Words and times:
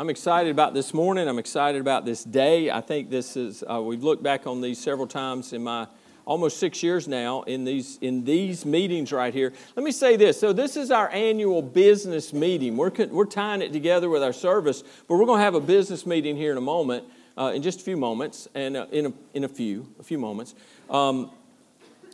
I'm 0.00 0.10
excited 0.10 0.50
about 0.50 0.74
this 0.74 0.94
morning. 0.94 1.26
I'm 1.26 1.40
excited 1.40 1.80
about 1.80 2.04
this 2.04 2.22
day. 2.22 2.70
I 2.70 2.80
think 2.80 3.10
this 3.10 3.36
is, 3.36 3.64
uh, 3.68 3.82
we've 3.82 4.04
looked 4.04 4.22
back 4.22 4.46
on 4.46 4.60
these 4.60 4.78
several 4.78 5.08
times 5.08 5.52
in 5.52 5.64
my 5.64 5.88
almost 6.24 6.58
six 6.58 6.84
years 6.84 7.08
now 7.08 7.42
in 7.42 7.64
these, 7.64 7.98
in 8.00 8.22
these 8.24 8.64
meetings 8.64 9.10
right 9.10 9.34
here. 9.34 9.52
Let 9.74 9.82
me 9.82 9.90
say 9.90 10.14
this. 10.14 10.38
So, 10.38 10.52
this 10.52 10.76
is 10.76 10.92
our 10.92 11.10
annual 11.10 11.62
business 11.62 12.32
meeting. 12.32 12.76
We're, 12.76 12.92
we're 13.10 13.24
tying 13.24 13.60
it 13.60 13.72
together 13.72 14.08
with 14.08 14.22
our 14.22 14.32
service, 14.32 14.84
but 15.08 15.16
we're 15.16 15.26
going 15.26 15.40
to 15.40 15.44
have 15.44 15.56
a 15.56 15.60
business 15.60 16.06
meeting 16.06 16.36
here 16.36 16.52
in 16.52 16.58
a 16.58 16.60
moment, 16.60 17.04
uh, 17.36 17.50
in 17.52 17.60
just 17.62 17.80
a 17.80 17.82
few 17.82 17.96
moments, 17.96 18.46
and 18.54 18.76
uh, 18.76 18.86
in, 18.92 19.06
a, 19.06 19.12
in 19.34 19.42
a 19.42 19.48
few, 19.48 19.92
a 19.98 20.04
few 20.04 20.18
moments. 20.18 20.54
Um, 20.88 21.28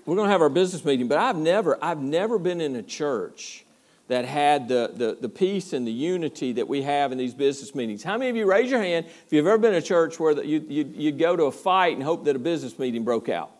we're 0.06 0.16
going 0.16 0.28
to 0.28 0.32
have 0.32 0.40
our 0.40 0.48
business 0.48 0.86
meeting, 0.86 1.06
but 1.06 1.18
I've 1.18 1.36
never, 1.36 1.76
I've 1.84 2.00
never 2.00 2.38
been 2.38 2.62
in 2.62 2.76
a 2.76 2.82
church 2.82 3.63
that 4.08 4.24
had 4.24 4.68
the, 4.68 4.92
the, 4.94 5.16
the, 5.18 5.28
peace 5.28 5.72
and 5.72 5.86
the 5.86 5.92
unity 5.92 6.52
that 6.52 6.68
we 6.68 6.82
have 6.82 7.10
in 7.10 7.16
these 7.16 7.32
business 7.32 7.74
meetings. 7.74 8.02
How 8.02 8.18
many 8.18 8.28
of 8.28 8.36
you 8.36 8.44
raise 8.44 8.70
your 8.70 8.82
hand 8.82 9.06
if 9.06 9.32
you've 9.32 9.46
ever 9.46 9.56
been 9.56 9.72
in 9.72 9.78
a 9.78 9.82
church 9.82 10.20
where 10.20 10.34
the, 10.34 10.46
you, 10.46 10.64
you, 10.68 10.92
you'd 10.94 11.18
go 11.18 11.36
to 11.36 11.44
a 11.44 11.52
fight 11.52 11.94
and 11.94 12.02
hope 12.02 12.24
that 12.24 12.36
a 12.36 12.38
business 12.38 12.78
meeting 12.78 13.02
broke 13.02 13.30
out? 13.30 13.50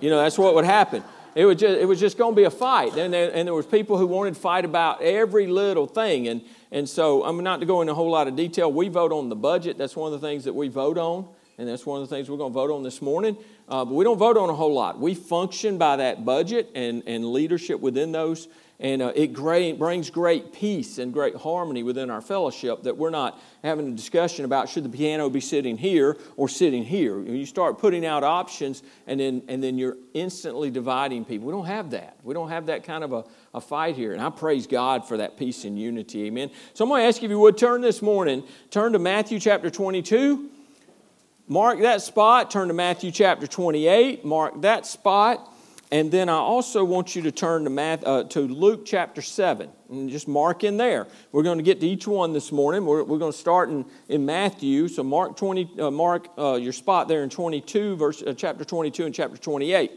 You 0.00 0.08
know, 0.08 0.18
that's 0.18 0.38
what 0.38 0.54
would 0.54 0.64
happen. 0.64 1.02
It, 1.34 1.44
would 1.44 1.58
just, 1.58 1.80
it 1.80 1.84
was 1.84 2.00
just 2.00 2.16
going 2.16 2.32
to 2.32 2.36
be 2.36 2.44
a 2.44 2.50
fight. 2.50 2.96
And 2.96 3.12
there, 3.12 3.30
and 3.34 3.46
there 3.46 3.54
was 3.54 3.66
people 3.66 3.98
who 3.98 4.06
wanted 4.06 4.34
to 4.34 4.40
fight 4.40 4.64
about 4.64 5.02
every 5.02 5.46
little 5.46 5.86
thing. 5.86 6.28
And, 6.28 6.42
and 6.70 6.88
so 6.88 7.24
I'm 7.24 7.42
not 7.42 7.60
to 7.60 7.66
go 7.66 7.80
into 7.80 7.92
a 7.92 7.94
whole 7.94 8.10
lot 8.10 8.28
of 8.28 8.36
detail. 8.36 8.72
We 8.72 8.88
vote 8.88 9.12
on 9.12 9.28
the 9.28 9.36
budget. 9.36 9.78
That's 9.78 9.96
one 9.96 10.12
of 10.12 10.20
the 10.20 10.26
things 10.26 10.44
that 10.44 10.54
we 10.54 10.68
vote 10.68 10.96
on. 10.96 11.28
And 11.58 11.68
that's 11.68 11.84
one 11.84 12.00
of 12.00 12.08
the 12.08 12.14
things 12.14 12.30
we're 12.30 12.38
going 12.38 12.52
to 12.52 12.54
vote 12.54 12.70
on 12.70 12.82
this 12.82 13.02
morning. 13.02 13.36
Uh, 13.68 13.84
but 13.84 13.94
we 13.94 14.04
don't 14.04 14.16
vote 14.16 14.36
on 14.38 14.48
a 14.48 14.54
whole 14.54 14.72
lot. 14.72 14.98
We 14.98 15.14
function 15.14 15.76
by 15.76 15.96
that 15.96 16.24
budget 16.24 16.70
and, 16.74 17.02
and 17.06 17.32
leadership 17.32 17.80
within 17.80 18.12
those 18.12 18.48
and 18.80 19.02
uh, 19.02 19.12
it 19.14 19.34
brings 19.34 20.08
great 20.08 20.54
peace 20.54 20.96
and 20.96 21.12
great 21.12 21.36
harmony 21.36 21.82
within 21.82 22.08
our 22.08 22.22
fellowship 22.22 22.82
that 22.84 22.96
we're 22.96 23.10
not 23.10 23.38
having 23.62 23.86
a 23.88 23.90
discussion 23.90 24.46
about 24.46 24.70
should 24.70 24.84
the 24.84 24.88
piano 24.88 25.28
be 25.28 25.40
sitting 25.40 25.76
here 25.76 26.16
or 26.38 26.48
sitting 26.48 26.82
here. 26.82 27.20
You 27.20 27.44
start 27.44 27.78
putting 27.78 28.06
out 28.06 28.24
options 28.24 28.82
and 29.06 29.20
then, 29.20 29.42
and 29.48 29.62
then 29.62 29.76
you're 29.76 29.98
instantly 30.14 30.70
dividing 30.70 31.26
people. 31.26 31.46
We 31.46 31.52
don't 31.52 31.66
have 31.66 31.90
that. 31.90 32.16
We 32.24 32.32
don't 32.32 32.48
have 32.48 32.66
that 32.66 32.84
kind 32.84 33.04
of 33.04 33.12
a, 33.12 33.24
a 33.52 33.60
fight 33.60 33.96
here. 33.96 34.14
And 34.14 34.22
I 34.22 34.30
praise 34.30 34.66
God 34.66 35.06
for 35.06 35.18
that 35.18 35.36
peace 35.36 35.64
and 35.64 35.78
unity. 35.78 36.24
Amen. 36.24 36.50
So 36.72 36.84
I'm 36.84 36.88
going 36.88 37.02
to 37.02 37.06
ask 37.06 37.20
you 37.20 37.26
if 37.26 37.30
you 37.30 37.38
would 37.38 37.58
turn 37.58 37.82
this 37.82 38.00
morning, 38.00 38.44
turn 38.70 38.94
to 38.94 38.98
Matthew 38.98 39.38
chapter 39.38 39.68
22. 39.68 40.48
Mark 41.48 41.80
that 41.80 42.00
spot. 42.00 42.50
Turn 42.50 42.68
to 42.68 42.74
Matthew 42.74 43.10
chapter 43.10 43.46
28. 43.46 44.24
Mark 44.24 44.62
that 44.62 44.86
spot. 44.86 45.52
And 45.92 46.12
then 46.12 46.28
I 46.28 46.34
also 46.34 46.84
want 46.84 47.16
you 47.16 47.22
to 47.22 47.32
turn 47.32 47.64
to, 47.64 47.70
Math, 47.70 48.06
uh, 48.06 48.24
to 48.24 48.40
Luke 48.40 48.86
chapter 48.86 49.20
7 49.20 49.68
and 49.90 50.08
just 50.08 50.28
mark 50.28 50.62
in 50.62 50.76
there. 50.76 51.08
We're 51.32 51.42
going 51.42 51.58
to 51.58 51.64
get 51.64 51.80
to 51.80 51.86
each 51.86 52.06
one 52.06 52.32
this 52.32 52.52
morning. 52.52 52.86
We're, 52.86 53.02
we're 53.02 53.18
going 53.18 53.32
to 53.32 53.38
start 53.38 53.70
in, 53.70 53.84
in 54.08 54.24
Matthew. 54.24 54.86
So 54.86 55.02
mark, 55.02 55.36
20, 55.36 55.80
uh, 55.80 55.90
mark 55.90 56.28
uh, 56.38 56.54
your 56.54 56.72
spot 56.72 57.08
there 57.08 57.24
in 57.24 57.30
22, 57.30 57.96
verse, 57.96 58.22
uh, 58.22 58.34
chapter 58.34 58.64
22 58.64 59.06
and 59.06 59.14
chapter 59.14 59.36
28. 59.36 59.90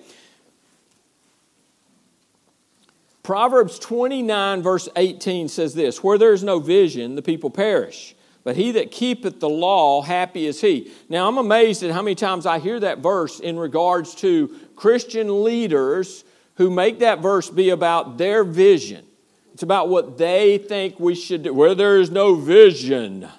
Proverbs 3.21 3.77
29, 3.77 4.63
verse 4.63 4.89
18 4.95 5.47
says 5.47 5.75
this 5.75 6.03
Where 6.03 6.17
there 6.17 6.33
is 6.33 6.43
no 6.43 6.59
vision, 6.59 7.15
the 7.15 7.21
people 7.21 7.51
perish. 7.51 8.15
But 8.43 8.57
he 8.57 8.71
that 8.71 8.91
keepeth 8.91 9.39
the 9.39 9.49
law, 9.49 10.01
happy 10.01 10.45
is 10.45 10.59
he. 10.59 10.91
Now, 11.07 11.27
I'm 11.27 11.37
amazed 11.37 11.81
at 11.83 11.91
how 11.91 12.01
many 12.01 12.15
times 12.15 12.45
I 12.45 12.59
hear 12.59 12.79
that 12.79 12.99
verse 12.99 13.39
in 13.39 13.57
regards 13.57 14.15
to 14.15 14.53
Christian 14.75 15.43
leaders 15.43 16.25
who 16.55 16.69
make 16.69 16.99
that 16.99 17.19
verse 17.19 17.49
be 17.49 17.69
about 17.69 18.17
their 18.17 18.43
vision. 18.43 19.05
It's 19.53 19.63
about 19.63 19.87
what 19.87 20.17
they 20.17 20.57
think 20.57 20.99
we 20.99 21.15
should 21.15 21.43
do. 21.43 21.53
Where 21.53 21.75
there 21.75 21.99
is 21.99 22.09
no 22.09 22.35
vision, 22.35 23.29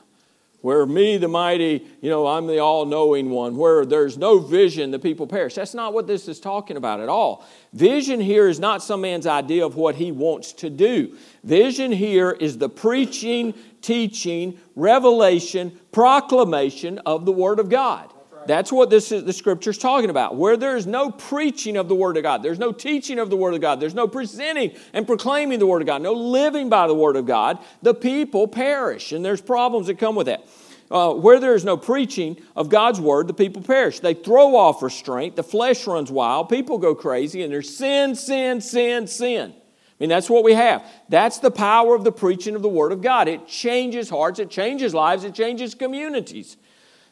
where 0.65 0.87
me, 0.87 1.19
the 1.19 1.29
mighty, 1.29 1.87
you 2.01 2.09
know, 2.09 2.27
I'm 2.27 2.47
the 2.47 2.59
all 2.59 2.87
knowing 2.87 3.29
one, 3.29 3.55
where 3.55 3.85
there's 3.85 4.17
no 4.17 4.39
vision, 4.39 4.93
the 4.93 4.99
people 4.99 5.27
perish. 5.27 5.57
That's 5.57 5.75
not 5.75 5.93
what 5.93 6.07
this 6.07 6.27
is 6.27 6.41
talking 6.41 6.79
about 6.79 7.01
at 7.01 7.11
all. 7.11 7.45
Vision 7.75 8.19
here 8.19 8.49
is 8.49 8.59
not 8.59 8.83
some 8.83 9.03
man's 9.03 9.27
idea 9.27 9.67
of 9.67 9.77
what 9.77 9.97
he 9.97 10.11
wants 10.11 10.55
to 10.55 10.71
do. 10.71 11.19
Vision 11.43 11.93
here 11.93 12.31
is 12.31 12.57
the 12.57 12.71
preaching, 12.71 13.53
teaching, 13.83 14.59
revelation, 14.75 15.79
proclamation 15.93 16.99
of 17.01 17.27
the 17.27 17.33
Word 17.33 17.59
of 17.59 17.69
God. 17.69 18.11
That's 18.47 18.73
what 18.73 18.91
this 18.91 19.13
is, 19.13 19.25
the 19.25 19.33
scripture 19.33 19.71
is 19.71 19.79
talking 19.79 20.11
about. 20.11 20.37
Where 20.37 20.57
there 20.57 20.77
is 20.77 20.87
no 20.87 21.11
preaching 21.11 21.77
of 21.77 21.89
the 21.89 21.95
Word 21.95 22.17
of 22.17 22.23
God, 22.23 22.43
there's 22.43 22.59
no 22.59 22.73
teaching 22.73 23.19
of 23.19 23.31
the 23.31 23.37
Word 23.37 23.55
of 23.55 23.61
God, 23.61 23.81
there's 23.81 23.95
no 23.95 24.09
presenting 24.09 24.73
and 24.93 25.07
proclaiming 25.07 25.59
the 25.59 25.67
Word 25.67 25.83
of 25.83 25.87
God, 25.87 26.03
no 26.03 26.13
living 26.13 26.69
by 26.69 26.87
the 26.87 26.95
Word 26.95 27.17
of 27.17 27.27
God, 27.27 27.59
the 27.83 27.95
people 27.95 28.47
perish. 28.49 29.13
And 29.13 29.25
there's 29.25 29.41
problems 29.41 29.87
that 29.89 29.99
come 29.99 30.15
with 30.15 30.27
that. 30.27 30.47
Uh, 30.91 31.15
where 31.15 31.41
there 31.41 31.55
is 31.55 31.65
no 31.65 31.77
preaching 31.77 32.37
of 32.55 32.69
God's 32.69 33.01
Word, 33.01 33.27
the 33.27 33.35
people 33.35 33.63
perish. 33.63 34.01
They 34.01 34.15
throw 34.15 34.55
off 34.55 34.83
restraint, 34.83 35.35
the 35.35 35.43
flesh 35.43 35.87
runs 35.87 36.11
wild, 36.11 36.51
people 36.51 36.79
go 36.79 36.95
crazy, 36.95 37.43
and 37.43 37.51
there's 37.51 37.75
sin, 37.75 38.15
sin, 38.15 38.61
sin, 38.61 39.07
sin. 39.07 39.55
I 39.57 39.97
mean, 39.99 40.11
that's 40.11 40.29
what 40.29 40.45
we 40.45 40.55
have. 40.55 40.85
That's 41.09 41.39
the 41.39 41.51
power 41.51 41.95
of 41.95 42.05
the 42.05 42.13
preaching 42.13 42.55
of 42.55 42.63
the 42.63 42.69
Word 42.69 42.93
of 42.93 43.01
God. 43.01 43.29
It 43.29 43.47
changes 43.47 44.11
hearts, 44.11 44.39
it 44.39 44.51
changes 44.51 44.93
lives, 44.93 45.25
it 45.25 45.35
changes 45.35 45.75
communities. 45.75 46.57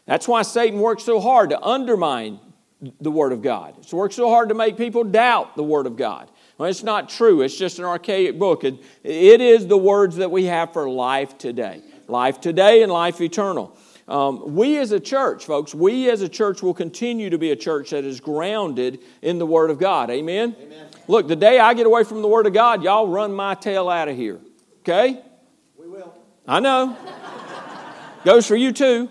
That's 0.06 0.26
why 0.26 0.42
Satan 0.42 0.80
works 0.80 1.04
so 1.04 1.20
hard 1.20 1.50
to 1.50 1.60
undermine 1.60 2.40
the 3.00 3.10
Word 3.10 3.32
of 3.32 3.42
God. 3.42 3.74
He 3.84 3.96
works 3.96 4.16
so 4.16 4.28
hard 4.28 4.48
to 4.48 4.54
make 4.54 4.76
people 4.76 5.04
doubt 5.04 5.56
the 5.56 5.62
Word 5.62 5.86
of 5.86 5.96
God. 5.96 6.30
Well, 6.58 6.68
it's 6.68 6.82
not 6.82 7.08
true, 7.08 7.42
it's 7.42 7.56
just 7.56 7.78
an 7.78 7.84
archaic 7.84 8.38
book. 8.38 8.64
It, 8.64 8.82
it 9.02 9.40
is 9.40 9.66
the 9.66 9.78
words 9.78 10.16
that 10.16 10.30
we 10.30 10.44
have 10.44 10.72
for 10.72 10.88
life 10.88 11.38
today 11.38 11.82
life 12.08 12.40
today 12.40 12.82
and 12.82 12.92
life 12.92 13.20
eternal. 13.20 13.76
Um, 14.06 14.54
we 14.54 14.76
as 14.78 14.92
a 14.92 15.00
church, 15.00 15.46
folks, 15.46 15.74
we 15.74 16.10
as 16.10 16.20
a 16.20 16.28
church 16.28 16.62
will 16.62 16.74
continue 16.74 17.30
to 17.30 17.38
be 17.38 17.52
a 17.52 17.56
church 17.56 17.90
that 17.90 18.04
is 18.04 18.20
grounded 18.20 18.98
in 19.22 19.38
the 19.38 19.46
Word 19.46 19.70
of 19.70 19.78
God. 19.78 20.10
Amen? 20.10 20.54
Amen? 20.60 20.86
Look, 21.08 21.28
the 21.28 21.36
day 21.36 21.58
I 21.58 21.72
get 21.74 21.86
away 21.86 22.04
from 22.04 22.20
the 22.20 22.28
Word 22.28 22.46
of 22.46 22.52
God, 22.52 22.82
y'all 22.82 23.08
run 23.08 23.32
my 23.32 23.54
tail 23.54 23.88
out 23.88 24.08
of 24.08 24.16
here. 24.16 24.40
Okay? 24.80 25.22
We 25.78 25.88
will. 25.88 26.12
I 26.46 26.60
know. 26.60 26.96
Goes 28.24 28.46
for 28.46 28.56
you 28.56 28.72
too. 28.72 29.08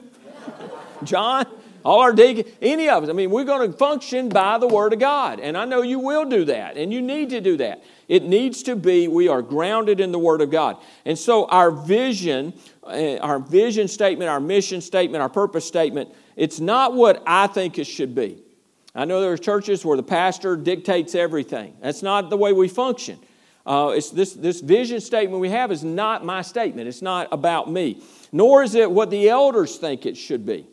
John, 1.04 1.46
all 1.84 2.00
our 2.02 2.14
deacons, 2.14 2.54
any 2.62 2.90
of 2.90 3.04
us. 3.04 3.10
I 3.10 3.14
mean, 3.14 3.32
we're 3.32 3.44
going 3.44 3.72
to 3.72 3.78
function 3.78 4.30
by 4.30 4.58
the 4.58 4.68
Word 4.68 4.94
of 4.94 5.00
God. 5.00 5.40
And 5.40 5.58
I 5.58 5.66
know 5.66 5.82
you 5.82 6.00
will 6.00 6.26
do 6.26 6.46
that, 6.46 6.78
and 6.78 6.94
you 6.94 7.02
need 7.02 7.30
to 7.32 7.42
do 7.42 7.58
that. 7.58 7.84
It 8.08 8.24
needs 8.24 8.64
to 8.64 8.76
be, 8.76 9.08
we 9.08 9.28
are 9.28 9.42
grounded 9.42 10.00
in 10.00 10.12
the 10.12 10.20
Word 10.20 10.42
of 10.42 10.52
God. 10.52 10.78
And 11.06 11.18
so 11.18 11.46
our 11.46 11.72
vision, 11.72 12.54
uh, 12.84 13.18
our 13.18 13.40
vision 13.40 13.88
statement, 13.88 14.30
our 14.30 14.40
mission 14.40 14.82
statement, 14.82 15.22
our 15.22 15.30
purpose 15.30 15.66
statement, 15.66 16.10
it's 16.36 16.60
not 16.60 16.94
what 16.94 17.24
I 17.26 17.48
think 17.48 17.80
it 17.80 17.86
should 17.86 18.14
be. 18.14 18.44
I 18.94 19.06
know 19.06 19.22
there 19.22 19.32
are 19.32 19.38
churches 19.38 19.86
where 19.86 19.96
the 19.96 20.04
pastor 20.04 20.58
dictates 20.58 21.16
everything. 21.16 21.76
That's 21.82 22.04
not 22.04 22.30
the 22.30 22.38
way 22.38 22.52
we 22.52 22.68
function. 22.68 23.20
Uh, 23.66 23.94
it's 23.96 24.10
this, 24.10 24.34
this 24.34 24.60
vision 24.60 25.00
statement 25.00 25.40
we 25.40 25.50
have 25.50 25.72
is 25.72 25.84
not 25.84 26.26
my 26.26 26.42
statement. 26.42 26.88
It's 26.88 27.02
not 27.02 27.28
about 27.32 27.72
me. 27.72 28.02
Nor 28.32 28.64
is 28.64 28.76
it 28.76 28.90
what 28.90 29.10
the 29.10 29.30
elders 29.30 29.78
think 29.78 30.06
it 30.06 30.18
should 30.18 30.46
be. 30.46 30.68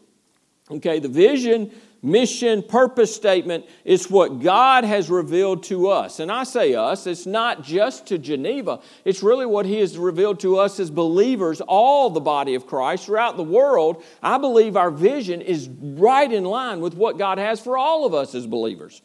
Okay, 0.70 0.98
the 0.98 1.08
vision, 1.08 1.70
mission, 2.02 2.62
purpose 2.62 3.14
statement 3.14 3.64
is 3.84 4.10
what 4.10 4.40
God 4.40 4.84
has 4.84 5.08
revealed 5.08 5.62
to 5.64 5.88
us. 5.88 6.20
And 6.20 6.30
I 6.30 6.44
say 6.44 6.74
us, 6.74 7.06
it's 7.06 7.24
not 7.24 7.62
just 7.62 8.06
to 8.08 8.18
Geneva, 8.18 8.80
it's 9.04 9.22
really 9.22 9.46
what 9.46 9.64
He 9.64 9.80
has 9.80 9.96
revealed 9.96 10.40
to 10.40 10.58
us 10.58 10.78
as 10.78 10.90
believers, 10.90 11.60
all 11.62 12.10
the 12.10 12.20
body 12.20 12.54
of 12.54 12.66
Christ 12.66 13.06
throughout 13.06 13.36
the 13.36 13.42
world. 13.42 14.04
I 14.22 14.36
believe 14.38 14.76
our 14.76 14.90
vision 14.90 15.40
is 15.40 15.68
right 15.68 16.30
in 16.30 16.44
line 16.44 16.80
with 16.80 16.94
what 16.94 17.16
God 17.16 17.38
has 17.38 17.60
for 17.60 17.78
all 17.78 18.04
of 18.04 18.12
us 18.12 18.34
as 18.34 18.46
believers. 18.46 19.00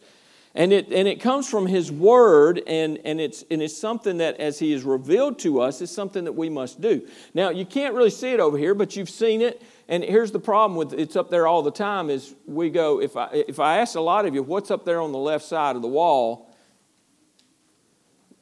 And 0.56 0.72
it, 0.72 0.92
and 0.92 1.08
it 1.08 1.20
comes 1.20 1.50
from 1.50 1.66
His 1.66 1.92
Word, 1.92 2.62
and, 2.68 3.00
and, 3.06 3.20
it's, 3.20 3.44
and 3.50 3.60
it's 3.60 3.76
something 3.76 4.18
that, 4.18 4.40
as 4.40 4.60
He 4.60 4.72
has 4.74 4.84
revealed 4.84 5.40
to 5.40 5.62
us, 5.62 5.82
is 5.82 5.90
something 5.90 6.26
that 6.26 6.34
we 6.34 6.48
must 6.48 6.80
do. 6.80 7.08
Now, 7.34 7.50
you 7.50 7.66
can't 7.66 7.96
really 7.96 8.12
see 8.12 8.30
it 8.30 8.40
over 8.40 8.56
here, 8.56 8.76
but 8.76 8.96
you've 8.96 9.10
seen 9.10 9.42
it. 9.42 9.64
And 9.94 10.04
here's 10.04 10.32
the 10.32 10.40
problem 10.40 10.76
with 10.76 11.00
it's 11.00 11.16
up 11.16 11.30
there 11.30 11.46
all 11.46 11.62
the 11.62 11.70
time 11.70 12.10
is 12.10 12.34
we 12.48 12.72
go, 12.72 13.00
if 13.00 13.16
I, 13.16 13.30
if 13.32 13.60
I 13.60 13.78
ask 13.78 13.94
a 13.94 14.02
lot 14.02 14.26
of 14.26 14.34
you, 14.34 14.42
what's 14.42 14.72
up 14.72 14.86
there 14.86 15.00
on 15.00 15.12
the 15.12 15.20
left 15.20 15.46
side 15.46 15.76
of 15.76 15.84
the 15.84 15.88
wall? 15.88 16.52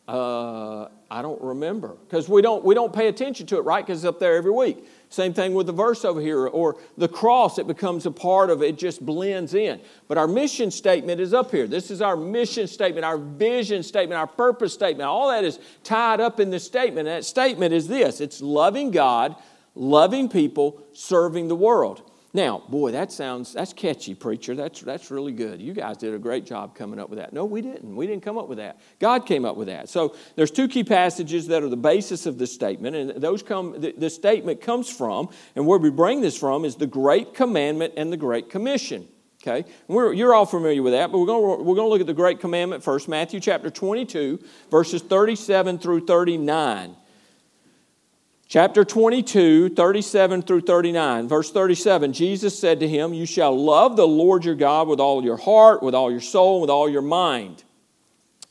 Uh, 0.07 0.87
I 1.09 1.21
don't 1.21 1.41
remember 1.41 1.97
because 2.07 2.29
we 2.29 2.41
don't, 2.41 2.63
we 2.63 2.73
don't 2.73 2.93
pay 2.93 3.09
attention 3.09 3.47
to 3.47 3.57
it, 3.57 3.65
right? 3.65 3.85
Because 3.85 4.05
it's 4.05 4.07
up 4.07 4.17
there 4.17 4.37
every 4.37 4.51
week. 4.51 4.85
Same 5.09 5.33
thing 5.33 5.53
with 5.53 5.67
the 5.67 5.73
verse 5.73 6.05
over 6.05 6.21
here 6.21 6.47
or 6.47 6.77
the 6.97 7.09
cross, 7.09 7.57
it 7.57 7.67
becomes 7.67 8.05
a 8.05 8.11
part 8.11 8.49
of 8.49 8.63
it, 8.63 8.67
it 8.67 8.77
just 8.77 9.05
blends 9.05 9.53
in. 9.53 9.81
But 10.07 10.17
our 10.17 10.27
mission 10.27 10.71
statement 10.71 11.19
is 11.19 11.33
up 11.33 11.51
here. 11.51 11.67
This 11.67 11.91
is 11.91 12.01
our 12.01 12.15
mission 12.15 12.65
statement, 12.65 13.03
our 13.03 13.17
vision 13.17 13.83
statement, 13.83 14.17
our 14.17 14.27
purpose 14.27 14.73
statement. 14.73 15.09
All 15.09 15.27
that 15.27 15.43
is 15.43 15.59
tied 15.83 16.21
up 16.21 16.39
in 16.39 16.49
this 16.49 16.63
statement. 16.63 17.09
And 17.09 17.17
that 17.17 17.25
statement 17.25 17.73
is 17.73 17.89
this 17.89 18.21
it's 18.21 18.41
loving 18.41 18.91
God 18.91 19.35
loving 19.75 20.29
people, 20.29 20.83
serving 20.93 21.47
the 21.47 21.55
world. 21.55 22.03
Now, 22.33 22.63
boy, 22.69 22.91
that 22.91 23.11
sounds 23.11 23.53
that's 23.53 23.73
catchy, 23.73 24.15
preacher. 24.15 24.55
That's 24.55 24.79
that's 24.81 25.11
really 25.11 25.33
good. 25.33 25.61
You 25.61 25.73
guys 25.73 25.97
did 25.97 26.13
a 26.13 26.17
great 26.17 26.45
job 26.45 26.75
coming 26.75 26.97
up 26.97 27.09
with 27.09 27.19
that. 27.19 27.33
No, 27.33 27.43
we 27.43 27.61
didn't. 27.61 27.93
We 27.93 28.07
didn't 28.07 28.23
come 28.23 28.37
up 28.37 28.47
with 28.47 28.57
that. 28.57 28.79
God 28.99 29.25
came 29.25 29.43
up 29.43 29.57
with 29.57 29.67
that. 29.67 29.89
So 29.89 30.15
there's 30.37 30.51
two 30.51 30.69
key 30.69 30.85
passages 30.85 31.47
that 31.47 31.61
are 31.61 31.67
the 31.67 31.75
basis 31.75 32.25
of 32.25 32.37
this 32.37 32.53
statement, 32.53 32.95
and 32.95 33.21
those 33.21 33.43
come. 33.43 33.81
The, 33.81 33.93
the 33.97 34.09
statement 34.09 34.61
comes 34.61 34.89
from, 34.89 35.29
and 35.57 35.67
where 35.67 35.77
we 35.77 35.89
bring 35.89 36.21
this 36.21 36.37
from 36.37 36.63
is 36.63 36.77
the 36.77 36.87
Great 36.87 37.33
Commandment 37.33 37.95
and 37.97 38.13
the 38.13 38.17
Great 38.17 38.49
Commission. 38.49 39.09
Okay, 39.43 39.67
we're, 39.87 40.13
you're 40.13 40.33
all 40.33 40.45
familiar 40.45 40.83
with 40.83 40.93
that, 40.93 41.11
but 41.11 41.17
we're 41.17 41.25
going 41.25 41.65
we're 41.65 41.75
going 41.75 41.87
to 41.87 41.89
look 41.89 42.01
at 42.01 42.07
the 42.07 42.13
Great 42.13 42.39
Commandment 42.39 42.81
first, 42.81 43.09
Matthew 43.09 43.41
chapter 43.41 43.69
22, 43.69 44.39
verses 44.69 45.01
37 45.01 45.79
through 45.79 46.05
39. 46.05 46.95
Chapter 48.51 48.83
22, 48.83 49.69
37 49.69 50.41
through 50.41 50.59
39. 50.59 51.29
Verse 51.29 51.49
37 51.53 52.11
Jesus 52.11 52.59
said 52.59 52.81
to 52.81 52.87
him, 52.87 53.13
You 53.13 53.25
shall 53.25 53.57
love 53.57 53.95
the 53.95 54.05
Lord 54.05 54.43
your 54.43 54.55
God 54.55 54.89
with 54.89 54.99
all 54.99 55.23
your 55.23 55.37
heart, 55.37 55.81
with 55.81 55.95
all 55.95 56.11
your 56.11 56.19
soul, 56.19 56.59
with 56.59 56.69
all 56.69 56.89
your 56.89 57.01
mind. 57.01 57.63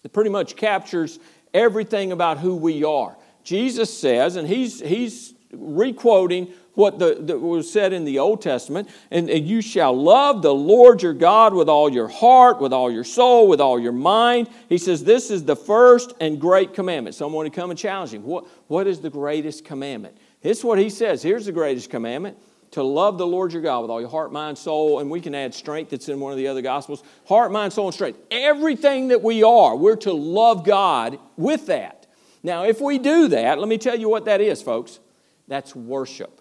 It 0.03 0.15
pretty 0.15 0.31
much 0.31 0.57
captures 0.57 1.19
everything 1.53 2.13
about 2.13 2.39
who 2.39 2.57
we 2.57 2.83
are. 2.83 3.15
Jesus 3.45 3.95
says, 3.95 4.37
and 4.37 4.49
he's, 4.49 4.81
he's 4.81 5.35
requoting 5.53 6.51
what 6.75 6.99
the, 6.99 7.17
the, 7.21 7.39
was 7.39 7.71
said 7.71 7.93
in 7.93 8.05
the 8.05 8.19
Old 8.19 8.43
Testament, 8.43 8.89
and, 9.11 9.29
and 9.29 9.47
you 9.47 9.61
shall 9.61 9.93
love 9.93 10.43
the 10.43 10.55
Lord 10.55 11.03
your 11.03 11.13
God 11.13 11.53
with 11.53 11.69
all 11.69 11.91
your 11.91 12.09
heart, 12.09 12.61
with 12.61 12.73
all 12.73 12.91
your 12.91 13.05
soul, 13.05 13.49
with 13.49 13.61
all 13.61 13.79
your 13.79 13.93
mind. 13.93 14.49
He 14.69 14.79
says 14.79 15.05
this 15.05 15.31
is 15.31 15.45
the 15.45 15.57
first 15.57 16.13
and 16.21 16.41
great 16.41 16.75
commandment. 16.75 17.17
Someone 17.17 17.45
to 17.45 17.51
come 17.51 17.71
and 17.71 17.79
challenge 17.79 18.13
him. 18.13 18.25
What, 18.25 18.47
what 18.69 18.87
is 18.87 19.01
the 19.01 19.11
greatest 19.11 19.65
commandment? 19.65 20.17
This 20.43 20.59
is 20.59 20.65
what 20.65 20.79
he 20.79 20.91
says. 20.91 21.23
Here's 21.23 21.47
the 21.47 21.53
greatest 21.53 21.91
commandment 21.91 22.39
to 22.73 22.83
love 22.83 23.19
the 23.19 23.27
Lord 23.27 23.53
your 23.53 23.63
God 23.63 23.83
with 23.83 23.91
all 23.91 24.01
your 24.01 24.11
heart, 24.11 24.33
mind, 24.33 24.57
soul, 24.57 25.01
and 25.01 25.11
we 25.11 25.21
can 25.21 25.35
add 25.35 25.55
strength 25.55 25.91
that's 25.91 26.09
in 26.09 26.21
one 26.21 26.33
of 26.33 26.39
the 26.39 26.47
other 26.47 26.63
gospels. 26.63 27.03
Heart, 27.27 27.51
mind, 27.51 27.73
soul, 27.73 27.87
and 27.87 27.95
strength. 27.95 28.21
Everything 28.31 29.09
that 29.09 29.23
we 29.23 29.43
are, 29.43 29.75
we're 29.75 29.97
to 29.97 30.13
love 30.13 30.65
God 30.65 31.19
with 31.37 31.67
that. 31.67 32.07
Now, 32.43 32.65
if 32.65 32.81
we 32.81 32.99
do 32.99 33.29
that, 33.29 33.59
let 33.59 33.69
me 33.69 33.77
tell 33.77 33.99
you 33.99 34.09
what 34.09 34.25
that 34.27 34.41
is, 34.41 34.63
folks. 34.63 35.01
That's 35.49 35.75
worship. 35.75 36.40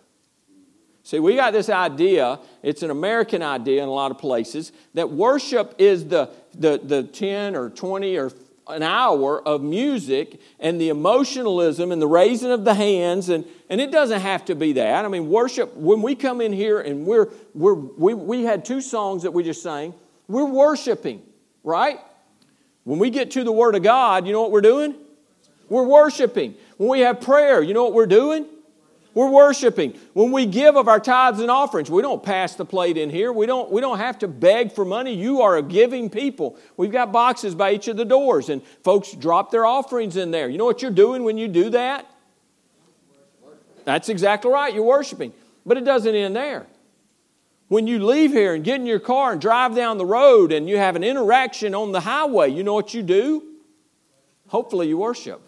See, 1.10 1.20
we 1.20 1.36
got 1.36 1.54
this 1.54 1.70
idea, 1.70 2.40
it's 2.62 2.84
an 2.84 2.92
American 2.92 3.42
idea 3.42 3.82
in 3.82 3.90
a 3.90 3.92
lot 3.92 4.12
of 4.12 4.20
places, 4.20 4.72
that 4.94 5.10
worship 5.10 5.74
is 5.80 6.06
the, 6.06 6.30
the, 6.54 6.80
the 6.84 7.02
10 7.02 7.56
or 7.56 7.72
20 7.72 8.16
or 8.16 8.32
an 8.68 8.84
hour 8.84 9.42
of 9.42 9.64
music 9.64 10.40
and 10.60 10.80
the 10.80 10.90
emotionalism 10.90 11.92
and 11.92 12.00
the 12.00 12.06
raising 12.06 12.52
of 12.52 12.64
the 12.64 12.76
hands 12.76 13.30
and, 13.30 13.44
and 13.72 13.82
it 13.82 13.92
doesn't 13.92 14.20
have 14.20 14.46
to 14.46 14.54
be 14.54 14.74
that. 14.74 15.04
I 15.04 15.08
mean 15.08 15.32
worship 15.32 15.76
when 15.76 16.04
we 16.04 16.14
come 16.14 16.42
in 16.42 16.54
here 16.54 16.80
and 16.80 17.08
we're, 17.08 17.30
we're 17.56 17.74
we, 17.74 18.14
we 18.14 18.44
had 18.44 18.64
two 18.64 18.80
songs 18.80 19.24
that 19.24 19.32
we 19.32 19.42
just 19.44 19.64
sang 19.64 19.96
we're 20.28 20.46
worshiping 20.46 21.24
right? 21.64 22.00
When 22.84 23.00
we 23.00 23.10
get 23.10 23.32
to 23.32 23.44
the 23.44 23.52
word 23.52 23.74
of 23.74 23.82
god 23.82 24.28
you 24.28 24.32
know 24.32 24.44
what 24.44 24.52
we're 24.52 24.62
doing? 24.62 24.94
We're 25.70 25.88
worshiping. 25.88 26.54
When 26.78 26.88
we 26.88 27.00
have 27.00 27.20
prayer 27.20 27.64
you 27.64 27.74
know 27.74 27.84
what 27.84 27.94
we're 27.94 28.06
doing 28.06 28.46
we're 29.20 29.30
worshiping. 29.30 30.00
When 30.14 30.32
we 30.32 30.46
give 30.46 30.78
of 30.78 30.88
our 30.88 31.02
tithes 31.02 31.42
and 31.42 31.52
offerings, 31.52 31.92
we 31.92 32.02
don't 32.02 32.24
pass 32.24 32.56
the 32.56 32.64
plate 32.64 32.96
in 32.96 33.10
here. 33.10 33.34
We 33.34 33.48
don't, 33.48 33.70
we 33.70 33.82
don't 33.82 33.98
have 33.98 34.18
to 34.20 34.30
beg 34.30 34.72
for 34.72 34.86
money. 34.86 35.14
You 35.14 35.42
are 35.42 35.58
a 35.58 35.62
giving 35.62 36.10
people. 36.10 36.58
We've 36.78 36.90
got 36.90 37.12
boxes 37.12 37.54
by 37.54 37.74
each 37.74 37.90
of 37.90 37.98
the 37.98 38.06
doors, 38.06 38.48
and 38.48 38.64
folks 38.82 39.12
drop 39.12 39.52
their 39.52 39.66
offerings 39.66 40.16
in 40.16 40.32
there. 40.32 40.48
You 40.48 40.58
know 40.58 40.64
what 40.64 40.82
you're 40.82 40.90
doing 40.90 41.26
when 41.26 41.38
you 41.38 41.50
do 41.50 41.70
that? 41.72 42.10
That's 43.84 44.08
exactly 44.08 44.50
right. 44.52 44.74
You're 44.74 44.86
worshiping. 44.86 45.34
But 45.66 45.76
it 45.76 45.84
doesn't 45.84 46.16
end 46.16 46.38
there. 46.38 46.66
When 47.68 47.88
you 47.88 48.06
leave 48.06 48.32
here 48.32 48.54
and 48.54 48.64
get 48.64 48.80
in 48.80 48.86
your 48.86 49.00
car 49.00 49.34
and 49.34 49.42
drive 49.42 49.76
down 49.76 49.98
the 49.98 50.06
road 50.06 50.54
and 50.54 50.70
you 50.70 50.78
have 50.78 50.96
an 50.96 51.04
interaction 51.04 51.76
on 51.76 51.92
the 51.92 52.00
highway, 52.00 52.52
you 52.52 52.64
know 52.64 52.74
what 52.74 52.94
you 52.94 53.04
do? 53.04 53.44
Hopefully, 54.48 54.88
you 54.88 54.98
worship. 54.98 55.42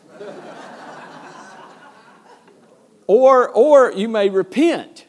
Or, 3.14 3.50
or 3.50 3.92
you 3.92 4.08
may 4.08 4.30
repent. 4.30 5.06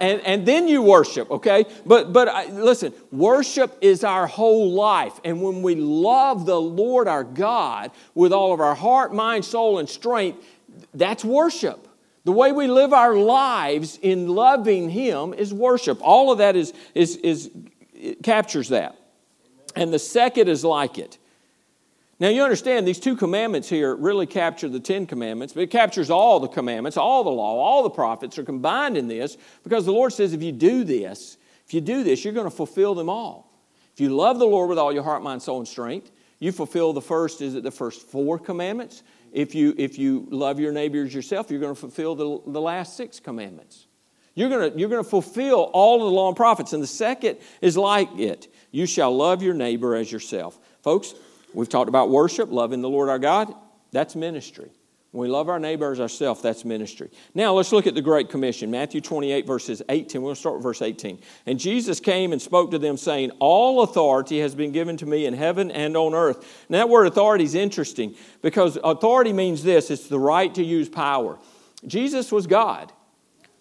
And, 0.00 0.20
and 0.20 0.46
then 0.46 0.68
you 0.68 0.82
worship, 0.82 1.32
okay? 1.32 1.64
But, 1.84 2.12
but 2.12 2.28
I, 2.28 2.46
listen, 2.46 2.92
worship 3.10 3.76
is 3.80 4.04
our 4.04 4.28
whole 4.28 4.70
life. 4.70 5.18
And 5.24 5.42
when 5.42 5.62
we 5.62 5.74
love 5.74 6.46
the 6.46 6.60
Lord 6.60 7.08
our 7.08 7.24
God 7.24 7.90
with 8.14 8.32
all 8.32 8.54
of 8.54 8.60
our 8.60 8.76
heart, 8.76 9.12
mind, 9.12 9.44
soul, 9.44 9.80
and 9.80 9.88
strength, 9.88 10.46
that's 10.94 11.24
worship. 11.24 11.88
The 12.22 12.30
way 12.30 12.52
we 12.52 12.68
live 12.68 12.92
our 12.92 13.16
lives 13.16 13.98
in 14.00 14.28
loving 14.28 14.88
Him 14.88 15.34
is 15.34 15.52
worship. 15.52 15.98
All 16.02 16.30
of 16.30 16.38
that 16.38 16.54
is, 16.54 16.72
is, 16.94 17.16
is 17.16 17.50
captures 18.22 18.68
that. 18.68 18.96
And 19.74 19.92
the 19.92 19.98
second 19.98 20.48
is 20.48 20.64
like 20.64 20.98
it. 20.98 21.18
Now, 22.22 22.28
you 22.28 22.44
understand 22.44 22.86
these 22.86 23.00
two 23.00 23.16
commandments 23.16 23.68
here 23.68 23.96
really 23.96 24.28
capture 24.28 24.68
the 24.68 24.78
Ten 24.78 25.06
Commandments, 25.06 25.54
but 25.54 25.64
it 25.64 25.72
captures 25.72 26.08
all 26.08 26.38
the 26.38 26.46
commandments, 26.46 26.96
all 26.96 27.24
the 27.24 27.30
law, 27.30 27.58
all 27.58 27.82
the 27.82 27.90
prophets 27.90 28.38
are 28.38 28.44
combined 28.44 28.96
in 28.96 29.08
this 29.08 29.36
because 29.64 29.84
the 29.84 29.92
Lord 29.92 30.12
says 30.12 30.32
if 30.32 30.40
you 30.40 30.52
do 30.52 30.84
this, 30.84 31.36
if 31.66 31.74
you 31.74 31.80
do 31.80 32.04
this, 32.04 32.24
you're 32.24 32.32
going 32.32 32.48
to 32.48 32.56
fulfill 32.56 32.94
them 32.94 33.08
all. 33.08 33.52
If 33.92 34.00
you 34.00 34.14
love 34.14 34.38
the 34.38 34.46
Lord 34.46 34.68
with 34.68 34.78
all 34.78 34.92
your 34.92 35.02
heart, 35.02 35.24
mind, 35.24 35.42
soul, 35.42 35.58
and 35.58 35.66
strength, 35.66 36.12
you 36.38 36.52
fulfill 36.52 36.92
the 36.92 37.02
first, 37.02 37.42
is 37.42 37.56
it 37.56 37.64
the 37.64 37.72
first 37.72 38.02
four 38.02 38.38
commandments? 38.38 39.02
If 39.32 39.52
you, 39.56 39.74
if 39.76 39.98
you 39.98 40.28
love 40.30 40.60
your 40.60 40.70
neighbor 40.70 41.02
as 41.02 41.12
yourself, 41.12 41.50
you're 41.50 41.58
going 41.58 41.74
to 41.74 41.80
fulfill 41.80 42.14
the, 42.14 42.52
the 42.52 42.60
last 42.60 42.96
six 42.96 43.18
commandments. 43.18 43.88
You're 44.36 44.48
going, 44.48 44.72
to, 44.72 44.78
you're 44.78 44.88
going 44.88 45.02
to 45.02 45.10
fulfill 45.10 45.70
all 45.72 45.96
of 45.96 46.02
the 46.02 46.14
law 46.14 46.28
and 46.28 46.36
prophets. 46.36 46.72
And 46.72 46.80
the 46.80 46.86
second 46.86 47.38
is 47.60 47.76
like 47.76 48.16
it 48.16 48.46
you 48.70 48.86
shall 48.86 49.14
love 49.14 49.42
your 49.42 49.54
neighbor 49.54 49.96
as 49.96 50.12
yourself. 50.12 50.60
Folks, 50.82 51.14
We've 51.54 51.68
talked 51.68 51.88
about 51.88 52.10
worship, 52.10 52.50
loving 52.50 52.80
the 52.82 52.88
Lord 52.88 53.08
our 53.08 53.18
God. 53.18 53.54
That's 53.90 54.16
ministry. 54.16 54.70
When 55.12 55.28
we 55.28 55.32
love 55.32 55.50
our 55.50 55.58
neighbors 55.58 56.00
ourselves, 56.00 56.40
that's 56.40 56.64
ministry. 56.64 57.10
Now 57.34 57.52
let's 57.52 57.70
look 57.70 57.86
at 57.86 57.94
the 57.94 58.00
Great 58.00 58.30
Commission. 58.30 58.70
Matthew 58.70 59.02
28, 59.02 59.46
verses 59.46 59.82
18. 59.90 60.22
We'll 60.22 60.34
start 60.34 60.56
with 60.56 60.62
verse 60.62 60.80
18. 60.80 61.20
And 61.44 61.60
Jesus 61.60 62.00
came 62.00 62.32
and 62.32 62.40
spoke 62.40 62.70
to 62.70 62.78
them, 62.78 62.96
saying, 62.96 63.30
All 63.38 63.82
authority 63.82 64.40
has 64.40 64.54
been 64.54 64.72
given 64.72 64.96
to 64.96 65.06
me 65.06 65.26
in 65.26 65.34
heaven 65.34 65.70
and 65.70 65.98
on 65.98 66.14
earth. 66.14 66.64
Now 66.70 66.78
that 66.78 66.88
word 66.88 67.06
authority 67.06 67.44
is 67.44 67.54
interesting 67.54 68.14
because 68.40 68.78
authority 68.82 69.34
means 69.34 69.62
this 69.62 69.90
it's 69.90 70.08
the 70.08 70.18
right 70.18 70.52
to 70.54 70.64
use 70.64 70.88
power. 70.88 71.38
Jesus 71.86 72.32
was 72.32 72.46
God, 72.46 72.90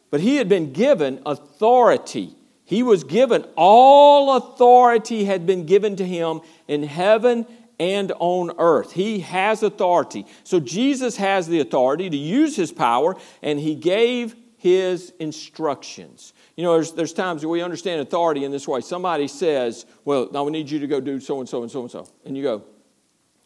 but 0.10 0.22
he 0.22 0.38
had 0.38 0.48
been 0.48 0.72
given 0.72 1.22
authority. 1.26 2.34
He 2.64 2.82
was 2.82 3.04
given, 3.04 3.44
all 3.58 4.38
authority 4.38 5.26
had 5.26 5.46
been 5.46 5.66
given 5.66 5.98
to 5.98 6.06
him 6.06 6.40
in 6.70 6.84
heaven 6.84 7.46
and 7.82 8.12
on 8.20 8.52
earth. 8.60 8.92
He 8.92 9.22
has 9.22 9.64
authority. 9.64 10.28
So 10.44 10.60
Jesus 10.60 11.18
has 11.18 11.48
the 11.48 11.62
authority 11.62 12.12
to 12.12 12.16
use 12.16 12.56
his 12.56 12.72
power, 12.72 13.16
and 13.42 13.60
he 13.60 13.74
gave 13.74 14.36
his 14.58 15.12
instructions. 15.20 16.34
You 16.56 16.64
know, 16.64 16.74
there's, 16.74 16.92
there's 16.92 17.12
times 17.12 17.44
we 17.44 17.64
understand 17.64 18.00
authority 18.00 18.46
in 18.46 18.52
this 18.52 18.68
way. 18.68 18.82
Somebody 18.82 19.28
says, 19.28 19.88
Well, 20.06 20.30
now 20.32 20.44
we 20.44 20.52
need 20.52 20.70
you 20.70 20.78
to 20.78 20.86
go 20.86 21.02
do 21.02 21.20
so 21.20 21.40
and 21.40 21.50
so 21.50 21.64
and 21.64 21.72
so 21.72 21.82
and 21.82 21.90
so. 21.90 22.08
And 22.24 22.38
you 22.38 22.44
go, 22.44 22.64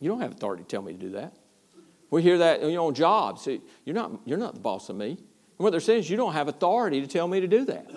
You 0.01 0.09
don't 0.09 0.19
have 0.19 0.33
authority 0.33 0.63
to 0.63 0.67
tell 0.67 0.81
me 0.81 0.91
to 0.91 0.99
do 0.99 1.11
that. 1.11 1.33
We 2.11 2.21
hear 2.21 2.39
that 2.39 2.61
you 2.61 2.73
know, 2.73 2.87
on 2.87 2.93
jobs. 2.93 3.47
You're 3.85 3.95
not, 3.95 4.19
you're 4.25 4.37
not 4.37 4.55
the 4.55 4.59
boss 4.59 4.89
of 4.89 4.97
me. 4.97 5.11
And 5.11 5.17
what 5.63 5.69
they're 5.69 5.79
saying 5.79 5.99
is, 5.99 6.09
You 6.09 6.17
don't 6.17 6.33
have 6.33 6.49
authority 6.49 6.99
to 6.99 7.07
tell 7.07 7.29
me 7.29 7.39
to 7.39 7.47
do 7.47 7.63
that. 7.65 7.89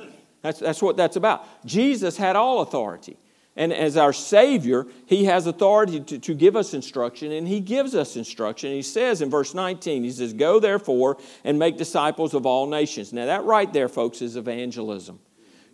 That's, 0.43 0.61
that's 0.61 0.81
what 0.81 0.97
that's 0.97 1.17
about. 1.17 1.67
Jesus 1.67 2.17
had 2.17 2.37
all 2.37 2.61
authority. 2.61 3.17
And 3.59 3.73
as 3.73 3.97
our 3.97 4.13
Savior, 4.13 4.87
He 5.05 5.25
has 5.25 5.49
authority 5.49 5.99
to, 5.99 6.19
to 6.21 6.33
give 6.33 6.55
us 6.55 6.75
instruction, 6.75 7.33
and 7.33 7.47
He 7.47 7.59
gives 7.59 7.93
us 7.93 8.15
instruction. 8.15 8.71
He 8.71 8.83
says 8.83 9.21
in 9.21 9.31
verse 9.31 9.53
19, 9.53 10.05
He 10.05 10.13
says, 10.13 10.33
Go 10.33 10.61
therefore 10.61 11.19
and 11.43 11.59
make 11.59 11.77
disciples 11.77 12.35
of 12.35 12.47
all 12.47 12.69
nations. 12.69 13.13
Now, 13.13 13.27
that 13.27 13.43
right 13.43 13.71
there, 13.73 13.89
folks, 13.89 14.23
is 14.23 14.37
evangelism. 14.37 15.19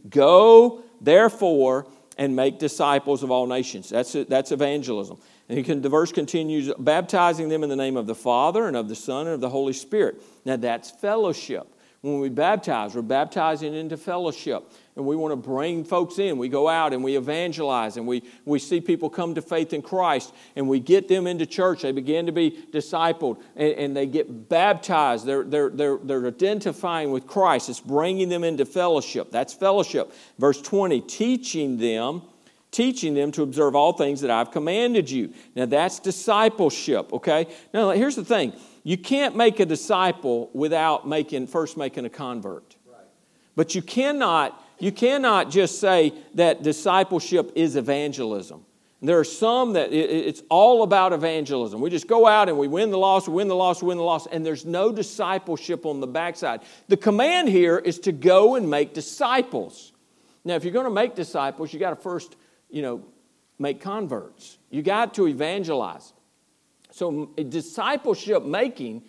Go 0.09 0.83
therefore 1.03 1.87
and 2.17 2.35
make 2.35 2.59
disciples 2.59 3.23
of 3.23 3.31
all 3.31 3.47
nations. 3.47 3.91
That's, 3.91 4.15
that's 4.15 4.51
evangelism. 4.51 5.19
And 5.51 5.63
can, 5.63 5.83
the 5.83 5.91
verse 5.91 6.11
continues, 6.11 6.73
baptizing 6.79 7.51
them 7.51 7.63
in 7.63 7.69
the 7.69 7.77
name 7.77 7.99
of 7.99 8.07
the 8.07 8.15
Father 8.15 8.67
and 8.67 8.79
of 8.79 8.89
the 8.89 8.95
Son 8.95 9.27
and 9.27 9.35
of 9.35 9.41
the 9.43 9.51
Holy 9.51 9.75
Spirit. 9.75 10.23
Now, 10.47 10.57
that's 10.57 10.91
fellowship. 10.91 11.67
When 12.01 12.21
we 12.21 12.31
baptize, 12.31 12.95
we're 12.95 13.03
baptizing 13.03 13.75
into 13.75 13.99
fellowship 13.99 14.71
and 14.97 15.05
we 15.05 15.17
want 15.17 15.33
to 15.33 15.37
bring 15.37 15.85
folks 15.85 16.19
in. 16.19 16.39
We 16.39 16.49
go 16.49 16.69
out 16.69 16.93
and 16.93 17.03
we 17.03 17.17
evangelize 17.17 17.97
and 17.97 18.07
we, 18.07 18.23
we 18.45 18.59
see 18.59 18.81
people 18.81 19.11
come 19.11 19.35
to 19.35 19.43
faith 19.43 19.73
in 19.73 19.83
Christ 19.83 20.33
and 20.55 20.69
we 20.69 20.79
get 20.79 21.09
them 21.09 21.27
into 21.27 21.47
church. 21.47 21.83
They 21.83 21.93
begin 21.93 22.27
to 22.27 22.33
be 22.33 22.65
discipled 22.71 23.43
and, 23.57 23.73
and 23.73 23.97
they 23.97 24.07
get 24.07 24.49
baptized. 24.49 25.27
They're, 25.27 25.43
they're, 25.43 25.71
they're, 25.71 25.99
they're 26.03 26.27
identifying 26.27 27.11
with 27.11 27.27
Christ. 27.27 27.69
It's 27.69 27.81
bringing 27.81 28.29
them 28.29 28.45
into 28.45 28.65
fellowship. 28.65 29.33
That's 29.33 29.53
fellowship. 29.53 30.13
Verse 30.39 30.61
20, 30.63 31.01
teaching 31.03 31.79
them 31.79 32.23
teaching 32.71 33.15
them 33.15 33.31
to 33.31 33.45
observe 33.45 33.77
all 33.77 33.93
things 33.93 34.21
that 34.21 34.33
I've 34.33 34.51
commanded 34.51 35.09
you. 35.09 35.33
Now 35.55 35.67
that's 35.67 36.01
discipleship, 36.01 37.13
okay? 37.13 37.47
Now 37.73 37.91
here's 37.91 38.17
the 38.17 38.25
thing. 38.25 38.53
You 38.83 38.99
can't 38.99 39.37
make 39.37 39.61
a 39.61 39.65
disciple 39.65 40.51
without 40.53 41.07
making 41.07 41.47
first 41.47 41.77
making 41.77 42.05
a 42.05 42.11
convert. 42.11 42.75
Right. 42.85 42.99
But 43.55 43.77
you 43.77 43.81
cannot 43.81 44.61
you 44.79 44.93
cannot 44.93 45.51
just 45.51 45.81
say 45.81 46.13
that 46.35 46.63
discipleship 46.63 47.53
is 47.55 47.77
evangelism. 47.77 48.65
There 49.03 49.19
are 49.19 49.25
some 49.25 49.75
that 49.75 49.93
it's 49.93 50.43
all 50.49 50.83
about 50.83 51.13
evangelism. 51.13 51.81
We 51.81 51.91
just 51.91 52.09
go 52.09 52.27
out 52.27 52.49
and 52.49 52.57
we 52.57 52.69
win 52.69 52.91
the 52.91 52.97
loss, 52.97 53.29
win 53.29 53.49
the 53.49 53.55
loss, 53.55 53.83
win 53.83 53.99
the 53.99 54.03
loss, 54.03 54.27
and 54.27 54.47
there's 54.47 54.65
no 54.65 54.93
discipleship 54.93 55.85
on 55.85 56.01
the 56.01 56.07
backside. 56.07 56.63
The 56.89 56.97
command 56.97 57.51
here 57.51 57.77
is 57.77 57.99
to 58.01 58.13
go 58.13 58.55
and 58.55 58.71
make 58.71 58.95
disciples. 58.95 59.93
Now, 60.43 60.55
if 60.55 60.65
you're 60.65 60.73
going 60.73 60.87
to 60.87 60.91
make 60.91 61.15
disciples, 61.15 61.73
you 61.73 61.79
got 61.79 61.91
to 61.91 61.97
first, 61.97 62.37
you 62.71 62.81
know, 62.81 63.05
make 63.59 63.83
converts. 63.83 64.57
You 64.71 64.83
got 64.83 65.13
to 65.15 65.29
evangelize. 65.29 66.15
So, 66.91 67.27
discipleship 67.37 68.43
making 68.45 69.03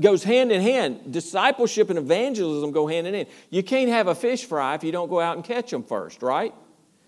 goes 0.00 0.24
hand 0.24 0.50
in 0.50 0.60
hand. 0.60 1.12
Discipleship 1.12 1.90
and 1.90 1.98
evangelism 1.98 2.72
go 2.72 2.86
hand 2.86 3.06
in 3.06 3.14
hand. 3.14 3.28
You 3.50 3.62
can't 3.62 3.90
have 3.90 4.08
a 4.08 4.14
fish 4.14 4.44
fry 4.44 4.74
if 4.74 4.84
you 4.84 4.92
don't 4.92 5.08
go 5.08 5.20
out 5.20 5.36
and 5.36 5.44
catch 5.44 5.70
them 5.70 5.82
first, 5.82 6.22
right? 6.22 6.52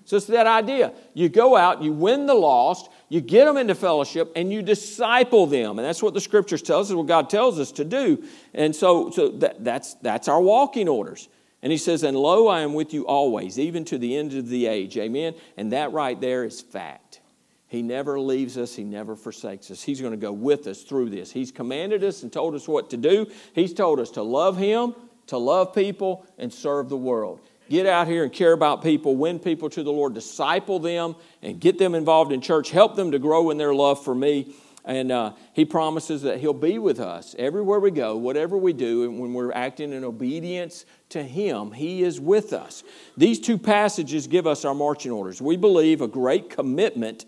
So 0.05 0.17
it's 0.17 0.27
that 0.27 0.47
idea. 0.47 0.93
You 1.15 1.29
go 1.29 1.57
out, 1.57 1.83
you 1.83 1.93
win 1.93 2.27
the 2.27 2.35
lost, 2.35 2.89
you 3.09 3.21
get 3.21 3.45
them 3.45 3.57
into 3.57 3.75
fellowship, 3.75 4.33
and 4.37 4.53
you 4.53 4.63
disciple 4.63 5.47
them. 5.47 5.81
And 5.81 5.87
that's 5.87 6.01
what 6.01 6.15
the 6.15 6.21
scriptures 6.21 6.63
tell 6.63 6.79
us, 6.79 6.89
is 6.89 6.95
what 6.95 7.09
God 7.09 7.29
tells 7.29 7.59
us 7.59 7.73
to 7.73 7.85
do. 7.85 8.23
And 8.55 8.75
so, 8.75 9.11
so 9.11 9.31
that, 9.31 9.65
that's, 9.65 9.95
that's 9.95 10.29
our 10.29 10.41
walking 10.41 10.89
orders. 10.89 11.29
And 11.61 11.73
he 11.73 11.79
says, 11.79 12.05
And 12.05 12.17
lo, 12.17 12.47
I 12.47 12.61
am 12.61 12.73
with 12.75 12.95
you 12.95 13.05
always, 13.05 13.59
even 13.59 13.85
to 13.87 13.99
the 13.99 14.17
end 14.17 14.33
of 14.35 14.49
the 14.49 14.67
age. 14.67 14.97
Amen. 14.97 15.35
And 15.57 15.73
that 15.73 15.91
right 15.91 16.21
there 16.21 16.45
is 16.45 16.61
fact. 16.61 17.21
He 17.69 17.83
never 17.83 18.21
leaves 18.21 18.57
us, 18.57 18.77
He 18.77 18.85
never 18.85 19.17
forsakes 19.17 19.71
us. 19.71 19.83
He's 19.83 20.01
going 20.01 20.13
to 20.13 20.17
go 20.17 20.33
with 20.33 20.67
us 20.67 20.83
through 20.83 21.11
this. 21.11 21.33
He's 21.33 21.51
commanded 21.51 22.05
us 22.05 22.23
and 22.23 22.33
told 22.33 22.55
us 22.55 22.69
what 22.69 22.91
to 22.91 22.97
do. 22.97 23.27
He's 23.55 23.75
told 23.75 23.99
us 23.99 24.11
to 24.13 24.23
love 24.23 24.57
Him, 24.57 24.95
to 25.29 25.39
love 25.39 25.75
people, 25.75 26.27
and 26.39 26.53
serve 26.53 26.89
the 26.89 26.97
world. 26.97 27.41
Get 27.69 27.87
out 27.87 28.07
here 28.07 28.23
and 28.23 28.33
care 28.33 28.53
about 28.53 28.83
people, 28.83 29.17
win 29.17 29.41
people 29.41 29.69
to 29.71 29.83
the 29.83 29.91
Lord, 29.91 30.15
disciple 30.15 30.79
them, 30.79 31.17
and 31.43 31.59
get 31.59 31.79
them 31.79 31.97
involved 31.97 32.31
in 32.31 32.41
church. 32.41 32.71
Help 32.71 32.95
them 32.95 33.11
to 33.11 33.19
grow 33.19 33.51
in 33.51 33.59
their 33.59 33.75
love 33.75 34.05
for 34.05 34.15
me. 34.15 34.55
And 34.85 35.11
uh, 35.11 35.33
he 35.53 35.65
promises 35.65 36.23
that 36.23 36.39
he'll 36.39 36.53
be 36.53 36.79
with 36.79 37.01
us 37.01 37.35
everywhere 37.41 37.81
we 37.81 37.91
go, 37.91 38.17
whatever 38.17 38.57
we 38.57 38.73
do, 38.73 39.03
and 39.03 39.19
when 39.19 39.35
we're 39.35 39.51
acting 39.51 39.93
in 39.93 40.05
obedience 40.05 40.85
to 41.09 41.25
him, 41.25 41.73
he 41.73 42.05
is 42.05 42.21
with 42.21 42.53
us. 42.53 42.85
These 43.17 43.41
two 43.41 43.59
passages 43.59 44.29
give 44.29 44.47
us 44.47 44.65
our 44.65 44.75
marching 44.75 45.11
orders. 45.11 45.43
We 45.43 45.57
believe 45.57 46.03
a 46.03 46.09
great 46.09 46.51
commitment. 46.51 47.27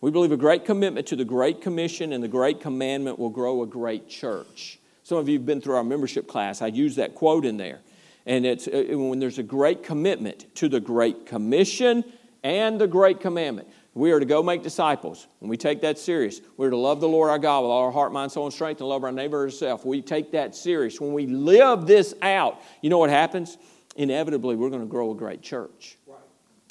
We 0.00 0.10
believe 0.12 0.30
a 0.30 0.36
great 0.36 0.64
commitment 0.64 1.08
to 1.08 1.16
the 1.16 1.24
Great 1.24 1.60
Commission 1.60 2.12
and 2.12 2.22
the 2.22 2.28
Great 2.28 2.60
Commandment 2.60 3.18
will 3.18 3.30
grow 3.30 3.62
a 3.62 3.66
great 3.66 4.08
church. 4.08 4.78
Some 5.02 5.18
of 5.18 5.28
you 5.28 5.38
have 5.38 5.46
been 5.46 5.60
through 5.60 5.74
our 5.74 5.84
membership 5.84 6.28
class. 6.28 6.62
I 6.62 6.68
use 6.68 6.96
that 6.96 7.14
quote 7.14 7.44
in 7.44 7.56
there. 7.56 7.80
And 8.24 8.46
it's 8.46 8.68
uh, 8.68 8.84
when 8.90 9.18
there's 9.18 9.38
a 9.38 9.42
great 9.42 9.82
commitment 9.82 10.54
to 10.56 10.68
the 10.68 10.80
Great 10.80 11.26
Commission 11.26 12.04
and 12.44 12.80
the 12.80 12.86
Great 12.86 13.20
Commandment. 13.20 13.68
We 13.94 14.12
are 14.12 14.20
to 14.20 14.26
go 14.26 14.44
make 14.44 14.62
disciples, 14.62 15.26
and 15.40 15.50
we 15.50 15.56
take 15.56 15.80
that 15.80 15.98
serious. 15.98 16.40
We're 16.56 16.70
to 16.70 16.76
love 16.76 17.00
the 17.00 17.08
Lord 17.08 17.30
our 17.30 17.38
God 17.38 17.62
with 17.62 17.70
all 17.70 17.86
our 17.86 17.90
heart, 17.90 18.12
mind, 18.12 18.30
soul, 18.30 18.44
and 18.44 18.54
strength, 18.54 18.80
and 18.80 18.88
love 18.88 19.02
our 19.02 19.10
neighbor 19.10 19.46
as 19.46 19.54
ourselves. 19.54 19.84
We 19.84 20.02
take 20.02 20.30
that 20.32 20.54
serious. 20.54 21.00
When 21.00 21.12
we 21.12 21.26
live 21.26 21.86
this 21.86 22.14
out, 22.22 22.60
you 22.80 22.90
know 22.90 22.98
what 22.98 23.10
happens? 23.10 23.58
Inevitably, 23.96 24.54
we're 24.54 24.70
going 24.70 24.82
to 24.82 24.86
grow 24.86 25.10
a 25.10 25.16
great 25.16 25.42
church 25.42 25.96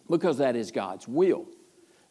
because 0.09 0.37
that 0.37 0.55
is 0.55 0.71
God's 0.71 1.05
will. 1.07 1.47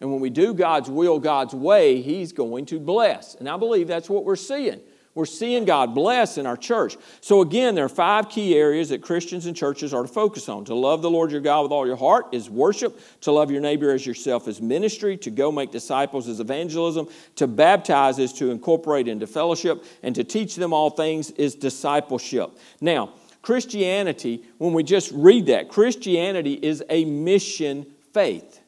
And 0.01 0.11
when 0.11 0.21
we 0.21 0.31
do 0.31 0.53
God's 0.55 0.91
will, 0.91 1.19
God's 1.19 1.55
way, 1.55 2.01
He's 2.01 2.33
going 2.33 2.67
to 2.67 2.79
bless. 2.79 3.35
And 3.35 3.49
I 3.49 3.57
believe 3.57 3.89
that's 3.89 4.11
what 4.11 4.25
we're 4.25 4.37
seeing. 4.37 4.81
We're 5.17 5.25
seeing 5.25 5.65
God 5.65 5.95
bless 5.95 6.37
in 6.37 6.45
our 6.45 6.59
church. 6.59 6.99
So, 7.23 7.41
again, 7.41 7.75
there 7.75 7.87
are 7.87 7.89
five 7.89 8.29
key 8.29 8.55
areas 8.55 8.91
that 8.91 9.01
Christians 9.01 9.47
and 9.47 9.57
churches 9.57 9.95
are 9.95 10.03
to 10.03 10.09
focus 10.09 10.47
on. 10.47 10.67
To 10.67 10.75
love 10.75 11.01
the 11.01 11.09
Lord 11.09 11.33
your 11.33 11.41
God 11.41 11.63
with 11.63 11.73
all 11.73 11.87
your 11.87 11.97
heart 11.97 12.27
is 12.33 12.51
worship. 12.51 13.01
To 13.23 13.33
love 13.33 13.51
your 13.51 13.63
neighbor 13.63 13.91
as 13.93 14.05
yourself 14.05 14.47
is 14.47 14.61
ministry. 14.61 15.17
To 15.17 15.31
go 15.31 15.51
make 15.51 15.73
disciples 15.73 16.29
is 16.29 16.39
evangelism. 16.39 17.09
To 17.37 17.47
baptize 17.47 18.19
is 18.19 18.35
to 18.35 18.51
incorporate 18.51 19.09
into 19.09 19.27
fellowship. 19.27 19.87
And 20.03 20.15
to 20.17 20.23
teach 20.23 20.55
them 20.55 20.75
all 20.75 20.91
things 20.91 21.31
is 21.31 21.55
discipleship. 21.55 22.51
Now, 22.83 23.15
Christianity, 23.41 24.45
when 24.59 24.75
we 24.75 24.83
just 24.83 25.13
read 25.13 25.47
that, 25.47 25.71
Christianity 25.71 26.53
is 26.53 26.85
a 26.91 27.07
mission 27.07 27.87
faith. 28.13 28.61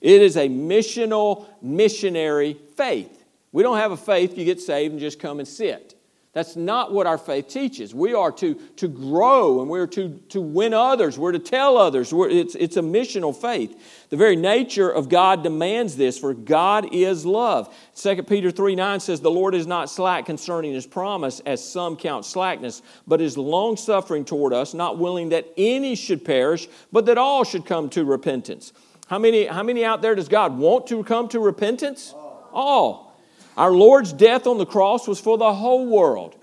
It 0.00 0.22
is 0.22 0.36
a 0.36 0.48
missional, 0.48 1.46
missionary 1.60 2.56
faith. 2.76 3.24
We 3.52 3.62
don't 3.62 3.78
have 3.78 3.92
a 3.92 3.96
faith 3.96 4.36
you 4.36 4.44
get 4.44 4.60
saved 4.60 4.92
and 4.92 5.00
just 5.00 5.18
come 5.18 5.38
and 5.38 5.48
sit. 5.48 5.94
That's 6.34 6.56
not 6.56 6.92
what 6.92 7.06
our 7.06 7.18
faith 7.18 7.48
teaches. 7.48 7.94
We 7.94 8.14
are 8.14 8.30
to, 8.32 8.54
to 8.76 8.86
grow 8.86 9.60
and 9.60 9.68
we're 9.68 9.86
to, 9.88 10.20
to 10.28 10.40
win 10.40 10.74
others. 10.74 11.18
We're 11.18 11.32
to 11.32 11.38
tell 11.38 11.78
others. 11.78 12.12
We're, 12.12 12.28
it's, 12.28 12.54
it's 12.54 12.76
a 12.76 12.80
missional 12.80 13.34
faith. 13.34 14.06
The 14.10 14.16
very 14.16 14.36
nature 14.36 14.88
of 14.88 15.08
God 15.08 15.42
demands 15.42 15.96
this, 15.96 16.16
for 16.18 16.34
God 16.34 16.94
is 16.94 17.26
love. 17.26 17.74
2 17.96 18.22
Peter 18.24 18.50
3 18.50 18.76
9 18.76 19.00
says, 19.00 19.20
The 19.20 19.30
Lord 19.30 19.54
is 19.54 19.66
not 19.66 19.90
slack 19.90 20.26
concerning 20.26 20.74
his 20.74 20.86
promise, 20.86 21.40
as 21.40 21.68
some 21.68 21.96
count 21.96 22.26
slackness, 22.26 22.82
but 23.06 23.22
is 23.22 23.38
long 23.38 23.76
suffering 23.76 24.24
toward 24.24 24.52
us, 24.52 24.74
not 24.74 24.98
willing 24.98 25.30
that 25.30 25.52
any 25.56 25.96
should 25.96 26.24
perish, 26.24 26.68
but 26.92 27.06
that 27.06 27.18
all 27.18 27.42
should 27.42 27.64
come 27.64 27.88
to 27.90 28.04
repentance. 28.04 28.72
How 29.08 29.18
many, 29.18 29.46
how 29.46 29.62
many 29.62 29.84
out 29.84 30.02
there 30.02 30.14
does 30.14 30.28
God 30.28 30.56
want 30.58 30.86
to 30.88 31.02
come 31.02 31.28
to 31.30 31.40
repentance? 31.40 32.14
All. 32.52 33.18
Our 33.56 33.72
Lord's 33.72 34.12
death 34.12 34.46
on 34.46 34.58
the 34.58 34.66
cross 34.66 35.08
was 35.08 35.18
for 35.18 35.36
the 35.36 35.52
whole 35.52 35.86
world. 35.86 36.36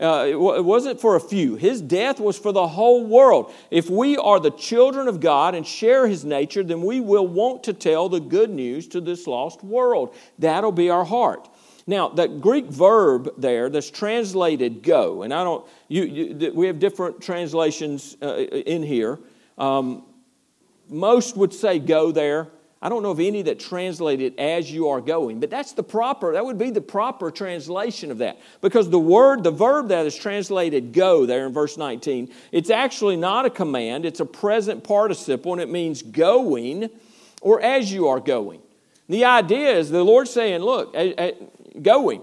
Uh, 0.00 0.24
it, 0.28 0.32
w- 0.32 0.54
it 0.54 0.64
wasn't 0.64 1.00
for 1.00 1.16
a 1.16 1.20
few. 1.20 1.56
His 1.56 1.80
death 1.80 2.18
was 2.18 2.38
for 2.38 2.50
the 2.50 2.66
whole 2.66 3.04
world. 3.04 3.52
If 3.70 3.90
we 3.90 4.16
are 4.16 4.40
the 4.40 4.50
children 4.50 5.06
of 5.06 5.20
God 5.20 5.54
and 5.54 5.66
share 5.66 6.08
His 6.08 6.24
nature, 6.24 6.62
then 6.62 6.82
we 6.82 7.00
will 7.00 7.26
want 7.26 7.64
to 7.64 7.72
tell 7.72 8.08
the 8.08 8.20
good 8.20 8.50
news 8.50 8.86
to 8.88 9.00
this 9.00 9.26
lost 9.26 9.62
world. 9.62 10.14
That'll 10.38 10.72
be 10.72 10.90
our 10.90 11.04
heart. 11.04 11.48
Now, 11.86 12.08
that 12.10 12.40
Greek 12.40 12.66
verb 12.66 13.34
there 13.36 13.68
that's 13.68 13.90
translated 13.90 14.82
go, 14.82 15.22
and 15.22 15.34
I 15.34 15.44
don't, 15.44 15.66
you, 15.88 16.04
you 16.04 16.52
we 16.54 16.68
have 16.68 16.78
different 16.78 17.20
translations 17.20 18.16
uh, 18.22 18.36
in 18.36 18.82
here. 18.82 19.18
Um, 19.58 20.04
most 20.92 21.36
would 21.36 21.52
say 21.52 21.78
go 21.78 22.12
there. 22.12 22.48
I 22.84 22.88
don't 22.88 23.04
know 23.04 23.12
of 23.12 23.20
any 23.20 23.42
that 23.42 23.60
translate 23.60 24.20
it 24.20 24.36
as 24.40 24.70
you 24.70 24.88
are 24.88 25.00
going, 25.00 25.38
but 25.38 25.50
that's 25.50 25.72
the 25.72 25.84
proper, 25.84 26.32
that 26.32 26.44
would 26.44 26.58
be 26.58 26.70
the 26.70 26.80
proper 26.80 27.30
translation 27.30 28.10
of 28.10 28.18
that. 28.18 28.40
Because 28.60 28.90
the 28.90 28.98
word, 28.98 29.44
the 29.44 29.52
verb 29.52 29.88
that 29.88 30.04
is 30.04 30.16
translated 30.16 30.92
go 30.92 31.24
there 31.24 31.46
in 31.46 31.52
verse 31.52 31.76
19, 31.76 32.32
it's 32.50 32.70
actually 32.70 33.16
not 33.16 33.46
a 33.46 33.50
command, 33.50 34.04
it's 34.04 34.18
a 34.18 34.26
present 34.26 34.82
participle, 34.82 35.52
and 35.52 35.62
it 35.62 35.68
means 35.68 36.02
going 36.02 36.90
or 37.40 37.60
as 37.62 37.92
you 37.92 38.08
are 38.08 38.18
going. 38.18 38.60
The 39.08 39.26
idea 39.26 39.76
is 39.76 39.90
the 39.90 40.02
Lord 40.02 40.26
saying, 40.26 40.62
look, 40.62 40.96
going, 41.80 42.22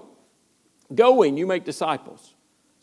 going, 0.93 1.37
you 1.37 1.47
make 1.47 1.63
disciples. 1.63 2.33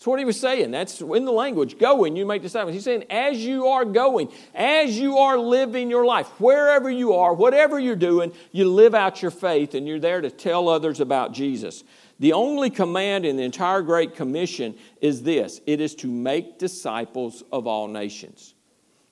That's 0.07 0.13
what 0.13 0.21
he 0.21 0.25
was 0.25 0.39
saying. 0.39 0.71
That's 0.71 1.01
in 1.01 1.25
the 1.25 1.33
language. 1.33 1.81
Going, 1.81 2.15
you 2.15 2.25
make 2.25 2.41
disciples. 2.41 2.73
He's 2.75 2.85
saying, 2.85 3.07
as 3.11 3.45
you 3.45 3.67
are 3.67 3.85
going, 3.85 4.29
as 4.55 4.97
you 4.97 5.19
are 5.19 5.37
living 5.37 5.91
your 5.91 6.07
life, 6.07 6.29
wherever 6.39 6.89
you 6.89 7.15
are, 7.15 7.35
whatever 7.35 7.77
you're 7.77 7.97
doing, 7.97 8.33
you 8.53 8.71
live 8.71 8.95
out 8.95 9.21
your 9.21 9.33
faith 9.33 9.75
and 9.75 9.85
you're 9.89 9.99
there 9.99 10.21
to 10.21 10.31
tell 10.31 10.69
others 10.69 11.01
about 11.01 11.33
Jesus. 11.33 11.83
The 12.21 12.35
only 12.35 12.71
command 12.71 13.27
in 13.27 13.37
the 13.37 13.43
entire 13.43 13.83
Great 13.83 14.15
Commission 14.15 14.77
is 15.01 15.25
this 15.25 15.61
it 15.67 15.81
is 15.81 15.97
to 15.97 16.07
make 16.07 16.61
disciples 16.61 17.43
of 17.51 17.67
all 17.67 17.89
nations. 17.89 18.55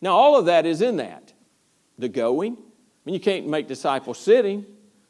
Now, 0.00 0.12
all 0.12 0.38
of 0.38 0.46
that 0.46 0.64
is 0.64 0.80
in 0.80 0.98
that. 0.98 1.32
The 1.98 2.08
going, 2.08 2.52
I 2.52 2.56
mean, 3.04 3.14
you 3.14 3.20
can't 3.20 3.48
make 3.48 3.66
disciples 3.66 4.20
sitting. 4.20 4.64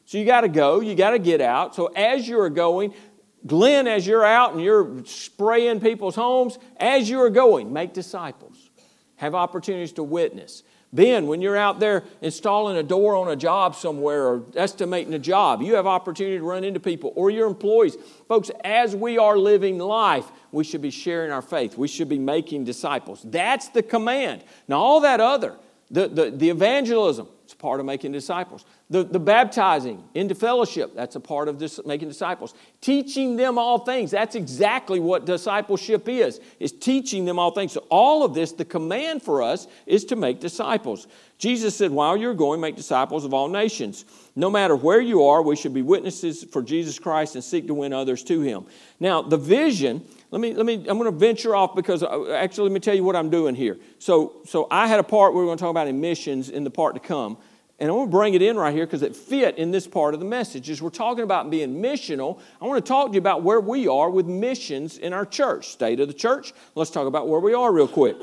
So 0.05 0.17
you 0.17 0.25
got 0.25 0.41
to 0.41 0.49
go, 0.49 0.81
you 0.81 0.95
got 0.95 1.11
to 1.11 1.19
get 1.19 1.41
out. 1.41 1.75
So 1.75 1.87
as 1.87 2.27
you're 2.27 2.49
going, 2.49 2.95
Glenn, 3.45 3.87
as 3.87 4.07
you're 4.07 4.25
out 4.25 4.53
and 4.53 4.61
you're 4.61 5.03
spraying 5.05 5.79
people's 5.79 6.15
homes, 6.15 6.57
as 6.77 7.09
you're 7.09 7.29
going, 7.29 7.71
make 7.71 7.93
disciples. 7.93 8.69
Have 9.17 9.35
opportunities 9.35 9.93
to 9.93 10.03
witness. 10.03 10.63
Ben, 10.91 11.27
when 11.27 11.41
you're 11.41 11.57
out 11.57 11.79
there 11.79 12.03
installing 12.21 12.77
a 12.77 12.83
door 12.83 13.15
on 13.15 13.29
a 13.29 13.35
job 13.35 13.75
somewhere 13.75 14.27
or 14.27 14.43
estimating 14.55 15.13
a 15.13 15.19
job, 15.19 15.61
you 15.61 15.75
have 15.75 15.85
opportunity 15.85 16.37
to 16.37 16.43
run 16.43 16.63
into 16.63 16.79
people 16.79 17.11
or 17.15 17.29
your 17.29 17.47
employees. 17.47 17.97
Folks, 18.29 18.49
as 18.63 18.95
we 18.95 19.17
are 19.17 19.37
living 19.37 19.77
life, 19.77 20.25
we 20.51 20.63
should 20.63 20.81
be 20.81 20.91
sharing 20.91 21.31
our 21.31 21.41
faith. 21.41 21.77
We 21.77 21.89
should 21.89 22.07
be 22.07 22.19
making 22.19 22.63
disciples. 22.63 23.21
That's 23.25 23.67
the 23.69 23.83
command. 23.83 24.43
Now, 24.69 24.77
all 24.77 25.01
that 25.01 25.19
other, 25.19 25.55
the, 25.91 26.07
the, 26.07 26.31
the 26.31 26.49
evangelism, 26.49 27.27
it's 27.43 27.53
part 27.53 27.81
of 27.81 27.85
making 27.85 28.13
disciples. 28.13 28.63
The, 28.87 29.03
the 29.03 29.19
baptizing 29.19 30.03
into 30.13 30.35
fellowship, 30.35 30.93
that's 30.93 31.15
a 31.15 31.19
part 31.19 31.47
of 31.47 31.57
this 31.57 31.79
making 31.87 32.07
disciples. 32.07 32.53
Teaching 32.81 33.35
them 33.35 33.57
all 33.57 33.79
things, 33.79 34.11
that's 34.11 34.35
exactly 34.35 34.99
what 34.99 35.25
discipleship 35.25 36.07
is, 36.07 36.39
is 36.59 36.71
teaching 36.71 37.25
them 37.25 37.39
all 37.39 37.49
things. 37.49 37.71
So 37.71 37.83
all 37.89 38.23
of 38.23 38.35
this, 38.35 38.51
the 38.51 38.63
command 38.63 39.23
for 39.23 39.41
us 39.41 39.65
is 39.87 40.05
to 40.05 40.15
make 40.15 40.39
disciples. 40.39 41.07
Jesus 41.39 41.75
said, 41.75 41.89
while 41.89 42.15
you're 42.15 42.35
going, 42.35 42.61
make 42.61 42.75
disciples 42.75 43.25
of 43.25 43.33
all 43.33 43.47
nations. 43.47 44.05
No 44.35 44.51
matter 44.51 44.75
where 44.75 45.01
you 45.01 45.23
are, 45.23 45.41
we 45.41 45.55
should 45.55 45.73
be 45.73 45.81
witnesses 45.81 46.43
for 46.43 46.61
Jesus 46.61 46.99
Christ 46.99 47.33
and 47.33 47.43
seek 47.43 47.65
to 47.65 47.73
win 47.73 47.91
others 47.91 48.23
to 48.25 48.41
him. 48.41 48.67
Now, 48.99 49.23
the 49.23 49.37
vision, 49.37 50.05
let 50.29 50.39
me, 50.39 50.53
let 50.53 50.65
me, 50.67 50.75
I'm 50.87 50.99
going 50.99 51.11
to 51.11 51.17
venture 51.17 51.55
off 51.55 51.73
because 51.75 52.03
uh, 52.03 52.31
actually, 52.33 52.69
let 52.69 52.73
me 52.73 52.79
tell 52.79 52.95
you 52.95 53.03
what 53.03 53.15
I'm 53.15 53.31
doing 53.31 53.55
here. 53.55 53.79
So, 53.97 54.41
so 54.45 54.67
I 54.69 54.85
had 54.85 54.99
a 54.99 55.03
part 55.03 55.33
we 55.33 55.41
are 55.41 55.45
going 55.45 55.57
to 55.57 55.61
talk 55.61 55.71
about 55.71 55.87
in 55.87 55.99
missions 55.99 56.51
in 56.51 56.63
the 56.63 56.69
part 56.69 56.93
to 56.93 56.99
come. 56.99 57.37
And 57.79 57.89
I 57.89 57.93
want 57.93 58.09
to 58.09 58.11
bring 58.11 58.33
it 58.35 58.41
in 58.41 58.55
right 58.55 58.73
here 58.73 58.85
because 58.85 59.01
it 59.01 59.15
fit 59.15 59.57
in 59.57 59.71
this 59.71 59.85
part 59.85 60.13
of 60.13 60.21
the 60.21 60.25
message. 60.25 60.69
As 60.69 60.81
we're 60.81 60.89
talking 60.89 61.25
about 61.25 61.49
being 61.49 61.81
missional, 61.81 62.39
I 62.61 62.65
want 62.65 62.83
to 62.83 62.87
talk 62.87 63.09
to 63.09 63.13
you 63.13 63.19
about 63.19 63.43
where 63.43 63.59
we 63.59 63.87
are 63.87 64.09
with 64.09 64.27
missions 64.27 64.97
in 64.97 65.11
our 65.11 65.25
church, 65.25 65.67
state 65.69 65.99
of 65.99 66.07
the 66.07 66.13
church. 66.13 66.53
Let's 66.75 66.89
talk 66.89 67.05
about 67.05 67.27
where 67.27 67.41
we 67.41 67.53
are 67.53 67.73
real 67.73 67.89
quick. 67.89 68.15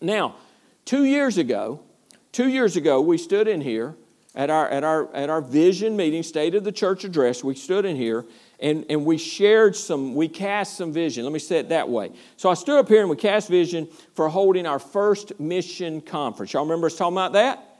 Now, 0.00 0.34
two 0.84 1.04
years 1.04 1.38
ago, 1.38 1.80
two 2.32 2.48
years 2.48 2.76
ago, 2.76 3.00
we 3.00 3.16
stood 3.16 3.46
in 3.46 3.60
here 3.60 3.94
at 4.34 4.50
our, 4.50 4.68
at 4.68 4.82
our, 4.82 5.14
at 5.14 5.30
our 5.30 5.40
vision 5.40 5.96
meeting, 5.96 6.24
state 6.24 6.56
of 6.56 6.64
the 6.64 6.72
church 6.72 7.04
address. 7.04 7.44
We 7.44 7.54
stood 7.54 7.84
in 7.84 7.94
here 7.94 8.24
and, 8.58 8.84
and 8.90 9.04
we 9.06 9.18
shared 9.18 9.76
some, 9.76 10.16
we 10.16 10.26
cast 10.26 10.76
some 10.76 10.92
vision. 10.92 11.22
Let 11.22 11.32
me 11.32 11.38
say 11.38 11.58
it 11.58 11.68
that 11.68 11.88
way. 11.88 12.10
So 12.36 12.50
I 12.50 12.54
stood 12.54 12.80
up 12.80 12.88
here 12.88 13.02
and 13.02 13.10
we 13.10 13.14
cast 13.14 13.48
vision 13.48 13.86
for 14.14 14.28
holding 14.28 14.66
our 14.66 14.80
first 14.80 15.38
mission 15.38 16.00
conference. 16.00 16.52
Y'all 16.52 16.64
remember 16.64 16.88
us 16.88 16.96
talking 16.96 17.14
about 17.14 17.34
that? 17.34 17.73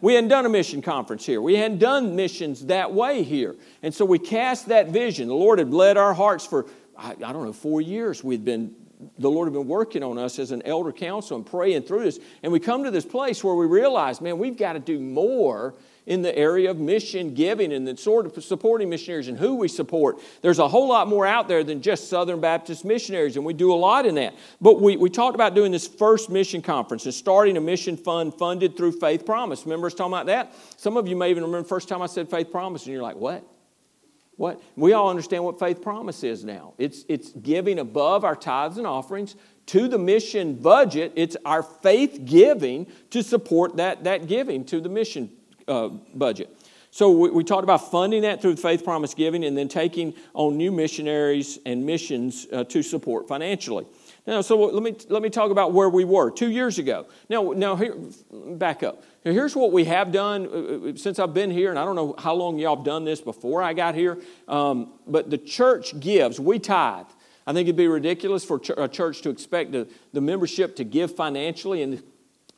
We 0.00 0.14
hadn't 0.14 0.28
done 0.28 0.46
a 0.46 0.48
mission 0.48 0.80
conference 0.80 1.26
here. 1.26 1.42
We 1.42 1.56
hadn't 1.56 1.78
done 1.78 2.14
missions 2.14 2.66
that 2.66 2.92
way 2.92 3.24
here. 3.24 3.56
And 3.82 3.92
so 3.92 4.04
we 4.04 4.20
cast 4.20 4.66
that 4.66 4.88
vision. 4.88 5.26
The 5.26 5.34
Lord 5.34 5.58
had 5.58 5.72
led 5.72 5.96
our 5.96 6.14
hearts 6.14 6.46
for, 6.46 6.66
I, 6.96 7.10
I 7.12 7.32
don't 7.32 7.44
know, 7.44 7.52
four 7.52 7.80
years. 7.80 8.22
We'd 8.22 8.44
been, 8.44 8.72
the 9.18 9.28
Lord 9.28 9.46
had 9.46 9.54
been 9.54 9.66
working 9.66 10.04
on 10.04 10.18
us 10.18 10.38
as 10.38 10.52
an 10.52 10.62
elder 10.62 10.92
council 10.92 11.36
and 11.36 11.44
praying 11.44 11.82
through 11.82 12.04
this. 12.04 12.20
And 12.44 12.52
we 12.52 12.60
come 12.60 12.84
to 12.84 12.92
this 12.92 13.04
place 13.04 13.42
where 13.42 13.56
we 13.56 13.66
realize, 13.66 14.20
man, 14.20 14.38
we've 14.38 14.56
got 14.56 14.74
to 14.74 14.78
do 14.78 15.00
more 15.00 15.74
in 16.06 16.22
the 16.22 16.36
area 16.36 16.70
of 16.70 16.78
mission 16.78 17.34
giving 17.34 17.72
and 17.72 17.86
the 17.86 17.96
sort 17.96 18.26
of 18.26 18.44
supporting 18.44 18.88
missionaries 18.88 19.26
and 19.28 19.36
who 19.36 19.56
we 19.56 19.68
support. 19.68 20.18
There's 20.40 20.60
a 20.60 20.68
whole 20.68 20.88
lot 20.88 21.08
more 21.08 21.26
out 21.26 21.48
there 21.48 21.64
than 21.64 21.82
just 21.82 22.08
Southern 22.08 22.40
Baptist 22.40 22.84
missionaries, 22.84 23.36
and 23.36 23.44
we 23.44 23.52
do 23.52 23.72
a 23.72 23.74
lot 23.74 24.06
in 24.06 24.14
that. 24.14 24.34
But 24.60 24.80
we, 24.80 24.96
we 24.96 25.10
talked 25.10 25.34
about 25.34 25.54
doing 25.54 25.72
this 25.72 25.88
first 25.88 26.30
mission 26.30 26.62
conference 26.62 27.04
and 27.04 27.14
starting 27.14 27.56
a 27.56 27.60
mission 27.60 27.96
fund 27.96 28.34
funded 28.34 28.76
through 28.76 28.92
Faith 28.92 29.26
Promise. 29.26 29.64
Remember 29.64 29.88
us 29.88 29.94
talking 29.94 30.12
about 30.12 30.26
that? 30.26 30.54
Some 30.76 30.96
of 30.96 31.08
you 31.08 31.16
may 31.16 31.30
even 31.30 31.42
remember 31.42 31.62
the 31.62 31.68
first 31.68 31.88
time 31.88 32.02
I 32.02 32.06
said 32.06 32.30
Faith 32.30 32.50
Promise, 32.52 32.84
and 32.84 32.92
you're 32.92 33.02
like, 33.02 33.16
what? 33.16 33.44
What? 34.36 34.62
We 34.76 34.92
all 34.92 35.08
understand 35.08 35.44
what 35.44 35.58
faith 35.58 35.80
promise 35.80 36.22
is 36.22 36.44
now. 36.44 36.74
It's, 36.76 37.06
it's 37.08 37.30
giving 37.30 37.78
above 37.78 38.22
our 38.22 38.36
tithes 38.36 38.76
and 38.76 38.86
offerings 38.86 39.34
to 39.66 39.88
the 39.88 39.98
mission 39.98 40.56
budget. 40.56 41.12
It's 41.16 41.38
our 41.46 41.62
faith 41.62 42.20
giving 42.26 42.86
to 43.10 43.22
support 43.22 43.78
that, 43.78 44.04
that 44.04 44.26
giving 44.26 44.64
to 44.66 44.80
the 44.80 44.90
mission 44.90 45.30
uh, 45.68 45.88
budget. 46.14 46.50
So 46.90 47.10
we, 47.10 47.30
we, 47.30 47.44
talked 47.44 47.64
about 47.64 47.90
funding 47.90 48.22
that 48.22 48.40
through 48.40 48.56
faith 48.56 48.82
promise 48.82 49.12
giving 49.12 49.44
and 49.44 49.56
then 49.56 49.68
taking 49.68 50.14
on 50.32 50.56
new 50.56 50.72
missionaries 50.72 51.58
and 51.66 51.84
missions 51.84 52.46
uh, 52.50 52.64
to 52.64 52.82
support 52.82 53.28
financially. 53.28 53.84
Now, 54.26 54.40
so 54.40 54.56
let 54.56 54.82
me, 54.82 54.96
let 55.08 55.22
me 55.22 55.28
talk 55.28 55.50
about 55.50 55.72
where 55.72 55.88
we 55.88 56.04
were 56.04 56.30
two 56.30 56.50
years 56.50 56.78
ago. 56.78 57.06
Now, 57.28 57.52
now 57.52 57.76
here, 57.76 57.94
back 58.32 58.82
up. 58.82 59.04
Now, 59.24 59.32
here's 59.32 59.54
what 59.54 59.72
we 59.72 59.84
have 59.84 60.10
done 60.10 60.46
uh, 60.46 60.88
uh, 60.88 60.96
since 60.96 61.18
I've 61.18 61.34
been 61.34 61.50
here, 61.50 61.70
and 61.70 61.78
I 61.78 61.84
don't 61.84 61.96
know 61.96 62.14
how 62.18 62.34
long 62.34 62.58
y'all 62.58 62.76
have 62.76 62.84
done 62.84 63.04
this 63.04 63.20
before 63.20 63.62
I 63.62 63.72
got 63.72 63.94
here, 63.94 64.18
um, 64.48 64.92
but 65.06 65.30
the 65.30 65.38
church 65.38 66.00
gives, 66.00 66.40
we 66.40 66.58
tithe. 66.58 67.06
I 67.46 67.52
think 67.52 67.68
it'd 67.68 67.76
be 67.76 67.86
ridiculous 67.86 68.44
for 68.44 68.60
a 68.76 68.88
church 68.88 69.22
to 69.22 69.30
expect 69.30 69.70
the, 69.70 69.86
the 70.12 70.20
membership 70.20 70.74
to 70.76 70.84
give 70.84 71.14
financially 71.14 71.82
and, 71.82 72.02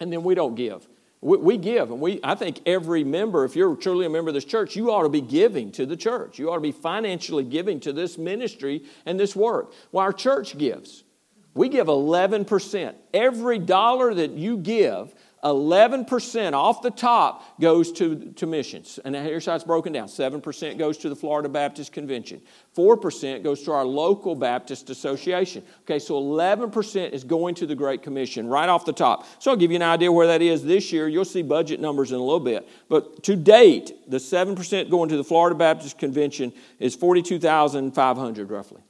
and 0.00 0.10
then 0.10 0.22
we 0.22 0.34
don't 0.34 0.54
give. 0.54 0.86
We, 1.20 1.36
we, 1.38 1.56
give, 1.56 1.90
and 1.90 2.00
we, 2.00 2.20
I 2.22 2.34
think 2.34 2.60
every 2.64 3.02
member, 3.02 3.44
if 3.44 3.56
you're 3.56 3.74
truly 3.74 4.06
a 4.06 4.10
member 4.10 4.28
of 4.28 4.34
this 4.34 4.44
church, 4.44 4.76
you 4.76 4.92
ought 4.92 5.02
to 5.02 5.08
be 5.08 5.20
giving 5.20 5.72
to 5.72 5.84
the 5.84 5.96
church. 5.96 6.38
You 6.38 6.50
ought 6.50 6.56
to 6.56 6.60
be 6.60 6.72
financially 6.72 7.44
giving 7.44 7.80
to 7.80 7.92
this 7.92 8.18
ministry 8.18 8.84
and 9.04 9.18
this 9.18 9.34
work. 9.34 9.72
Well, 9.90 10.04
our 10.04 10.12
church 10.12 10.56
gives. 10.56 11.04
We 11.54 11.68
give 11.68 11.88
11%. 11.88 12.94
Every 13.12 13.58
dollar 13.58 14.14
that 14.14 14.32
you 14.32 14.58
give, 14.58 15.12
11% 15.44 16.52
off 16.52 16.82
the 16.82 16.90
top 16.90 17.60
goes 17.60 17.92
to, 17.92 18.32
to 18.32 18.46
missions. 18.46 18.98
And 19.04 19.14
here's 19.14 19.46
how 19.46 19.54
it's 19.54 19.64
broken 19.64 19.92
down 19.92 20.08
7% 20.08 20.78
goes 20.78 20.98
to 20.98 21.08
the 21.08 21.16
Florida 21.16 21.48
Baptist 21.48 21.92
Convention, 21.92 22.40
4% 22.76 23.42
goes 23.42 23.62
to 23.62 23.72
our 23.72 23.84
local 23.84 24.34
Baptist 24.34 24.90
Association. 24.90 25.62
Okay, 25.82 25.98
so 25.98 26.14
11% 26.14 27.10
is 27.10 27.24
going 27.24 27.54
to 27.56 27.66
the 27.66 27.74
Great 27.74 28.02
Commission 28.02 28.48
right 28.48 28.68
off 28.68 28.84
the 28.84 28.92
top. 28.92 29.26
So 29.38 29.50
I'll 29.50 29.56
give 29.56 29.70
you 29.70 29.76
an 29.76 29.82
idea 29.82 30.10
where 30.10 30.26
that 30.26 30.42
is 30.42 30.64
this 30.64 30.92
year. 30.92 31.08
You'll 31.08 31.24
see 31.24 31.42
budget 31.42 31.80
numbers 31.80 32.10
in 32.10 32.18
a 32.18 32.22
little 32.22 32.40
bit. 32.40 32.68
But 32.88 33.22
to 33.24 33.36
date, 33.36 33.92
the 34.08 34.18
7% 34.18 34.90
going 34.90 35.08
to 35.08 35.16
the 35.16 35.24
Florida 35.24 35.56
Baptist 35.56 35.98
Convention 35.98 36.52
is 36.78 36.94
42,500 36.96 38.50
roughly 38.50 38.82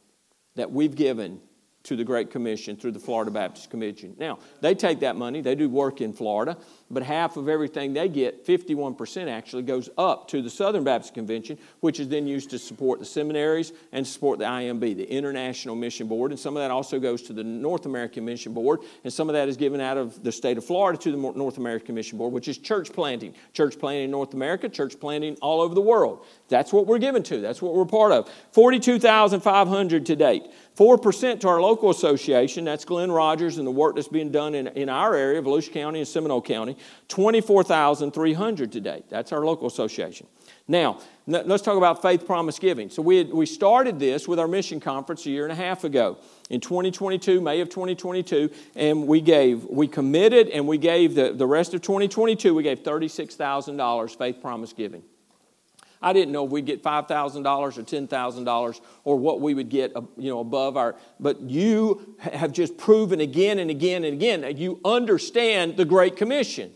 that 0.56 0.72
we've 0.72 0.96
given 0.96 1.40
to 1.84 1.96
the 1.96 2.04
Great 2.04 2.30
Commission 2.30 2.76
through 2.76 2.92
the 2.92 2.98
Florida 2.98 3.30
Baptist 3.30 3.70
Commission. 3.70 4.14
Now, 4.18 4.38
they 4.60 4.74
take 4.74 5.00
that 5.00 5.16
money, 5.16 5.40
they 5.40 5.54
do 5.54 5.68
work 5.68 6.00
in 6.00 6.12
Florida, 6.12 6.56
but 6.90 7.02
half 7.02 7.36
of 7.36 7.48
everything 7.48 7.92
they 7.92 8.08
get, 8.08 8.46
51% 8.46 9.28
actually, 9.28 9.62
goes 9.62 9.90
up 9.98 10.28
to 10.28 10.40
the 10.40 10.48
Southern 10.48 10.84
Baptist 10.84 11.14
Convention, 11.14 11.58
which 11.80 12.00
is 12.00 12.08
then 12.08 12.26
used 12.26 12.50
to 12.50 12.58
support 12.58 12.98
the 12.98 13.04
seminaries 13.04 13.72
and 13.92 14.06
support 14.06 14.38
the 14.38 14.46
IMB, 14.46 14.96
the 14.96 15.04
International 15.04 15.76
Mission 15.76 16.08
Board. 16.08 16.30
And 16.30 16.40
some 16.40 16.56
of 16.56 16.62
that 16.62 16.70
also 16.70 16.98
goes 16.98 17.22
to 17.22 17.32
the 17.32 17.44
North 17.44 17.84
American 17.84 18.24
Mission 18.24 18.54
Board, 18.54 18.80
and 19.04 19.12
some 19.12 19.28
of 19.28 19.34
that 19.34 19.48
is 19.48 19.56
given 19.56 19.80
out 19.80 19.98
of 19.98 20.22
the 20.22 20.32
state 20.32 20.56
of 20.56 20.64
Florida 20.64 20.98
to 20.98 21.10
the 21.10 21.16
North 21.16 21.58
American 21.58 21.94
Mission 21.94 22.16
Board, 22.16 22.32
which 22.32 22.48
is 22.48 22.56
church 22.58 22.92
planting. 22.92 23.34
Church 23.52 23.78
planting 23.78 24.04
in 24.04 24.10
North 24.10 24.32
America, 24.32 24.68
church 24.68 24.98
planting 24.98 25.36
all 25.42 25.60
over 25.60 25.74
the 25.74 25.80
world. 25.80 26.24
That's 26.48 26.72
what 26.72 26.86
we're 26.86 26.98
given 26.98 27.22
to, 27.24 27.40
that's 27.40 27.60
what 27.60 27.74
we're 27.74 27.84
part 27.84 28.12
of. 28.12 28.30
42,500 28.52 30.06
to 30.06 30.16
date. 30.16 30.44
4% 30.78 31.40
to 31.40 31.48
our 31.48 31.60
local 31.60 31.90
association, 31.90 32.64
that's 32.64 32.84
Glenn 32.84 33.10
Rogers 33.10 33.58
and 33.58 33.66
the 33.66 33.70
work 33.72 33.96
that's 33.96 34.06
being 34.06 34.30
done 34.30 34.54
in, 34.54 34.68
in 34.68 34.88
our 34.88 35.14
area, 35.14 35.42
Volusia 35.42 35.72
County 35.72 35.98
and 35.98 36.06
Seminole 36.06 36.40
County. 36.40 36.76
24,300 37.08 38.72
to 38.72 38.80
date. 38.80 39.04
That's 39.08 39.32
our 39.32 39.44
local 39.44 39.66
association. 39.66 40.26
Now, 40.66 41.00
let's 41.26 41.62
talk 41.62 41.76
about 41.76 42.02
faith 42.02 42.26
promise 42.26 42.58
giving. 42.58 42.90
So, 42.90 43.00
we, 43.02 43.18
had, 43.18 43.32
we 43.32 43.46
started 43.46 43.98
this 43.98 44.28
with 44.28 44.38
our 44.38 44.48
mission 44.48 44.80
conference 44.80 45.24
a 45.26 45.30
year 45.30 45.44
and 45.44 45.52
a 45.52 45.56
half 45.56 45.84
ago 45.84 46.18
in 46.50 46.60
2022, 46.60 47.40
May 47.40 47.60
of 47.60 47.68
2022, 47.68 48.50
and 48.76 49.06
we 49.06 49.20
gave, 49.20 49.64
we 49.64 49.88
committed 49.88 50.48
and 50.48 50.66
we 50.66 50.78
gave 50.78 51.14
the, 51.14 51.32
the 51.32 51.46
rest 51.46 51.74
of 51.74 51.82
2022, 51.82 52.54
we 52.54 52.62
gave 52.62 52.82
$36,000 52.82 54.18
faith 54.18 54.40
promise 54.40 54.72
giving. 54.72 55.02
I 56.00 56.12
didn't 56.12 56.32
know 56.32 56.44
if 56.44 56.50
we'd 56.50 56.66
get 56.66 56.82
$5,000 56.82 57.46
or 57.46 57.70
$10,000 57.70 58.80
or 59.04 59.16
what 59.16 59.40
we 59.40 59.54
would 59.54 59.68
get 59.68 59.96
uh, 59.96 60.02
you 60.16 60.30
know, 60.30 60.40
above 60.40 60.76
our, 60.76 60.96
but 61.18 61.40
you 61.40 62.16
have 62.18 62.52
just 62.52 62.76
proven 62.76 63.20
again 63.20 63.58
and 63.58 63.70
again 63.70 64.04
and 64.04 64.14
again 64.14 64.42
that 64.42 64.58
you 64.58 64.80
understand 64.84 65.76
the 65.76 65.84
Great 65.84 66.16
Commission. 66.16 66.72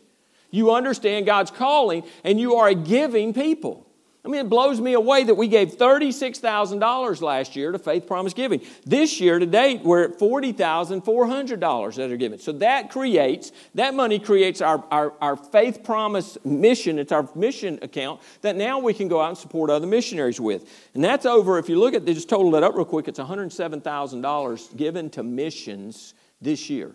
You 0.51 0.73
understand 0.73 1.27
God's 1.27 1.51
calling, 1.51 2.05
and 2.25 2.39
you 2.39 2.57
are 2.57 2.69
a 2.69 2.75
giving 2.75 3.33
people. 3.33 3.87
I 4.25 4.29
mean, 4.29 4.41
it 4.43 4.49
blows 4.49 4.81
me 4.81 4.93
away 4.93 5.25
that 5.25 5.35
we 5.35 5.49
gave 5.49 5.77
$36,000 5.77 7.23
last 7.23 7.57
year 7.57 7.73
to 7.73 7.79
Faith 7.79 8.07
Promise 8.07 8.35
Giving. 8.35 8.61
This 8.87 9.21
year, 9.21 9.41
to 9.41 9.47
date, 9.47 9.83
we're 9.83 10.05
at 10.05 10.17
$40,400 10.17 11.95
that 11.97 12.13
are 12.13 12.17
given. 12.17 12.39
So 12.39 12.53
that 12.53 12.89
creates, 12.89 13.51
that 13.75 13.95
money 13.95 14.21
creates 14.21 14.61
our, 14.61 14.85
our, 14.93 15.13
our 15.21 15.35
Faith 15.35 15.83
Promise 15.83 16.39
mission. 16.45 17.01
It's 17.01 17.11
our 17.11 17.29
mission 17.35 17.81
account 17.83 18.21
that 18.43 18.55
now 18.55 18.79
we 18.79 18.95
can 18.95 19.09
go 19.09 19.21
out 19.21 19.31
and 19.31 19.39
support 19.39 19.71
other 19.71 19.89
missionaries 19.89 20.41
with. 20.41 20.71
And 20.95 21.03
that's 21.03 21.27
over, 21.27 21.59
if 21.59 21.69
you 21.69 21.81
look 21.81 21.95
at, 21.95 22.05
just 22.05 22.29
total 22.29 22.53
that 22.53 22.63
up 22.63 22.77
real 22.77 22.85
quick, 22.85 23.09
it's 23.09 23.19
$107,000 23.19 24.77
given 24.77 25.11
to 25.11 25.25
missions 25.25 26.15
this 26.41 26.71
year. 26.71 26.93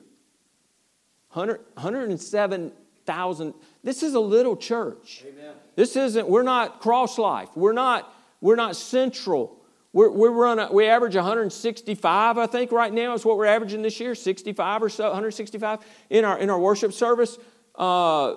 100, 1.34 1.60
107 1.74 2.72
thousand. 3.08 3.56
This 3.88 4.04
is 4.04 4.14
a 4.16 4.20
little 4.20 4.58
church. 4.58 5.24
Amen. 5.26 5.54
This 5.78 5.96
isn't, 5.96 6.28
we're 6.28 6.44
not 6.44 6.82
cross 6.82 7.18
life. 7.18 7.48
We're 7.56 7.72
not, 7.72 8.14
we're 8.42 8.58
not 8.58 8.76
central. 8.76 9.62
We're, 9.94 10.12
we're 10.12 10.32
running, 10.32 10.68
we 10.74 10.88
average 10.88 11.16
165, 11.16 12.38
I 12.38 12.48
think, 12.48 12.74
right 12.74 12.92
now 12.92 13.14
is 13.14 13.24
what 13.24 13.38
we're 13.38 13.46
averaging 13.46 13.84
this 13.84 14.02
year, 14.02 14.14
65 14.14 14.84
or 14.84 14.90
so, 14.90 15.06
165 15.06 15.80
in 16.10 16.26
our, 16.26 16.38
in 16.38 16.50
our 16.50 16.60
worship 16.60 16.92
service. 16.92 17.38
Uh, 17.76 18.36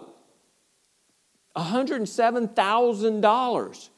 $107,000. 1.56 3.88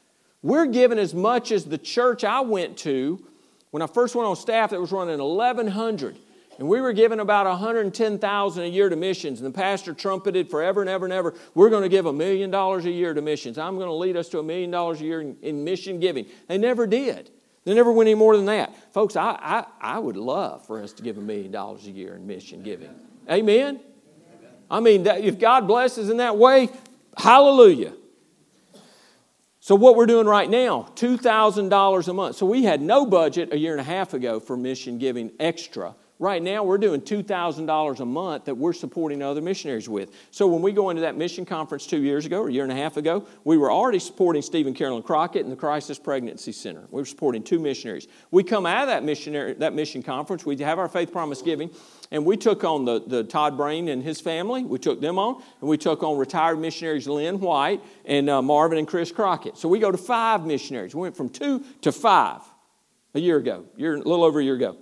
We're 0.41 0.65
giving 0.65 0.97
as 0.97 1.13
much 1.13 1.51
as 1.51 1.65
the 1.65 1.77
church 1.77 2.23
I 2.23 2.41
went 2.41 2.79
to 2.79 3.23
when 3.69 3.83
I 3.83 3.87
first 3.87 4.15
went 4.15 4.27
on 4.27 4.35
staff 4.35 4.71
that 4.71 4.81
was 4.81 4.91
running 4.91 5.19
1,100 5.19 6.17
And 6.59 6.67
we 6.67 6.81
were 6.81 6.93
giving 6.93 7.19
about 7.19 7.45
110,000 7.45 8.63
a 8.63 8.67
year 8.67 8.89
to 8.89 8.95
missions, 8.95 9.41
and 9.41 9.53
the 9.53 9.57
pastor 9.57 9.93
trumpeted 9.93 10.49
forever 10.49 10.81
and 10.81 10.89
ever 10.89 11.05
and 11.05 11.13
ever, 11.13 11.33
we're 11.55 11.69
going 11.69 11.83
to 11.83 11.89
give 11.89 12.05
a 12.05 12.13
million 12.13 12.51
dollars 12.51 12.85
a 12.85 12.91
year 12.91 13.13
to 13.13 13.21
missions. 13.21 13.57
I'm 13.57 13.75
going 13.75 13.87
to 13.87 13.93
lead 13.93 14.15
us 14.17 14.29
to 14.29 14.39
a 14.39 14.43
million 14.43 14.71
dollars 14.71 15.01
a 15.01 15.05
year 15.05 15.21
in, 15.21 15.35
in, 15.41 15.63
mission 15.63 15.99
giving. 15.99 16.27
They 16.47 16.57
never 16.57 16.85
did. 16.85 17.31
They 17.65 17.73
never 17.73 17.91
went 17.91 18.07
any 18.07 18.15
more 18.15 18.35
than 18.35 18.45
that. 18.47 18.93
Folks, 18.93 19.15
I, 19.15 19.37
I, 19.81 19.95
I 19.95 19.99
would 19.99 20.17
love 20.17 20.65
for 20.67 20.81
us 20.81 20.93
to 20.93 21.03
give 21.03 21.17
a 21.17 21.21
million 21.21 21.51
dollars 21.51 21.87
a 21.87 21.91
year 21.91 22.15
in 22.15 22.27
mission 22.27 22.61
giving. 22.61 22.93
Amen? 23.29 23.79
I 24.69 24.79
mean, 24.79 25.03
that, 25.03 25.21
if 25.21 25.39
God 25.39 25.67
blesses 25.67 26.09
in 26.09 26.17
that 26.17 26.37
way, 26.37 26.69
hallelujah. 27.17 27.93
So, 29.59 29.75
what 29.75 29.95
we're 29.95 30.07
doing 30.07 30.27
right 30.27 30.49
now, 30.49 30.89
$2,000 30.95 32.07
a 32.07 32.13
month. 32.13 32.35
So, 32.35 32.45
we 32.45 32.63
had 32.63 32.81
no 32.81 33.05
budget 33.05 33.53
a 33.53 33.57
year 33.57 33.71
and 33.71 33.79
a 33.79 33.85
half 33.85 34.13
ago 34.13 34.41
for 34.41 34.57
mission 34.57 34.97
giving 34.97 35.31
extra. 35.39 35.95
Right 36.19 36.43
now, 36.43 36.63
we're 36.63 36.77
doing 36.77 37.01
$2,000 37.01 37.99
a 37.99 38.05
month 38.05 38.45
that 38.45 38.55
we're 38.55 38.73
supporting 38.73 39.23
other 39.23 39.41
missionaries 39.41 39.89
with. 39.89 40.11
So, 40.29 40.45
when 40.45 40.61
we 40.61 40.71
go 40.71 40.91
into 40.91 41.01
that 41.01 41.17
mission 41.17 41.43
conference 41.43 41.87
two 41.87 42.01
years 42.01 42.27
ago 42.27 42.43
or 42.43 42.49
a 42.49 42.51
year 42.51 42.61
and 42.63 42.71
a 42.71 42.75
half 42.75 42.97
ago, 42.97 43.27
we 43.43 43.57
were 43.57 43.71
already 43.71 43.97
supporting 43.97 44.43
Stephen 44.43 44.75
Carolyn 44.75 45.01
Crockett 45.01 45.43
and 45.43 45.51
the 45.51 45.57
Crisis 45.57 45.97
Pregnancy 45.97 46.51
Center. 46.51 46.83
We 46.91 47.01
were 47.01 47.05
supporting 47.05 47.41
two 47.41 47.59
missionaries. 47.59 48.07
We 48.29 48.43
come 48.43 48.67
out 48.67 48.83
of 48.83 48.87
that, 48.89 49.03
missionary, 49.03 49.53
that 49.55 49.73
mission 49.73 50.03
conference, 50.03 50.45
we 50.45 50.55
have 50.57 50.77
our 50.77 50.87
faith 50.87 51.11
promise 51.11 51.41
giving, 51.41 51.71
and 52.11 52.23
we 52.25 52.37
took 52.37 52.63
on 52.63 52.85
the, 52.85 53.01
the 53.05 53.23
Todd 53.23 53.57
Brain 53.57 53.89
and 53.89 54.03
his 54.03 54.21
family. 54.21 54.63
We 54.63 54.77
took 54.77 55.01
them 55.01 55.17
on, 55.17 55.41
and 55.61 55.69
we 55.69 55.77
took 55.77 56.03
on 56.03 56.19
retired 56.19 56.59
missionaries 56.59 57.07
Lynn 57.07 57.39
White 57.39 57.81
and 58.05 58.29
uh, 58.29 58.41
Marvin 58.43 58.77
and 58.77 58.87
Chris 58.87 59.11
Crockett. 59.11 59.57
So, 59.57 59.67
we 59.67 59.79
go 59.79 59.91
to 59.91 59.97
five 59.97 60.45
missionaries. 60.45 60.93
We 60.93 61.01
went 61.01 61.17
from 61.17 61.29
two 61.29 61.65
to 61.81 61.91
five 61.91 62.41
a 63.15 63.19
year 63.19 63.37
ago, 63.37 63.65
year, 63.75 63.95
a 63.95 63.97
little 63.97 64.23
over 64.23 64.39
a 64.39 64.43
year 64.43 64.55
ago. 64.55 64.77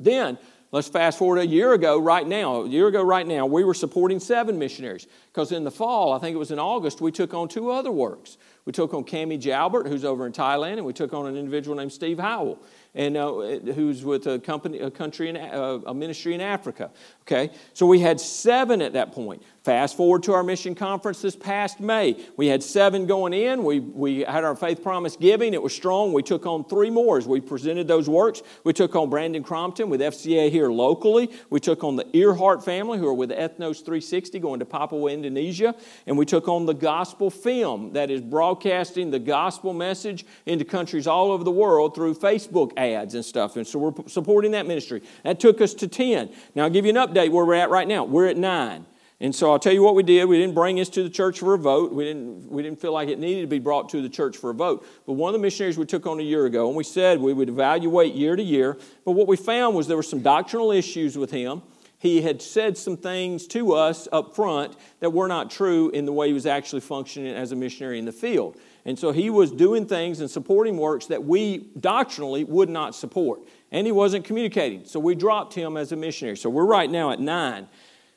Then, 0.00 0.38
let's 0.72 0.88
fast 0.88 1.18
forward 1.18 1.38
a 1.38 1.46
year 1.46 1.72
ago, 1.72 1.98
right 1.98 2.26
now. 2.26 2.62
A 2.62 2.68
year 2.68 2.88
ago, 2.88 3.02
right 3.02 3.26
now, 3.26 3.46
we 3.46 3.64
were 3.64 3.74
supporting 3.74 4.20
seven 4.20 4.58
missionaries. 4.58 5.06
Because 5.32 5.52
in 5.52 5.64
the 5.64 5.70
fall, 5.70 6.12
I 6.12 6.18
think 6.18 6.34
it 6.34 6.38
was 6.38 6.50
in 6.50 6.58
August, 6.58 7.00
we 7.00 7.12
took 7.12 7.32
on 7.34 7.48
two 7.48 7.70
other 7.70 7.92
works. 7.92 8.36
We 8.64 8.72
took 8.72 8.94
on 8.94 9.04
Cami 9.04 9.40
Jalbert, 9.40 9.88
who's 9.88 10.04
over 10.04 10.26
in 10.26 10.32
Thailand, 10.32 10.74
and 10.74 10.84
we 10.84 10.92
took 10.92 11.12
on 11.12 11.26
an 11.26 11.36
individual 11.36 11.76
named 11.76 11.92
Steve 11.92 12.18
Howell 12.18 12.58
and 12.94 13.16
uh, 13.16 13.58
who's 13.74 14.04
with 14.04 14.26
a 14.26 14.38
company, 14.38 14.78
a 14.78 14.90
country, 14.90 15.28
in, 15.28 15.36
uh, 15.36 15.80
a 15.86 15.94
ministry 15.94 16.34
in 16.34 16.40
Africa. 16.40 16.90
Okay, 17.22 17.50
so 17.72 17.86
we 17.86 18.00
had 18.00 18.20
seven 18.20 18.82
at 18.82 18.92
that 18.92 19.12
point. 19.12 19.42
Fast 19.64 19.96
forward 19.96 20.22
to 20.24 20.34
our 20.34 20.42
mission 20.42 20.74
conference 20.74 21.22
this 21.22 21.34
past 21.34 21.80
May. 21.80 22.22
We 22.36 22.48
had 22.48 22.62
seven 22.62 23.06
going 23.06 23.32
in. 23.32 23.64
We, 23.64 23.80
we 23.80 24.20
had 24.20 24.44
our 24.44 24.54
faith 24.54 24.82
promise 24.82 25.16
giving. 25.16 25.54
It 25.54 25.62
was 25.62 25.74
strong. 25.74 26.12
We 26.12 26.22
took 26.22 26.44
on 26.44 26.66
three 26.66 26.90
more 26.90 27.16
as 27.16 27.26
we 27.26 27.40
presented 27.40 27.88
those 27.88 28.06
works. 28.06 28.42
We 28.64 28.74
took 28.74 28.94
on 28.94 29.08
Brandon 29.08 29.42
Crompton 29.42 29.88
with 29.88 30.02
FCA 30.02 30.50
here 30.50 30.70
locally. 30.70 31.30
We 31.48 31.60
took 31.60 31.82
on 31.82 31.96
the 31.96 32.06
Earhart 32.14 32.62
family 32.62 32.98
who 32.98 33.08
are 33.08 33.14
with 33.14 33.30
Ethnos 33.30 33.78
360 33.78 34.38
going 34.38 34.60
to 34.60 34.66
Papua, 34.66 35.10
Indonesia. 35.10 35.74
And 36.06 36.18
we 36.18 36.26
took 36.26 36.46
on 36.46 36.66
the 36.66 36.74
gospel 36.74 37.30
film 37.30 37.94
that 37.94 38.10
is 38.10 38.20
broadcasting 38.20 39.10
the 39.10 39.18
gospel 39.18 39.72
message 39.72 40.26
into 40.44 40.66
countries 40.66 41.06
all 41.06 41.32
over 41.32 41.42
the 41.42 41.50
world 41.50 41.94
through 41.94 42.16
Facebook 42.16 42.72
ads 42.92 43.14
and 43.14 43.24
stuff. 43.24 43.56
And 43.56 43.66
so 43.66 43.78
we're 43.78 44.08
supporting 44.08 44.52
that 44.52 44.66
ministry. 44.66 45.02
That 45.22 45.40
took 45.40 45.60
us 45.60 45.74
to 45.74 45.88
10. 45.88 46.30
Now 46.54 46.64
I'll 46.64 46.70
give 46.70 46.84
you 46.84 46.90
an 46.90 46.96
update 46.96 47.30
where 47.30 47.44
we're 47.44 47.54
at 47.54 47.70
right 47.70 47.88
now. 47.88 48.04
We're 48.04 48.26
at 48.26 48.36
9. 48.36 48.86
And 49.20 49.34
so 49.34 49.52
I'll 49.52 49.58
tell 49.58 49.72
you 49.72 49.82
what 49.82 49.94
we 49.94 50.02
did. 50.02 50.24
We 50.26 50.38
didn't 50.38 50.54
bring 50.54 50.76
this 50.76 50.88
to 50.90 51.02
the 51.02 51.08
church 51.08 51.38
for 51.38 51.54
a 51.54 51.58
vote. 51.58 51.92
We 51.92 52.04
didn't, 52.04 52.50
we 52.50 52.62
didn't 52.62 52.80
feel 52.80 52.92
like 52.92 53.08
it 53.08 53.18
needed 53.18 53.42
to 53.42 53.46
be 53.46 53.60
brought 53.60 53.88
to 53.90 54.02
the 54.02 54.08
church 54.08 54.36
for 54.36 54.50
a 54.50 54.54
vote. 54.54 54.86
But 55.06 55.12
one 55.14 55.32
of 55.32 55.40
the 55.40 55.42
missionaries 55.42 55.78
we 55.78 55.86
took 55.86 56.06
on 56.06 56.18
a 56.18 56.22
year 56.22 56.46
ago, 56.46 56.66
and 56.66 56.76
we 56.76 56.84
said 56.84 57.20
we 57.20 57.32
would 57.32 57.48
evaluate 57.48 58.14
year 58.14 58.34
to 58.34 58.42
year. 58.42 58.76
But 59.04 59.12
what 59.12 59.28
we 59.28 59.36
found 59.36 59.76
was 59.76 59.86
there 59.86 59.96
were 59.96 60.02
some 60.02 60.20
doctrinal 60.20 60.72
issues 60.72 61.16
with 61.16 61.30
him. 61.30 61.62
He 62.04 62.20
had 62.20 62.42
said 62.42 62.76
some 62.76 62.98
things 62.98 63.46
to 63.46 63.72
us 63.72 64.06
up 64.12 64.36
front 64.36 64.76
that 65.00 65.08
were 65.08 65.26
not 65.26 65.50
true 65.50 65.88
in 65.88 66.04
the 66.04 66.12
way 66.12 66.26
he 66.26 66.34
was 66.34 66.44
actually 66.44 66.82
functioning 66.82 67.34
as 67.34 67.50
a 67.50 67.56
missionary 67.56 67.98
in 67.98 68.04
the 68.04 68.12
field. 68.12 68.58
And 68.84 68.98
so 68.98 69.10
he 69.10 69.30
was 69.30 69.50
doing 69.50 69.86
things 69.86 70.20
and 70.20 70.30
supporting 70.30 70.76
works 70.76 71.06
that 71.06 71.24
we 71.24 71.70
doctrinally 71.80 72.44
would 72.44 72.68
not 72.68 72.94
support. 72.94 73.40
And 73.72 73.86
he 73.86 73.90
wasn't 73.90 74.26
communicating. 74.26 74.84
So 74.84 75.00
we 75.00 75.14
dropped 75.14 75.54
him 75.54 75.78
as 75.78 75.92
a 75.92 75.96
missionary. 75.96 76.36
So 76.36 76.50
we're 76.50 76.66
right 76.66 76.90
now 76.90 77.10
at 77.10 77.20
nine. 77.20 77.68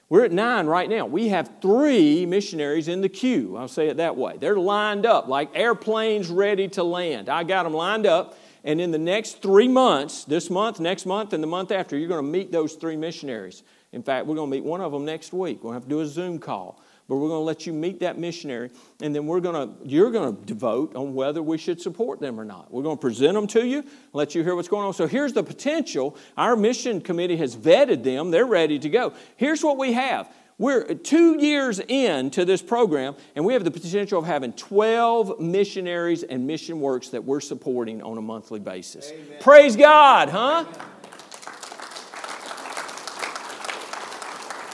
We're 0.10 0.26
at 0.26 0.34
nine 0.34 0.66
right 0.68 0.90
now. 0.90 1.06
We 1.06 1.30
have 1.30 1.50
three 1.62 2.26
missionaries 2.26 2.90
in 2.90 3.00
the 3.00 3.08
queue. 3.08 3.56
I'll 3.56 3.70
say 3.70 3.88
it 3.88 3.96
that 3.98 4.18
way. 4.18 4.36
They're 4.38 4.60
lined 4.60 5.06
up 5.06 5.30
like 5.30 5.50
airplanes 5.54 6.28
ready 6.28 6.68
to 6.70 6.84
land. 6.84 7.30
I 7.30 7.46
got 7.46 7.64
them 7.64 7.74
lined 7.74 8.06
up. 8.06 8.38
And 8.66 8.82
in 8.82 8.92
the 8.92 8.98
next 8.98 9.42
three 9.42 9.70
months, 9.70 10.26
this 10.26 10.50
month, 10.50 10.82
next 10.82 11.06
month, 11.06 11.32
and 11.32 11.42
the 11.42 11.48
month 11.48 11.72
after, 11.72 11.98
you're 11.98 12.10
going 12.10 12.26
to 12.26 12.30
meet 12.30 12.52
those 12.52 12.74
three 12.74 12.98
missionaries. 12.98 13.64
In 13.94 14.04
fact, 14.04 14.26
we're 14.26 14.36
going 14.36 14.50
to 14.52 14.58
meet 14.58 14.66
one 14.66 14.82
of 14.82 14.92
them 14.92 15.06
next 15.06 15.34
week. 15.34 15.58
We're 15.58 15.72
going 15.72 15.74
to 15.74 15.80
have 15.82 15.84
to 15.84 15.90
do 15.90 16.02
a 16.02 16.06
Zoom 16.06 16.40
call 16.40 16.82
but 17.08 17.16
we're 17.16 17.30
going 17.30 17.40
to 17.40 17.46
let 17.46 17.66
you 17.66 17.74
meet 17.74 18.00
that 18.02 18.18
missionary 18.18 18.70
and 19.02 19.16
then 19.16 19.26
we're 19.26 19.40
going 19.40 19.68
to 19.68 19.88
you're 19.88 20.12
going 20.12 20.36
to 20.36 20.46
devote 20.46 20.96
on 20.96 21.14
whether 21.14 21.42
we 21.42 21.58
should 21.58 21.82
support 21.82 22.20
them 22.20 22.40
or 22.40 22.46
not 22.46 22.72
we're 22.72 22.84
going 22.84 22.98
to 22.98 23.02
present 23.02 23.34
them 23.34 23.48
to 23.48 23.66
you 23.66 23.84
let 24.14 24.36
you 24.36 24.44
hear 24.44 24.56
what's 24.56 24.68
going 24.68 24.86
on 24.86 24.94
so 24.94 25.08
here's 25.08 25.34
the 25.34 25.44
potential 25.44 26.16
our 26.36 26.56
mission 26.56 27.02
committee 27.02 27.38
has 27.38 27.56
vetted 27.56 28.04
them 28.04 28.32
they're 28.32 28.46
ready 28.46 28.78
to 28.78 28.90
go 28.90 29.14
here's 29.36 29.64
what 29.64 29.78
we 29.78 29.94
have 29.94 30.32
we're 30.60 30.96
two 30.96 31.40
years 31.40 31.80
into 31.80 32.44
this 32.44 32.64
program, 32.64 33.16
and 33.36 33.46
we 33.46 33.54
have 33.54 33.64
the 33.64 33.70
potential 33.70 34.18
of 34.18 34.26
having 34.26 34.54
12 34.54 35.40
missionaries 35.40 36.24
and 36.24 36.48
mission 36.48 36.80
works 36.80 37.10
that 37.10 37.24
we're 37.24 37.42
supporting 37.42 38.02
on 38.02 38.18
a 38.18 38.22
monthly 38.22 38.60
basis. 38.60 39.12
Amen. 39.12 39.38
Praise 39.40 39.76
God, 39.76 40.30
huh? 40.30 40.66
Amen. 40.68 40.82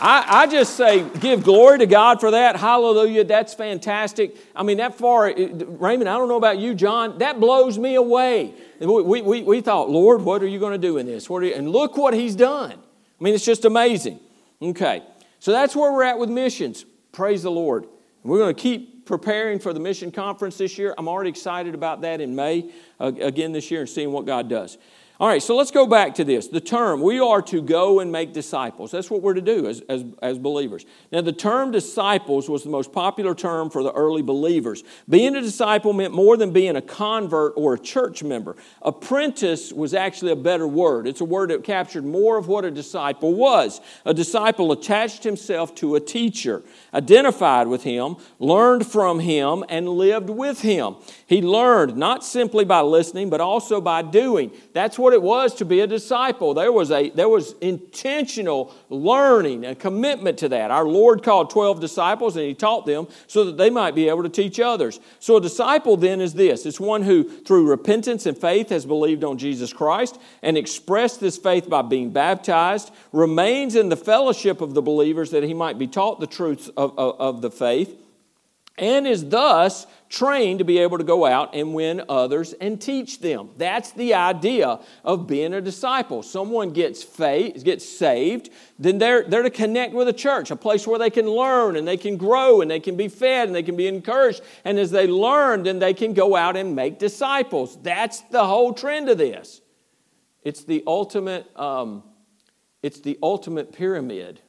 I, 0.03 0.41
I, 0.41 0.47
just 0.47 0.75
say, 0.75 1.07
give 1.21 1.45
glory 1.45 1.79
to 1.79 1.85
God 1.85 2.19
for 2.19 2.31
that. 2.31 2.57
Hallelujah. 2.57 3.23
That's 3.23 3.53
fantastic. 3.53 4.35
I 4.53 4.61
mean, 4.61 4.75
that 4.77 4.95
far, 4.95 5.33
Raymond, 5.33 6.09
I 6.09 6.17
don't 6.17 6.27
know 6.27 6.35
about 6.35 6.57
you, 6.59 6.75
John, 6.75 7.19
that 7.19 7.39
blows 7.39 7.77
me 7.77 7.95
away. 7.95 8.53
We, 8.81 9.21
we, 9.21 9.43
we 9.43 9.61
thought, 9.61 9.89
Lord, 9.89 10.21
what 10.21 10.43
are 10.43 10.47
you 10.47 10.59
going 10.59 10.73
to 10.73 10.77
do 10.77 10.97
in 10.97 11.05
this? 11.05 11.29
What 11.29 11.43
and 11.43 11.69
look 11.69 11.95
what 11.95 12.13
He's 12.13 12.35
done. 12.35 12.73
I 12.73 13.23
mean, 13.23 13.33
it's 13.33 13.45
just 13.45 13.63
amazing. 13.63 14.19
Okay, 14.61 15.03
so 15.39 15.53
that's 15.53 15.73
where 15.73 15.93
we're 15.93 16.03
at 16.03 16.19
with 16.19 16.29
missions. 16.29 16.83
Praise 17.13 17.43
the 17.43 17.51
Lord. 17.51 17.85
We're 18.23 18.39
going 18.39 18.53
to 18.53 18.61
keep 18.61 19.05
preparing 19.05 19.57
for 19.59 19.71
the 19.71 19.79
mission 19.79 20.11
conference 20.11 20.57
this 20.57 20.77
year. 20.77 20.93
I'm 20.97 21.07
already 21.07 21.29
excited 21.29 21.75
about 21.75 22.01
that 22.01 22.19
in 22.19 22.35
May 22.35 22.71
uh, 22.99 23.13
again 23.21 23.53
this 23.53 23.71
year 23.71 23.81
and 23.81 23.89
seeing 23.89 24.11
what 24.11 24.25
God 24.25 24.49
does. 24.49 24.77
All 25.19 25.27
right, 25.27 25.43
so 25.43 25.55
let's 25.55 25.69
go 25.69 25.85
back 25.85 26.15
to 26.15 26.23
this. 26.23 26.47
The 26.47 26.59
term, 26.59 26.99
we 26.99 27.19
are 27.19 27.39
to 27.43 27.61
go 27.61 27.99
and 27.99 28.11
make 28.11 28.33
disciples. 28.33 28.89
That's 28.89 29.11
what 29.11 29.21
we're 29.21 29.35
to 29.35 29.41
do 29.41 29.67
as, 29.67 29.81
as, 29.81 30.03
as, 30.23 30.39
believers. 30.39 30.87
Now, 31.11 31.21
the 31.21 31.31
term 31.31 31.69
disciples 31.69 32.49
was 32.49 32.63
the 32.63 32.71
most 32.71 32.91
popular 32.91 33.35
term 33.35 33.69
for 33.69 33.83
the 33.83 33.91
early 33.91 34.23
believers. 34.23 34.83
Being 35.07 35.35
a 35.35 35.41
disciple 35.41 35.93
meant 35.93 36.15
more 36.15 36.35
than 36.35 36.51
being 36.51 36.75
a 36.75 36.81
convert 36.81 37.53
or 37.55 37.75
a 37.75 37.79
church 37.79 38.23
member. 38.23 38.55
Apprentice 38.81 39.71
was 39.71 39.93
actually 39.93 40.31
a 40.31 40.35
better 40.35 40.67
word. 40.67 41.05
It's 41.05 41.21
a 41.21 41.25
word 41.25 41.51
that 41.51 41.63
captured 41.63 42.05
more 42.05 42.37
of 42.37 42.47
what 42.47 42.65
a 42.65 42.71
disciple 42.71 43.35
was. 43.35 43.81
A 44.05 44.15
disciple 44.15 44.71
attached 44.71 45.23
himself 45.23 45.75
to 45.75 45.95
a 45.95 45.99
teacher, 45.99 46.63
identified 46.91 47.67
with 47.67 47.83
him, 47.83 48.15
learned 48.39 48.87
from 48.87 49.19
him, 49.19 49.63
and 49.69 49.87
lived 49.87 50.31
with 50.31 50.61
him. 50.61 50.95
He 51.33 51.41
learned 51.41 51.97
not 51.97 52.23
simply 52.23 52.63
by 52.63 52.81
listening, 52.81 53.31
but 53.31 53.41
also 53.41 53.81
by 53.81 54.03
doing. 54.03 54.51
That's 54.71 54.99
what 54.99 55.13
it 55.13 55.21
was 55.23 55.55
to 55.55 55.65
be 55.65 55.79
a 55.79 55.87
disciple. 55.87 56.53
There 56.53 56.71
was, 56.71 56.91
a, 56.91 57.09
there 57.09 57.27
was 57.27 57.55
intentional 57.59 58.71
learning 58.87 59.65
and 59.65 59.79
commitment 59.79 60.37
to 60.37 60.49
that. 60.49 60.69
Our 60.69 60.85
Lord 60.85 61.23
called 61.23 61.49
12 61.49 61.79
disciples 61.79 62.35
and 62.35 62.45
He 62.45 62.53
taught 62.53 62.85
them 62.85 63.07
so 63.25 63.45
that 63.45 63.57
they 63.57 63.71
might 63.71 63.95
be 63.95 64.09
able 64.09 64.21
to 64.21 64.29
teach 64.29 64.59
others. 64.59 64.99
So 65.19 65.37
a 65.37 65.41
disciple 65.41 65.97
then 65.97 66.21
is 66.21 66.35
this 66.35 66.67
it's 66.67 66.79
one 66.79 67.01
who, 67.01 67.23
through 67.23 67.67
repentance 67.67 68.27
and 68.27 68.37
faith, 68.37 68.69
has 68.69 68.85
believed 68.85 69.23
on 69.23 69.39
Jesus 69.39 69.73
Christ 69.73 70.19
and 70.43 70.55
expressed 70.55 71.19
this 71.19 71.39
faith 71.39 71.67
by 71.67 71.81
being 71.81 72.11
baptized, 72.11 72.91
remains 73.11 73.75
in 73.75 73.89
the 73.89 73.97
fellowship 73.97 74.61
of 74.61 74.75
the 74.75 74.83
believers 74.83 75.31
that 75.31 75.41
he 75.41 75.55
might 75.55 75.79
be 75.79 75.87
taught 75.87 76.19
the 76.19 76.27
truths 76.27 76.67
of, 76.77 76.95
of, 76.99 77.19
of 77.19 77.41
the 77.41 77.49
faith 77.49 78.01
and 78.77 79.07
is 79.07 79.29
thus 79.29 79.85
trained 80.13 80.59
to 80.59 80.65
be 80.65 80.77
able 80.77 80.99
to 80.99 81.03
go 81.03 81.25
out 81.25 81.55
and 81.55 81.73
win 81.73 82.03
others 82.07 82.53
and 82.61 82.79
teach 82.79 83.19
them. 83.19 83.49
That's 83.57 83.89
the 83.93 84.13
idea 84.13 84.79
of 85.03 85.25
being 85.25 85.55
a 85.55 85.61
disciple. 85.61 86.21
Someone 86.21 86.69
gets 86.69 87.01
faith, 87.01 87.63
gets 87.63 87.83
saved, 87.83 88.51
then 88.77 88.99
they're, 88.99 89.23
they're 89.23 89.41
to 89.41 89.49
connect 89.49 89.95
with 89.95 90.07
a 90.07 90.13
church, 90.13 90.51
a 90.51 90.55
place 90.55 90.85
where 90.85 90.99
they 90.99 91.09
can 91.09 91.25
learn 91.25 91.77
and 91.77 91.87
they 91.87 91.97
can 91.97 92.15
grow 92.15 92.61
and 92.61 92.69
they 92.69 92.79
can 92.79 92.95
be 92.95 93.07
fed 93.07 93.47
and 93.47 93.55
they 93.55 93.63
can 93.63 93.75
be 93.75 93.87
encouraged. 93.87 94.41
And 94.63 94.77
as 94.77 94.91
they 94.91 95.07
learn, 95.07 95.63
then 95.63 95.79
they 95.79 95.95
can 95.95 96.13
go 96.13 96.35
out 96.35 96.55
and 96.55 96.75
make 96.75 96.99
disciples. 96.99 97.75
That's 97.81 98.21
the 98.21 98.45
whole 98.45 98.71
trend 98.71 99.09
of 99.09 99.17
this. 99.17 99.61
It's 100.43 100.63
the 100.63 100.83
ultimate, 100.85 101.49
um, 101.57 102.03
it's 102.83 102.99
the 102.99 103.17
ultimate 103.23 103.73
pyramid 103.73 104.41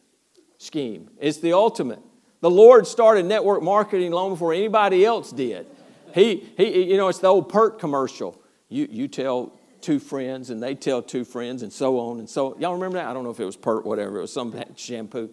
scheme. 0.59 1.09
It's 1.19 1.39
the 1.39 1.55
ultimate. 1.55 2.01
The 2.45 2.51
Lord 2.51 2.87
started 2.87 3.25
network 3.25 3.63
marketing 3.63 4.13
long 4.13 4.33
before 4.33 4.53
anybody 4.53 5.03
else 5.03 5.33
did. 5.33 5.67
He, 6.15 6.47
he, 6.59 6.83
you 6.91 6.99
know, 6.99 7.09
it's 7.09 7.21
the 7.21 7.29
old 7.29 7.49
Pert 7.49 7.79
commercial. 7.79 8.39
You, 8.69 8.87
you 8.91 9.09
tell 9.09 9.59
two 9.81 9.99
friends, 9.99 10.51
and 10.51 10.63
they 10.63 10.75
tell 10.75 11.01
two 11.01 11.25
friends, 11.25 11.63
and 11.63 11.73
so 11.73 11.99
on 11.99 12.19
and 12.19 12.29
so. 12.29 12.53
on. 12.53 12.61
Y'all 12.61 12.75
remember 12.75 12.99
that? 12.99 13.07
I 13.07 13.15
don't 13.15 13.25
know 13.25 13.31
if 13.31 13.41
it 13.41 13.47
was 13.47 13.57
Pert, 13.57 13.87
whatever. 13.87 14.19
It 14.19 14.21
was 14.21 14.33
some 14.35 14.63
shampoo. 14.77 15.31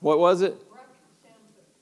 What 0.00 0.18
was 0.18 0.42
it? 0.42 0.56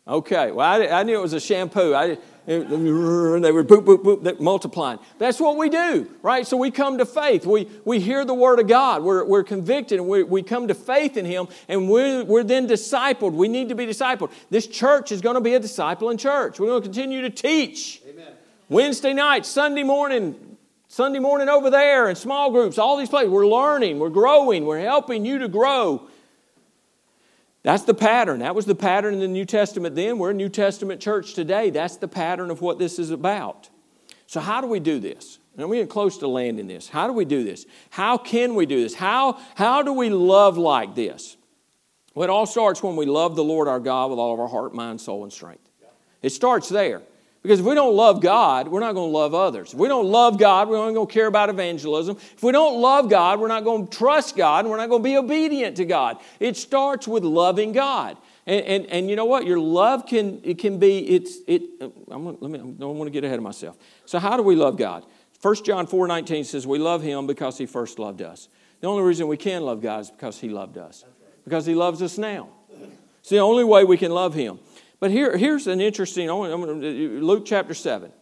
Okay, 0.06 0.52
well, 0.52 0.66
I, 0.66 0.86
I, 1.00 1.02
knew 1.02 1.16
it 1.16 1.22
was 1.22 1.32
a 1.32 1.40
shampoo. 1.40 1.94
I, 1.94 2.18
they 2.48 3.52
were 3.52 3.62
boop, 3.62 3.84
boop, 3.84 4.02
boop, 4.02 4.40
multiplying. 4.40 4.98
That's 5.18 5.38
what 5.38 5.58
we 5.58 5.68
do, 5.68 6.10
right? 6.22 6.46
So 6.46 6.56
we 6.56 6.70
come 6.70 6.96
to 6.96 7.04
faith. 7.04 7.44
We, 7.44 7.68
we 7.84 8.00
hear 8.00 8.24
the 8.24 8.32
Word 8.32 8.58
of 8.58 8.66
God. 8.66 9.02
We're, 9.02 9.22
we're 9.22 9.42
convicted, 9.44 10.00
and 10.00 10.08
we, 10.08 10.22
we 10.22 10.42
come 10.42 10.66
to 10.68 10.74
faith 10.74 11.18
in 11.18 11.26
Him, 11.26 11.48
and 11.68 11.90
we're, 11.90 12.24
we're 12.24 12.44
then 12.44 12.66
discipled. 12.66 13.32
We 13.32 13.48
need 13.48 13.68
to 13.68 13.74
be 13.74 13.84
discipled. 13.84 14.32
This 14.48 14.66
church 14.66 15.12
is 15.12 15.20
going 15.20 15.34
to 15.34 15.42
be 15.42 15.54
a 15.54 15.60
discipling 15.60 16.18
church. 16.18 16.58
We're 16.58 16.68
going 16.68 16.80
to 16.80 16.88
continue 16.88 17.20
to 17.20 17.30
teach. 17.30 18.00
Amen. 18.08 18.32
Wednesday 18.70 19.12
night, 19.12 19.44
Sunday 19.44 19.82
morning, 19.82 20.56
Sunday 20.88 21.18
morning 21.18 21.50
over 21.50 21.68
there, 21.68 22.08
in 22.08 22.16
small 22.16 22.50
groups, 22.50 22.78
all 22.78 22.96
these 22.96 23.10
places. 23.10 23.30
We're 23.30 23.46
learning, 23.46 23.98
we're 23.98 24.08
growing, 24.08 24.64
we're 24.64 24.80
helping 24.80 25.26
you 25.26 25.38
to 25.40 25.48
grow. 25.48 26.08
That's 27.62 27.82
the 27.82 27.94
pattern. 27.94 28.40
That 28.40 28.54
was 28.54 28.66
the 28.66 28.74
pattern 28.74 29.14
in 29.14 29.20
the 29.20 29.28
New 29.28 29.44
Testament 29.44 29.94
then. 29.94 30.18
We're 30.18 30.30
a 30.30 30.34
New 30.34 30.48
Testament 30.48 31.00
church 31.00 31.34
today. 31.34 31.70
That's 31.70 31.96
the 31.96 32.08
pattern 32.08 32.50
of 32.50 32.60
what 32.60 32.78
this 32.78 32.98
is 32.98 33.10
about. 33.10 33.68
So, 34.26 34.40
how 34.40 34.60
do 34.60 34.66
we 34.66 34.80
do 34.80 35.00
this? 35.00 35.38
And 35.56 35.68
we're 35.68 35.86
close 35.86 36.18
to 36.18 36.28
landing 36.28 36.68
this. 36.68 36.88
How 36.88 37.08
do 37.08 37.12
we 37.12 37.24
do 37.24 37.42
this? 37.42 37.66
How 37.90 38.16
can 38.16 38.54
we 38.54 38.64
do 38.64 38.80
this? 38.80 38.94
How, 38.94 39.40
how 39.56 39.82
do 39.82 39.92
we 39.92 40.08
love 40.08 40.56
like 40.56 40.94
this? 40.94 41.36
Well, 42.14 42.24
it 42.24 42.30
all 42.30 42.46
starts 42.46 42.80
when 42.82 42.94
we 42.94 43.06
love 43.06 43.34
the 43.34 43.44
Lord 43.44 43.66
our 43.66 43.80
God 43.80 44.10
with 44.10 44.20
all 44.20 44.32
of 44.34 44.40
our 44.40 44.46
heart, 44.46 44.72
mind, 44.72 45.00
soul, 45.00 45.24
and 45.24 45.32
strength. 45.32 45.68
It 46.22 46.30
starts 46.30 46.68
there. 46.68 47.02
Because 47.48 47.60
if 47.60 47.64
we 47.66 47.74
don't 47.74 47.96
love 47.96 48.20
God, 48.20 48.68
we're 48.68 48.80
not 48.80 48.94
going 48.94 49.10
to 49.10 49.16
love 49.16 49.32
others. 49.32 49.72
If 49.72 49.78
we 49.78 49.88
don't 49.88 50.04
love 50.04 50.38
God, 50.38 50.68
we're 50.68 50.76
not 50.76 50.92
going 50.92 51.06
to 51.06 51.10
care 51.10 51.26
about 51.26 51.48
evangelism. 51.48 52.18
If 52.18 52.42
we 52.42 52.52
don't 52.52 52.78
love 52.78 53.08
God, 53.08 53.40
we're 53.40 53.48
not 53.48 53.64
going 53.64 53.86
to 53.88 53.96
trust 53.96 54.36
God, 54.36 54.66
and 54.66 54.70
we're 54.70 54.76
not 54.76 54.90
going 54.90 55.02
to 55.02 55.08
be 55.08 55.16
obedient 55.16 55.78
to 55.78 55.86
God. 55.86 56.18
It 56.40 56.58
starts 56.58 57.08
with 57.08 57.24
loving 57.24 57.72
God. 57.72 58.18
And, 58.46 58.62
and, 58.66 58.86
and 58.88 59.08
you 59.08 59.16
know 59.16 59.24
what? 59.24 59.46
Your 59.46 59.58
love 59.58 60.04
can, 60.04 60.42
it 60.42 60.58
can 60.58 60.78
be, 60.78 60.98
it's, 61.08 61.38
it, 61.46 61.62
I'm, 62.10 62.26
let 62.26 62.50
me, 62.50 62.58
I 62.58 62.62
don't 62.64 62.98
want 62.98 63.06
to 63.06 63.10
get 63.10 63.24
ahead 63.24 63.38
of 63.38 63.42
myself. 63.42 63.78
So 64.04 64.18
how 64.18 64.36
do 64.36 64.42
we 64.42 64.54
love 64.54 64.76
God? 64.76 65.06
1 65.40 65.54
John 65.64 65.86
4, 65.86 66.06
19 66.06 66.44
says, 66.44 66.66
we 66.66 66.78
love 66.78 67.00
him 67.00 67.26
because 67.26 67.56
he 67.56 67.64
first 67.64 67.98
loved 67.98 68.20
us. 68.20 68.50
The 68.82 68.88
only 68.88 69.04
reason 69.04 69.26
we 69.26 69.38
can 69.38 69.62
love 69.62 69.80
God 69.80 70.02
is 70.02 70.10
because 70.10 70.38
he 70.38 70.50
loved 70.50 70.76
us. 70.76 71.02
Because 71.44 71.64
he 71.64 71.74
loves 71.74 72.02
us 72.02 72.18
now. 72.18 72.50
It's 73.20 73.30
the 73.30 73.38
only 73.38 73.64
way 73.64 73.84
we 73.84 73.96
can 73.96 74.10
love 74.10 74.34
him. 74.34 74.58
But 75.00 75.10
here, 75.10 75.36
here's 75.36 75.66
an 75.66 75.80
interesting, 75.80 76.28
Luke 76.30 77.44
chapter 77.46 77.74
7. 77.74 78.12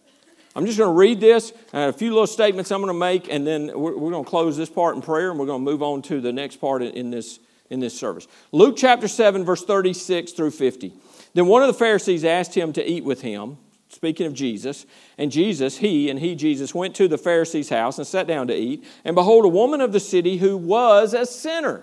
I'm 0.55 0.65
just 0.65 0.79
going 0.79 0.91
to 0.91 0.99
read 0.99 1.21
this, 1.21 1.53
uh, 1.75 1.89
a 1.89 1.93
few 1.93 2.11
little 2.11 2.27
statements 2.27 2.71
I'm 2.71 2.81
going 2.81 2.93
to 2.93 2.99
make, 2.99 3.29
and 3.29 3.47
then 3.47 3.67
we're, 3.67 3.97
we're, 3.97 4.11
going 4.11 4.25
to 4.25 4.31
close 4.31 4.57
this 4.57 4.71
part 4.71 4.97
in 4.97 5.03
prayer, 5.03 5.31
and 5.31 5.39
we're 5.39 5.47
going 5.47 5.65
to 5.65 5.71
move 5.71 5.83
on 5.83 6.01
to 6.03 6.21
the 6.21 6.33
next 6.33 6.57
part 6.57 6.83
in 6.83 7.11
this, 7.11 7.39
in 7.69 7.81
this 7.81 7.99
service. 7.99 8.27
Luke 8.53 8.75
chapter 8.77 9.07
7, 9.07 9.45
verse 9.45 9.65
36 9.65 10.33
through 10.33 10.51
50. 10.51 10.95
Then 11.35 11.47
one 11.47 11.63
of 11.63 11.69
the 11.69 11.75
Pharisees 11.75 12.25
asked 12.25 12.55
him 12.55 12.73
to 12.73 12.91
eat 12.91 13.05
with 13.05 13.21
him, 13.21 13.59
speaking 13.91 14.27
of 14.27 14.33
Jesus. 14.33 14.87
And 15.19 15.31
Jesus, 15.31 15.77
he, 15.79 16.09
and 16.09 16.19
he, 16.19 16.35
Jesus, 16.35 16.75
went 16.75 16.95
to 16.97 17.07
the 17.07 17.19
Pharisee's 17.19 17.69
house 17.69 17.99
and 17.99 18.07
sat 18.07 18.27
down 18.27 18.47
to 18.47 18.55
eat. 18.55 18.83
And 19.05 19.15
behold, 19.15 19.45
a 19.45 19.49
woman 19.49 19.83
of 19.83 19.93
the 19.93 20.01
city 20.01 20.39
who 20.39 20.57
was 20.57 21.13
a 21.13 21.27
sinner 21.27 21.83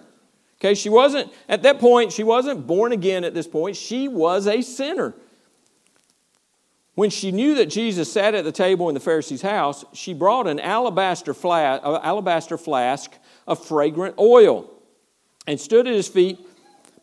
Okay, 0.64 0.76
she 0.76 0.88
wasn't, 0.88 1.30
at 1.50 1.64
that 1.64 1.80
point, 1.80 2.14
she 2.14 2.24
wasn't 2.24 2.66
born 2.66 2.94
again 2.94 3.26
at 3.26 3.34
this 3.34 3.48
point. 3.48 3.76
She 3.76 4.08
was 4.08 4.48
a 4.48 4.62
sinner. 4.62 5.14
When 6.96 7.10
she 7.10 7.34
knew 7.34 7.56
that 7.56 7.66
Jesus 7.66 8.10
sat 8.10 8.34
at 8.34 8.46
the 8.46 8.52
table 8.52 8.88
in 8.88 8.94
the 8.94 9.02
Pharisee's 9.02 9.42
house, 9.42 9.84
she 9.92 10.14
brought 10.14 10.48
an 10.48 10.62
alabaster, 10.62 11.36
uh, 11.44 12.00
alabaster 12.02 12.58
flask 12.58 13.12
of 13.46 13.66
fragrant 13.66 14.16
oil 14.18 14.72
and 15.48 15.60
stood 15.60 15.86
at 15.86 15.94
his 15.94 16.08
feet 16.08 16.40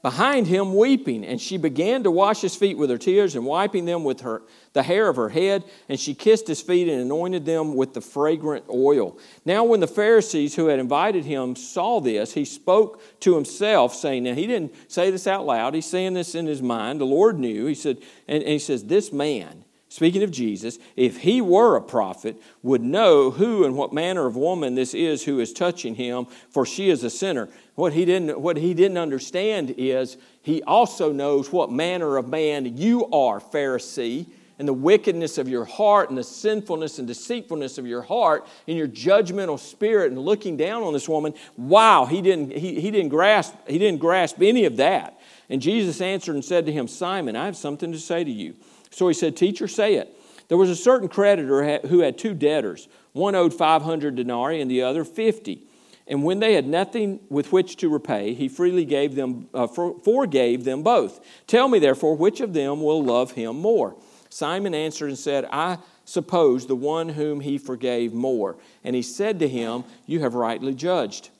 behind 0.02 0.46
him 0.46 0.74
weeping. 0.74 1.24
And 1.24 1.40
she 1.40 1.56
began 1.56 2.02
to 2.04 2.10
wash 2.10 2.40
his 2.40 2.56
feet 2.56 2.78
with 2.78 2.90
her 2.90 2.98
tears 2.98 3.34
and 3.34 3.44
wiping 3.44 3.84
them 3.84 4.04
with 4.04 4.20
her, 4.20 4.42
the 4.72 4.82
hair 4.82 5.08
of 5.08 5.16
her 5.16 5.28
head. 5.28 5.64
And 5.88 5.98
she 5.98 6.14
kissed 6.14 6.46
his 6.46 6.60
feet 6.60 6.88
and 6.88 7.00
anointed 7.00 7.44
them 7.44 7.74
with 7.74 7.94
the 7.94 8.00
fragrant 8.00 8.64
oil. 8.70 9.18
Now, 9.44 9.64
when 9.64 9.80
the 9.80 9.86
Pharisees 9.86 10.54
who 10.54 10.66
had 10.66 10.78
invited 10.78 11.24
him 11.24 11.56
saw 11.56 12.00
this, 12.00 12.34
he 12.34 12.44
spoke 12.44 13.20
to 13.20 13.34
himself, 13.34 13.94
saying, 13.94 14.24
Now, 14.24 14.34
he 14.34 14.46
didn't 14.46 14.74
say 14.90 15.10
this 15.10 15.26
out 15.26 15.46
loud, 15.46 15.74
he's 15.74 15.86
saying 15.86 16.14
this 16.14 16.34
in 16.34 16.46
his 16.46 16.62
mind. 16.62 17.00
The 17.00 17.06
Lord 17.06 17.38
knew. 17.38 17.66
He 17.66 17.74
said, 17.74 17.98
and, 18.26 18.42
and 18.42 18.52
he 18.52 18.58
says, 18.58 18.84
This 18.84 19.12
man 19.12 19.64
speaking 19.90 20.22
of 20.22 20.30
Jesus, 20.30 20.78
if 20.96 21.18
he 21.18 21.42
were 21.42 21.76
a 21.76 21.82
prophet, 21.82 22.40
would 22.62 22.80
know 22.80 23.30
who 23.30 23.64
and 23.64 23.76
what 23.76 23.92
manner 23.92 24.24
of 24.24 24.36
woman 24.36 24.76
this 24.76 24.94
is 24.94 25.24
who 25.24 25.40
is 25.40 25.52
touching 25.52 25.96
him, 25.96 26.26
for 26.48 26.64
she 26.64 26.88
is 26.88 27.04
a 27.04 27.10
sinner. 27.10 27.50
What 27.80 27.94
he 27.94 28.04
didn't, 28.04 28.38
what 28.38 28.58
he 28.58 28.74
didn't 28.74 28.98
understand 28.98 29.74
is 29.78 30.18
he 30.42 30.62
also 30.64 31.12
knows 31.12 31.50
what 31.50 31.72
manner 31.72 32.18
of 32.18 32.28
man 32.28 32.76
you 32.76 33.06
are, 33.06 33.40
Pharisee, 33.40 34.26
and 34.58 34.68
the 34.68 34.74
wickedness 34.74 35.38
of 35.38 35.48
your 35.48 35.64
heart 35.64 36.10
and 36.10 36.18
the 36.18 36.22
sinfulness 36.22 36.98
and 36.98 37.08
deceitfulness 37.08 37.78
of 37.78 37.86
your 37.86 38.02
heart 38.02 38.46
and 38.68 38.76
your 38.76 38.86
judgmental 38.86 39.58
spirit 39.58 40.12
and 40.12 40.20
looking 40.20 40.58
down 40.58 40.82
on 40.82 40.92
this 40.92 41.08
woman. 41.08 41.32
Wow, 41.56 42.04
he 42.04 42.20
didn't, 42.20 42.52
he, 42.52 42.78
he 42.78 42.90
didn't 42.90 43.08
grasp, 43.08 43.54
he 43.66 43.78
didn't 43.78 44.00
grasp 44.00 44.42
any 44.42 44.66
of 44.66 44.76
that. 44.76 45.18
And 45.48 45.62
Jesus 45.62 46.02
answered 46.02 46.34
and 46.34 46.44
said 46.44 46.66
to 46.66 46.72
him, 46.72 46.86
Simon, 46.86 47.34
I 47.34 47.46
have 47.46 47.56
something 47.56 47.92
to 47.92 47.98
say 47.98 48.22
to 48.22 48.30
you. 48.30 48.56
So 48.90 49.08
he 49.08 49.14
said, 49.14 49.38
Teacher, 49.38 49.66
say 49.66 49.94
it. 49.94 50.14
There 50.48 50.58
was 50.58 50.68
a 50.68 50.76
certain 50.76 51.08
creditor 51.08 51.78
who 51.88 52.00
had 52.00 52.18
two 52.18 52.34
debtors. 52.34 52.88
One 53.12 53.34
owed 53.34 53.54
500 53.54 54.16
denarii 54.16 54.60
and 54.60 54.70
the 54.70 54.82
other 54.82 55.02
50. 55.02 55.62
And 56.10 56.24
when 56.24 56.40
they 56.40 56.54
had 56.54 56.66
nothing 56.66 57.20
with 57.30 57.52
which 57.52 57.76
to 57.76 57.88
repay, 57.88 58.34
he 58.34 58.48
freely 58.48 58.84
gave 58.84 59.14
them, 59.14 59.48
uh, 59.54 59.68
forgave 59.68 60.64
them 60.64 60.82
both. 60.82 61.24
Tell 61.46 61.68
me, 61.68 61.78
therefore, 61.78 62.16
which 62.16 62.40
of 62.40 62.52
them 62.52 62.82
will 62.82 63.02
love 63.02 63.30
him 63.32 63.60
more? 63.60 63.94
Simon 64.28 64.74
answered 64.74 65.08
and 65.08 65.18
said, 65.18 65.46
I 65.52 65.78
suppose 66.04 66.66
the 66.66 66.74
one 66.74 67.10
whom 67.10 67.38
he 67.38 67.58
forgave 67.58 68.12
more. 68.12 68.56
And 68.82 68.96
he 68.96 69.02
said 69.02 69.38
to 69.38 69.48
him, 69.48 69.84
You 70.04 70.18
have 70.20 70.34
rightly 70.34 70.74
judged. 70.74 71.30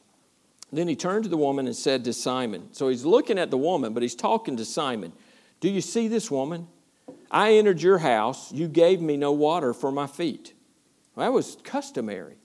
Then 0.72 0.87
he 0.87 0.94
turned 0.94 1.24
to 1.24 1.30
the 1.30 1.37
woman 1.37 1.66
and 1.66 1.74
said 1.74 2.04
to 2.04 2.12
Simon, 2.12 2.68
So 2.70 2.88
he's 2.88 3.04
looking 3.04 3.40
at 3.40 3.50
the 3.50 3.59
woman, 3.59 3.92
but 3.92 4.04
he's 4.04 4.14
talking 4.14 4.56
to 4.56 4.64
Simon. 4.64 5.12
Do 5.59 5.68
you 5.68 5.80
see 5.80 6.06
this 6.06 6.30
woman? 6.30 6.68
I 7.28 7.54
entered 7.54 7.83
your 7.83 7.98
house, 7.98 8.52
you 8.52 8.68
gave 8.68 9.00
me 9.00 9.16
no 9.16 9.33
water 9.33 9.74
for 9.74 9.90
my 9.90 10.06
feet. 10.06 10.54
Well, 11.14 11.26
that 11.26 11.33
was 11.33 11.56
customary. 11.64 12.37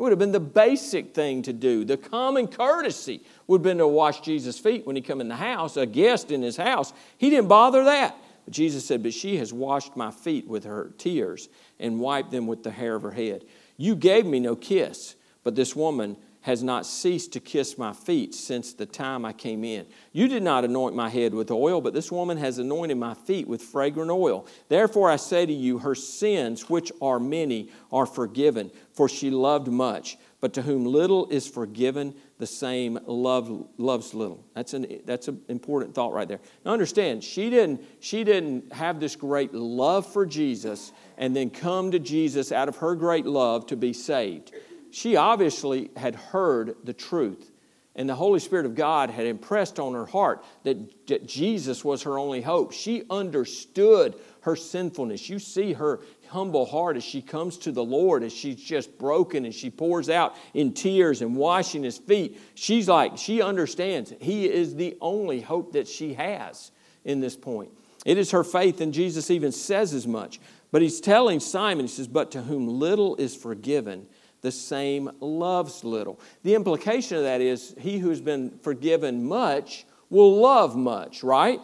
It 0.00 0.04
would 0.04 0.12
have 0.12 0.18
been 0.18 0.32
the 0.32 0.40
basic 0.40 1.14
thing 1.14 1.42
to 1.42 1.52
do. 1.52 1.84
The 1.84 1.98
common 1.98 2.48
courtesy 2.48 3.22
would 3.46 3.58
have 3.58 3.62
been 3.62 3.76
to 3.76 3.86
wash 3.86 4.22
Jesus' 4.22 4.58
feet 4.58 4.86
when 4.86 4.96
he 4.96 5.02
come 5.02 5.20
in 5.20 5.28
the 5.28 5.36
house, 5.36 5.76
a 5.76 5.84
guest 5.84 6.30
in 6.30 6.40
his 6.40 6.56
house. 6.56 6.94
He 7.18 7.28
didn't 7.28 7.48
bother 7.48 7.84
that. 7.84 8.16
But 8.46 8.54
Jesus 8.54 8.86
said, 8.86 9.02
But 9.02 9.12
she 9.12 9.36
has 9.36 9.52
washed 9.52 9.96
my 9.96 10.10
feet 10.10 10.48
with 10.48 10.64
her 10.64 10.94
tears 10.96 11.50
and 11.78 12.00
wiped 12.00 12.30
them 12.30 12.46
with 12.46 12.62
the 12.62 12.70
hair 12.70 12.94
of 12.94 13.02
her 13.02 13.10
head. 13.10 13.44
You 13.76 13.94
gave 13.94 14.24
me 14.24 14.40
no 14.40 14.56
kiss, 14.56 15.16
but 15.44 15.54
this 15.54 15.76
woman 15.76 16.16
has 16.42 16.62
not 16.62 16.86
ceased 16.86 17.32
to 17.34 17.40
kiss 17.40 17.76
my 17.76 17.92
feet 17.92 18.34
since 18.34 18.72
the 18.72 18.86
time 18.86 19.24
I 19.24 19.32
came 19.32 19.62
in. 19.62 19.86
You 20.12 20.26
did 20.26 20.42
not 20.42 20.64
anoint 20.64 20.94
my 20.94 21.08
head 21.10 21.34
with 21.34 21.50
oil, 21.50 21.80
but 21.80 21.92
this 21.92 22.10
woman 22.10 22.38
has 22.38 22.58
anointed 22.58 22.96
my 22.96 23.14
feet 23.14 23.46
with 23.46 23.60
fragrant 23.60 24.10
oil. 24.10 24.46
Therefore 24.68 25.10
I 25.10 25.16
say 25.16 25.44
to 25.44 25.52
you, 25.52 25.78
her 25.78 25.94
sins, 25.94 26.70
which 26.70 26.90
are 27.02 27.20
many, 27.20 27.70
are 27.92 28.06
forgiven, 28.06 28.70
for 28.92 29.08
she 29.08 29.30
loved 29.30 29.68
much. 29.68 30.16
But 30.40 30.54
to 30.54 30.62
whom 30.62 30.86
little 30.86 31.28
is 31.28 31.46
forgiven, 31.46 32.14
the 32.38 32.46
same 32.46 32.98
love, 33.04 33.68
loves 33.76 34.14
little. 34.14 34.42
That's 34.54 34.72
an, 34.72 35.02
that's 35.04 35.28
an 35.28 35.42
important 35.48 35.94
thought 35.94 36.14
right 36.14 36.26
there. 36.26 36.40
Now 36.64 36.72
understand, 36.72 37.22
she 37.22 37.50
didn't, 37.50 37.84
she 38.00 38.24
didn't 38.24 38.72
have 38.72 38.98
this 38.98 39.14
great 39.14 39.52
love 39.52 40.10
for 40.10 40.24
Jesus 40.24 40.92
and 41.18 41.36
then 41.36 41.50
come 41.50 41.90
to 41.90 41.98
Jesus 41.98 42.50
out 42.50 42.70
of 42.70 42.76
her 42.76 42.94
great 42.94 43.26
love 43.26 43.66
to 43.66 43.76
be 43.76 43.92
saved 43.92 44.52
she 44.90 45.16
obviously 45.16 45.90
had 45.96 46.14
heard 46.14 46.76
the 46.84 46.92
truth. 46.92 47.50
And 47.96 48.08
the 48.08 48.14
Holy 48.14 48.38
Spirit 48.38 48.66
of 48.66 48.76
God 48.76 49.10
had 49.10 49.26
impressed 49.26 49.80
on 49.80 49.94
her 49.94 50.06
heart 50.06 50.44
that, 50.62 51.06
that 51.08 51.26
Jesus 51.26 51.84
was 51.84 52.04
her 52.04 52.18
only 52.18 52.40
hope. 52.40 52.72
She 52.72 53.02
understood 53.10 54.14
her 54.42 54.54
sinfulness. 54.54 55.28
You 55.28 55.38
see 55.38 55.72
her 55.72 56.00
humble 56.28 56.64
heart 56.64 56.96
as 56.96 57.04
she 57.04 57.20
comes 57.20 57.58
to 57.58 57.72
the 57.72 57.84
Lord, 57.84 58.22
as 58.22 58.32
she's 58.32 58.62
just 58.62 58.96
broken 58.96 59.44
and 59.44 59.54
she 59.54 59.70
pours 59.70 60.08
out 60.08 60.36
in 60.54 60.72
tears 60.72 61.20
and 61.20 61.34
washing 61.34 61.82
his 61.82 61.98
feet. 61.98 62.40
She's 62.54 62.88
like, 62.88 63.18
she 63.18 63.42
understands 63.42 64.14
he 64.20 64.48
is 64.48 64.76
the 64.76 64.96
only 65.00 65.40
hope 65.40 65.72
that 65.72 65.88
she 65.88 66.14
has 66.14 66.70
in 67.04 67.20
this 67.20 67.36
point. 67.36 67.70
It 68.06 68.16
is 68.16 68.30
her 68.30 68.44
faith, 68.44 68.80
and 68.80 68.94
Jesus 68.94 69.30
even 69.30 69.52
says 69.52 69.92
as 69.92 70.06
much. 70.06 70.40
But 70.70 70.80
he's 70.80 71.00
telling 71.00 71.40
Simon, 71.40 71.84
he 71.86 71.92
says, 71.92 72.08
But 72.08 72.30
to 72.30 72.42
whom 72.42 72.66
little 72.66 73.16
is 73.16 73.36
forgiven, 73.36 74.06
the 74.40 74.52
same 74.52 75.10
loves 75.20 75.84
little. 75.84 76.20
The 76.42 76.54
implication 76.54 77.16
of 77.16 77.24
that 77.24 77.40
is 77.40 77.74
he 77.78 77.98
who's 77.98 78.20
been 78.20 78.58
forgiven 78.62 79.26
much 79.26 79.86
will 80.08 80.40
love 80.40 80.76
much, 80.76 81.22
right? 81.22 81.60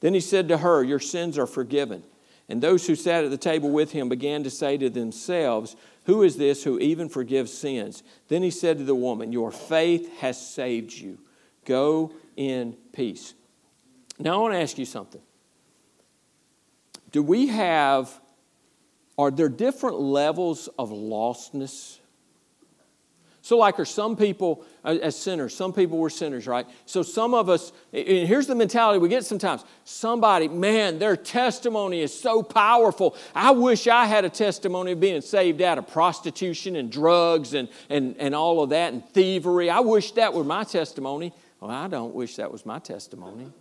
Then 0.00 0.14
he 0.14 0.20
said 0.20 0.48
to 0.48 0.58
her, 0.58 0.82
Your 0.82 1.00
sins 1.00 1.38
are 1.38 1.46
forgiven. 1.46 2.02
And 2.48 2.62
those 2.62 2.86
who 2.86 2.94
sat 2.94 3.24
at 3.24 3.30
the 3.30 3.36
table 3.36 3.70
with 3.70 3.92
him 3.92 4.08
began 4.08 4.44
to 4.44 4.50
say 4.50 4.76
to 4.76 4.88
themselves, 4.88 5.74
Who 6.04 6.22
is 6.22 6.36
this 6.36 6.62
who 6.62 6.78
even 6.78 7.08
forgives 7.08 7.52
sins? 7.52 8.02
Then 8.28 8.42
he 8.42 8.50
said 8.50 8.78
to 8.78 8.84
the 8.84 8.94
woman, 8.94 9.32
Your 9.32 9.50
faith 9.50 10.18
has 10.18 10.40
saved 10.40 10.92
you. 10.92 11.18
Go 11.64 12.12
in 12.36 12.76
peace. 12.92 13.34
Now, 14.18 14.34
I 14.34 14.36
want 14.42 14.54
to 14.54 14.60
ask 14.60 14.78
you 14.78 14.84
something. 14.84 15.20
Do 17.10 17.22
we 17.22 17.48
have, 17.48 18.20
are 19.18 19.30
there 19.30 19.48
different 19.48 19.98
levels 19.98 20.68
of 20.78 20.90
lostness 20.90 21.98
so, 23.46 23.58
like, 23.58 23.78
are 23.78 23.84
some 23.84 24.16
people 24.16 24.64
uh, 24.84 24.98
as 25.00 25.14
sinners? 25.14 25.54
Some 25.54 25.72
people 25.72 25.98
were 25.98 26.10
sinners, 26.10 26.48
right? 26.48 26.66
So, 26.84 27.04
some 27.04 27.32
of 27.32 27.48
us, 27.48 27.70
and 27.92 28.26
here's 28.26 28.48
the 28.48 28.56
mentality 28.56 28.98
we 28.98 29.08
get 29.08 29.24
sometimes 29.24 29.64
somebody, 29.84 30.48
man, 30.48 30.98
their 30.98 31.16
testimony 31.16 32.00
is 32.00 32.12
so 32.12 32.42
powerful. 32.42 33.14
I 33.36 33.52
wish 33.52 33.86
I 33.86 34.06
had 34.06 34.24
a 34.24 34.28
testimony 34.28 34.90
of 34.90 34.98
being 34.98 35.20
saved 35.20 35.62
out 35.62 35.78
of 35.78 35.86
prostitution 35.86 36.74
and 36.74 36.90
drugs 36.90 37.54
and, 37.54 37.68
and, 37.88 38.16
and 38.18 38.34
all 38.34 38.64
of 38.64 38.70
that 38.70 38.92
and 38.92 39.08
thievery. 39.10 39.70
I 39.70 39.78
wish 39.78 40.10
that 40.12 40.34
were 40.34 40.42
my 40.42 40.64
testimony. 40.64 41.32
Well, 41.60 41.70
I 41.70 41.86
don't 41.86 42.16
wish 42.16 42.34
that 42.36 42.50
was 42.50 42.66
my 42.66 42.80
testimony. 42.80 43.52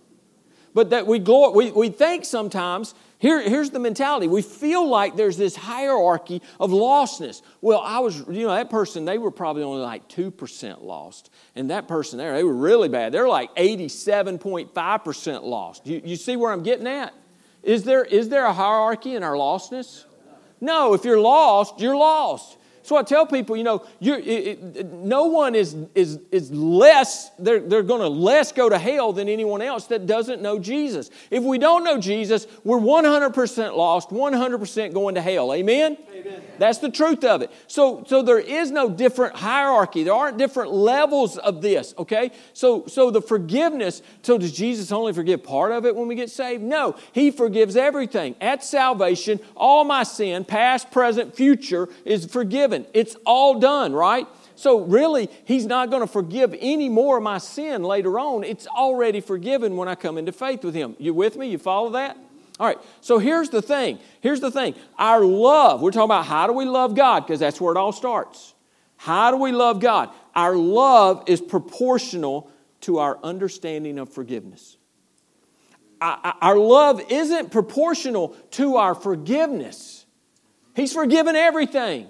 But 0.76 0.92
that 0.92 1.08
we, 1.08 1.20
glor- 1.20 1.56
we, 1.56 1.72
we 1.72 1.90
think 1.90 2.26
sometimes 2.26 2.94
here, 3.18 3.42
here's 3.42 3.70
the 3.70 3.80
mentality. 3.80 4.28
We 4.28 4.42
feel 4.42 4.88
like 4.88 5.16
there's 5.16 5.38
this 5.38 5.56
hierarchy 5.56 6.42
of 6.60 6.70
lostness. 6.72 7.42
Well, 7.62 7.80
I 7.80 8.00
was, 8.00 8.20
you 8.28 8.46
know, 8.46 8.54
that 8.54 8.70
person, 8.70 9.06
they 9.06 9.18
were 9.18 9.32
probably 9.32 9.64
only 9.64 9.82
like 9.82 10.10
2% 10.10 10.84
lost. 10.84 11.32
And 11.56 11.72
that 11.72 11.88
person 11.88 12.20
there, 12.20 12.34
they 12.34 12.44
were 12.44 12.54
really 12.54 12.90
bad. 12.90 13.14
They're 13.14 13.28
like 13.28 13.56
87.5% 13.56 15.44
lost. 15.44 15.88
You, 15.88 16.02
you 16.04 16.18
see 16.18 16.36
where 16.36 16.52
I'm 16.52 16.62
getting 16.62 16.88
at? 16.88 17.14
Is 17.64 17.84
there, 17.84 18.04
is 18.04 18.28
there 18.28 18.46
a 18.46 18.54
hierarchy 18.54 19.16
in 19.16 19.24
our 19.24 19.34
lostness? 19.34 20.04
No, 20.60 20.94
if 20.94 21.06
you're 21.06 21.20
lost, 21.20 21.80
you're 21.80 21.96
lost. 21.96 22.58
So 22.86 22.96
I 22.96 23.02
tell 23.02 23.26
people, 23.26 23.58
you 23.58 23.64
know, 23.64 23.84
it, 24.00 24.28
it, 24.76 24.94
no 24.94 25.26
one 25.26 25.56
is, 25.56 25.76
is, 25.96 26.20
is 26.32 26.52
less, 26.52 27.32
they're, 27.40 27.60
they're 27.60 27.82
going 27.82 28.02
to 28.02 28.08
less 28.08 28.52
go 28.52 28.70
to 28.70 28.78
hell 28.78 29.12
than 29.12 29.28
anyone 29.28 29.64
else 29.64 29.88
that 29.88 30.06
doesn't 30.06 30.40
know 30.40 30.60
Jesus. 30.60 31.10
If 31.32 31.44
we 31.44 31.58
don't 31.58 31.84
know 31.84 32.00
Jesus, 32.00 32.46
we're 32.64 32.78
100% 32.78 33.76
lost, 33.76 34.12
100% 34.12 34.94
going 34.94 35.16
to 35.16 35.22
hell. 35.22 35.52
Amen? 35.52 35.98
Amen? 36.14 36.44
That's 36.60 36.78
the 36.78 36.92
truth 36.92 37.24
of 37.24 37.42
it. 37.42 37.52
So, 37.66 38.04
so 38.06 38.22
there 38.22 38.38
is 38.38 38.70
no 38.70 38.88
different 38.88 39.36
hierarchy. 39.36 40.04
There 40.04 40.14
aren't 40.14 40.38
different 40.38 40.72
levels 40.72 41.40
of 41.40 41.64
this, 41.64 41.96
okay? 41.98 42.32
So, 42.54 42.86
so 42.86 43.10
the 43.10 43.22
forgiveness, 43.22 44.04
so 44.22 44.38
does 44.38 44.52
Jesus 44.52 44.92
only 44.92 45.12
forgive 45.12 45.44
part 45.44 45.72
of 45.72 45.88
it 45.88 45.96
when 45.96 46.08
we 46.08 46.14
get 46.14 46.30
saved? 46.30 46.62
No, 46.62 46.96
He 47.14 47.32
forgives 47.32 47.76
everything. 47.76 48.36
At 48.40 48.64
salvation, 48.64 49.40
all 49.56 49.86
my 49.86 50.04
sin, 50.04 50.46
past, 50.46 50.92
present, 50.92 51.36
future, 51.36 51.90
is 52.06 52.28
forgiven 52.28 52.75
forgiven. 52.84 52.92
It's 52.94 53.16
all 53.26 53.60
done, 53.60 53.94
right? 53.94 54.28
So, 54.56 54.82
really, 54.82 55.30
He's 55.44 55.66
not 55.66 55.90
going 55.90 56.02
to 56.02 56.08
forgive 56.08 56.56
any 56.60 56.90
more 56.90 57.18
of 57.18 57.24
my 57.24 57.38
sin 57.40 57.84
later 57.84 58.20
on. 58.20 58.44
It's 58.44 58.68
already 58.68 59.20
forgiven 59.20 59.76
when 59.76 59.88
I 59.88 59.96
come 59.96 60.18
into 60.18 60.32
faith 60.32 60.64
with 60.64 60.76
Him. 60.76 60.96
You 60.98 61.14
with 61.14 61.36
me? 61.36 61.50
You 61.50 61.58
follow 61.58 61.92
that? 61.92 62.18
All 62.58 62.66
right, 62.66 62.78
so 63.02 63.20
here's 63.20 63.50
the 63.50 63.62
thing. 63.62 64.00
Here's 64.22 64.40
the 64.40 64.50
thing. 64.50 64.76
Our 64.98 65.26
love, 65.26 65.82
we're 65.82 65.92
talking 65.92 66.06
about 66.06 66.26
how 66.26 66.48
do 66.48 66.54
we 66.54 66.64
love 66.64 66.96
God, 66.96 67.26
because 67.26 67.42
that's 67.42 67.60
where 67.60 67.74
it 67.74 67.78
all 67.78 67.92
starts. 67.92 68.54
How 68.96 69.32
do 69.32 69.38
we 69.38 69.52
love 69.52 69.82
God? 69.82 70.10
Our 70.34 70.56
love 70.56 71.26
is 71.28 71.42
proportional 71.42 72.50
to 72.82 73.00
our 73.00 73.20
understanding 73.24 74.00
of 74.00 74.08
forgiveness. 74.08 74.78
Our 76.00 76.58
love 76.58 77.02
isn't 77.10 77.52
proportional 77.52 78.30
to 78.52 78.78
our 78.78 78.96
forgiveness. 78.96 80.06
He's 80.76 80.94
forgiven 80.94 81.36
everything. 81.36 82.08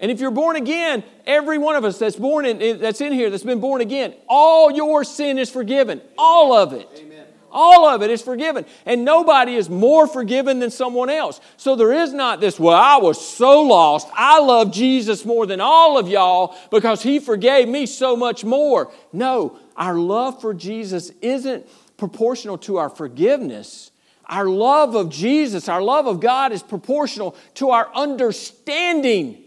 And 0.00 0.10
if 0.10 0.20
you're 0.20 0.30
born 0.30 0.56
again, 0.56 1.04
every 1.24 1.56
one 1.58 1.76
of 1.76 1.84
us 1.84 1.98
that's 1.98 2.16
born 2.16 2.46
in, 2.46 2.80
that's 2.80 3.00
in 3.00 3.12
here 3.12 3.30
that's 3.30 3.44
been 3.44 3.60
born 3.60 3.80
again, 3.80 4.14
all 4.28 4.70
your 4.70 5.04
sin 5.04 5.38
is 5.38 5.48
forgiven. 5.50 6.00
All 6.18 6.52
of 6.52 6.72
it. 6.72 6.88
Amen. 6.96 7.26
All 7.54 7.86
of 7.86 8.02
it 8.02 8.10
is 8.10 8.20
forgiven. 8.20 8.66
And 8.84 9.04
nobody 9.04 9.54
is 9.54 9.70
more 9.70 10.08
forgiven 10.08 10.58
than 10.58 10.72
someone 10.72 11.08
else. 11.08 11.40
So 11.56 11.76
there 11.76 11.92
is 11.92 12.12
not 12.12 12.40
this, 12.40 12.58
well, 12.58 12.76
I 12.76 12.96
was 12.96 13.24
so 13.24 13.62
lost. 13.62 14.08
I 14.12 14.40
love 14.40 14.72
Jesus 14.72 15.24
more 15.24 15.46
than 15.46 15.60
all 15.60 15.96
of 15.96 16.08
y'all 16.08 16.56
because 16.72 17.00
he 17.00 17.20
forgave 17.20 17.68
me 17.68 17.86
so 17.86 18.16
much 18.16 18.44
more. 18.44 18.92
No, 19.12 19.56
our 19.76 19.94
love 19.94 20.40
for 20.40 20.52
Jesus 20.52 21.10
isn't 21.22 21.68
proportional 21.96 22.58
to 22.58 22.78
our 22.78 22.90
forgiveness. 22.90 23.92
Our 24.26 24.46
love 24.48 24.96
of 24.96 25.08
Jesus, 25.10 25.68
our 25.68 25.82
love 25.82 26.08
of 26.08 26.18
God 26.18 26.50
is 26.50 26.62
proportional 26.62 27.36
to 27.54 27.70
our 27.70 27.88
understanding 27.94 29.43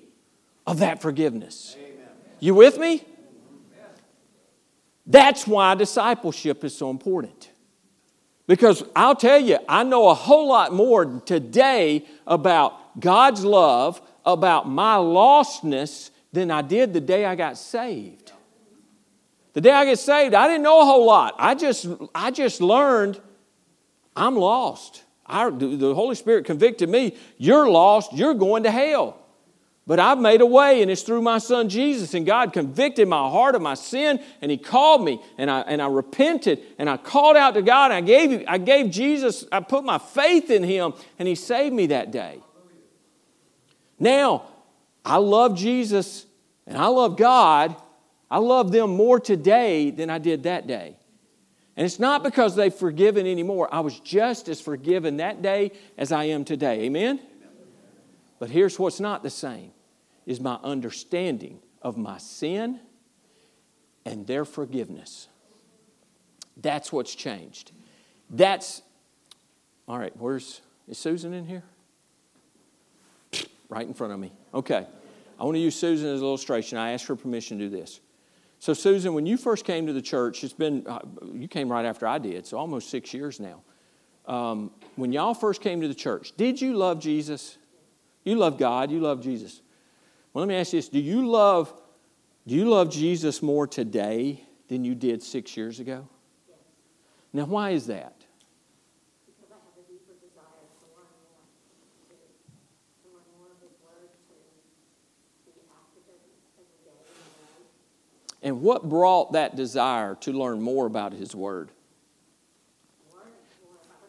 of 0.68 0.80
that 0.80 1.02
forgiveness. 1.02 1.76
Amen. 1.80 2.08
You 2.40 2.54
with 2.54 2.78
me? 2.78 3.04
That's 5.08 5.48
why 5.48 5.74
discipleship 5.76 6.66
is 6.66 6.76
so 6.76 6.90
important. 6.90 7.50
Because 8.46 8.84
I'll 8.96 9.16
tell 9.16 9.40
you, 9.40 9.58
I 9.68 9.84
know 9.84 10.10
a 10.10 10.14
whole 10.14 10.50
lot 10.50 10.74
more 10.74 11.22
today 11.22 12.06
about 12.28 13.00
God's 13.00 13.44
love, 13.44 14.02
about 14.26 14.70
my 14.70 14.96
lostness, 14.96 16.12
than 16.34 16.52
I 16.52 16.62
did 16.62 16.94
the 16.94 17.00
day 17.00 17.26
I 17.26 17.36
got 17.36 17.58
saved. 17.58 18.34
The 19.54 19.62
day 19.62 19.72
I 19.72 19.86
get 19.86 19.98
saved, 19.98 20.36
I 20.36 20.48
didn't 20.48 20.64
know 20.64 20.82
a 20.82 20.86
whole 20.86 21.06
lot. 21.06 21.36
I 21.40 21.56
just, 21.56 21.88
I 22.14 22.32
just 22.32 22.62
learned 22.62 23.20
I'm 24.16 24.36
lost. 24.36 25.04
I, 25.26 25.50
the 25.50 25.94
Holy 25.96 26.16
Spirit 26.16 26.46
convicted 26.46 26.90
me, 26.90 27.18
you're 27.38 27.70
lost, 27.70 28.14
you're 28.14 28.34
going 28.34 28.64
to 28.64 28.72
hell. 28.72 29.27
But 29.88 30.02
I've 30.02 30.20
made 30.20 30.42
a 30.42 30.46
way, 30.46 30.82
and 30.82 30.92
it's 30.92 31.02
through 31.02 31.22
my 31.22 31.38
son 31.38 31.70
Jesus. 31.70 32.14
And 32.14 32.26
God 32.26 32.52
convicted 32.52 33.08
my 33.08 33.30
heart 33.30 33.56
of 33.56 33.62
my 33.62 33.74
sin, 33.74 34.22
and 34.42 34.52
He 34.52 34.58
called 34.58 35.02
me, 35.02 35.22
and 35.38 35.50
I, 35.50 35.62
and 35.62 35.82
I 35.82 35.88
repented, 35.88 36.62
and 36.78 36.90
I 36.90 36.98
called 36.98 37.38
out 37.38 37.54
to 37.54 37.62
God. 37.62 37.92
And 37.92 37.94
I 37.94 38.02
gave, 38.02 38.44
I 38.50 38.58
gave 38.58 38.92
Jesus, 38.92 39.46
I 39.50 39.62
put 39.62 39.86
my 39.86 39.98
faith 39.98 40.52
in 40.52 40.62
Him, 40.62 40.94
and 41.18 41.26
He 41.26 41.36
saved 41.36 41.74
me 41.74 41.88
that 41.88 42.12
day. 42.12 42.42
Now, 43.98 44.44
I 45.06 45.18
love 45.18 45.56
Jesus, 45.56 46.26
and 46.68 46.78
I 46.78 46.88
love 46.88 47.16
God. 47.16 47.74
I 48.30 48.40
love 48.40 48.74
them 48.74 48.90
more 48.90 49.22
today 49.22 49.90
than 49.90 50.10
I 50.10 50.18
did 50.18 50.44
that 50.44 50.68
day. 50.68 50.98
And 51.78 51.86
it's 51.86 52.00
not 52.00 52.24
because 52.24 52.58
they've 52.58 52.74
forgiven 52.74 53.26
anymore. 53.26 53.70
I 53.72 53.80
was 53.80 54.02
just 54.02 54.50
as 54.50 54.60
forgiven 54.60 55.18
that 55.18 55.42
day 55.42 55.72
as 55.98 56.12
I 56.12 56.26
am 56.26 56.44
today. 56.44 56.82
Amen? 56.82 57.22
But 58.38 58.50
here's 58.50 58.78
what's 58.78 59.00
not 59.00 59.24
the 59.24 59.30
same 59.30 59.72
is 60.28 60.40
my 60.40 60.60
understanding 60.62 61.60
of 61.82 61.98
my 61.98 62.20
sin 62.20 62.80
and 64.06 64.28
their 64.28 64.46
forgiveness. 64.46 65.30
That's 66.58 66.92
what's 66.92 67.16
changed. 67.16 67.72
That's, 68.30 68.82
all 69.88 69.98
right, 69.98 70.16
where's, 70.18 70.62
is 70.88 70.98
Susan 70.98 71.34
in 71.34 71.46
here? 71.46 71.64
Right 73.70 73.88
in 73.88 73.94
front 73.94 74.14
of 74.14 74.20
me. 74.20 74.34
Okay. 74.54 74.86
I 75.40 75.44
want 75.44 75.56
to 75.56 75.60
use 75.60 75.76
Susan 75.76 76.10
as 76.10 76.20
an 76.20 76.26
illustration. 76.26 76.78
I 76.78 76.92
asked 76.92 77.06
her 77.08 77.16
permission 77.16 77.58
to 77.60 77.70
do 77.70 77.70
this. 77.70 78.02
So, 78.60 78.74
Susan, 78.74 79.14
when 79.14 79.26
you 79.26 79.38
first 79.38 79.66
came 79.66 79.86
to 79.88 79.94
the 79.94 80.02
church, 80.02 80.44
it's 80.44 80.52
been, 80.52 80.86
uh, 80.88 81.00
you 81.32 81.48
came 81.48 81.72
right 81.72 81.86
after 81.86 82.08
I 82.08 82.18
did, 82.18 82.48
so 82.48 82.58
almost 82.58 82.90
six 82.90 83.14
years 83.14 83.40
now. 83.40 83.62
Um, 84.26 84.72
when 84.96 85.14
y'all 85.14 85.36
first 85.36 85.62
came 85.62 85.80
to 85.82 85.88
the 85.88 85.94
church, 85.94 86.34
did 86.36 86.60
you 86.60 86.76
love 86.76 87.00
Jesus? 87.00 87.58
You 88.24 88.36
love 88.36 88.58
God, 88.58 88.90
you 88.90 89.00
love 89.00 89.22
Jesus. 89.22 89.62
Well, 90.38 90.46
let 90.46 90.54
me 90.54 90.60
ask 90.60 90.72
you 90.72 90.78
this 90.78 90.88
do 90.88 91.00
you 91.00 91.28
love, 91.28 91.74
do 92.46 92.54
you 92.54 92.70
love 92.70 92.92
Jesus 92.92 93.42
more 93.42 93.66
today 93.66 94.44
than 94.68 94.84
you 94.84 94.94
did 94.94 95.24
six 95.24 95.58
years 95.58 95.80
ago? 95.80 96.08
Yes. 96.48 96.60
Now, 97.34 97.46
why 97.46 97.72
is 97.72 97.88
that? 97.88 98.14
Because 99.26 99.50
I 99.50 99.56
have 99.56 99.84
a 99.84 99.92
deeper 99.92 100.14
desire 100.22 100.62
to 100.70 100.86
learn 100.94 101.10
more, 101.26 101.42
to, 102.10 102.14
to 103.02 103.16
learn 103.16 103.24
more 103.36 103.48
of 103.48 103.60
His 103.64 103.72
Word, 103.82 104.10
to 105.48 105.52
be 105.56 105.62
active 105.76 106.04
every 106.08 106.86
day 106.86 107.00
in 107.02 107.18
my 107.18 107.48
life. 107.56 108.44
And 108.44 108.62
what 108.62 108.88
brought 108.88 109.34
that 109.34 109.56
desire 109.56 110.14
to 110.22 110.34
learn 110.34 110.62
more 110.62 110.86
about 110.86 111.14
His 111.14 111.34
Word? 111.34 111.72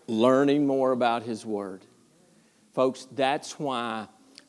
Learning 0.07 0.67
more 0.67 0.93
about 0.93 1.23
His 1.23 1.47
Word. 1.47 1.87
Folks, 2.75 3.09
that's 3.13 3.59
why 3.59 4.09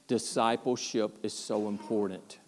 discipleship 0.10 1.18
is 1.24 1.32
so 1.34 1.70
important. 1.70 2.40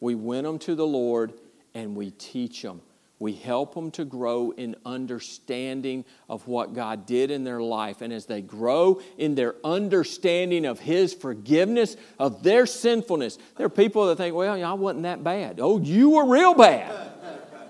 We 0.00 0.16
win 0.16 0.44
them 0.44 0.58
to 0.60 0.74
the 0.74 0.86
Lord 0.86 1.32
and 1.74 1.94
we 1.94 2.10
teach 2.10 2.62
them. 2.62 2.80
We 3.20 3.32
help 3.32 3.74
them 3.74 3.90
to 3.92 4.04
grow 4.04 4.52
in 4.52 4.76
understanding 4.86 6.04
of 6.28 6.46
what 6.46 6.72
God 6.72 7.04
did 7.04 7.30
in 7.32 7.42
their 7.42 7.60
life. 7.60 8.00
And 8.00 8.12
as 8.12 8.26
they 8.26 8.40
grow 8.40 9.02
in 9.18 9.34
their 9.34 9.56
understanding 9.64 10.64
of 10.64 10.78
His 10.78 11.14
forgiveness, 11.14 11.96
of 12.18 12.44
their 12.44 12.64
sinfulness, 12.64 13.38
there 13.56 13.66
are 13.66 13.70
people 13.70 14.06
that 14.06 14.16
think, 14.16 14.34
well, 14.36 14.64
I 14.64 14.72
wasn't 14.72 15.02
that 15.02 15.24
bad. 15.24 15.58
Oh, 15.60 15.80
you 15.80 16.10
were 16.10 16.26
real 16.26 16.54
bad. 16.54 17.12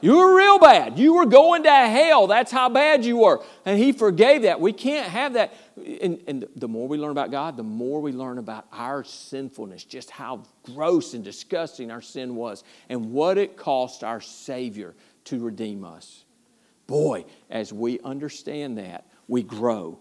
You 0.01 0.19
were 0.19 0.37
real 0.37 0.59
bad. 0.59 0.99
You 0.99 1.15
were 1.15 1.27
going 1.27 1.65
to 1.65 1.71
hell. 1.71 2.27
That's 2.27 2.53
how 2.53 2.69
bad 2.69 3.05
you 3.05 3.17
were. 3.17 3.43
And 3.65 3.79
He 3.79 3.93
forgave 3.93 4.43
that. 4.43 4.61
We 4.61 4.73
can't 4.73 5.09
have 5.09 5.33
that. 5.33 5.53
And, 6.01 6.23
and 6.27 6.47
the 6.57 6.69
more 6.69 6.89
we 6.89 6.99
learn 6.99 7.11
about 7.11 7.31
God, 7.31 7.57
the 7.57 7.63
more 7.63 8.01
we 8.01 8.13
learn 8.13 8.39
about 8.39 8.67
our 8.73 9.05
sinfulness, 9.05 9.85
just 9.85 10.11
how 10.11 10.45
gross 10.63 11.15
and 11.15 11.25
disgusting 11.25 11.91
our 11.91 12.03
sin 12.03 12.35
was, 12.35 12.65
and 12.89 13.13
what 13.13 13.39
it 13.39 13.57
cost 13.57 14.05
our 14.05 14.21
Savior 14.21 14.95
to 15.25 15.39
redeem 15.41 15.85
us. 15.85 16.25
Boy, 16.87 17.25
as 17.51 17.73
we 17.73 18.01
understand 18.01 18.79
that, 18.79 19.07
we 19.27 19.43
grow 19.43 20.01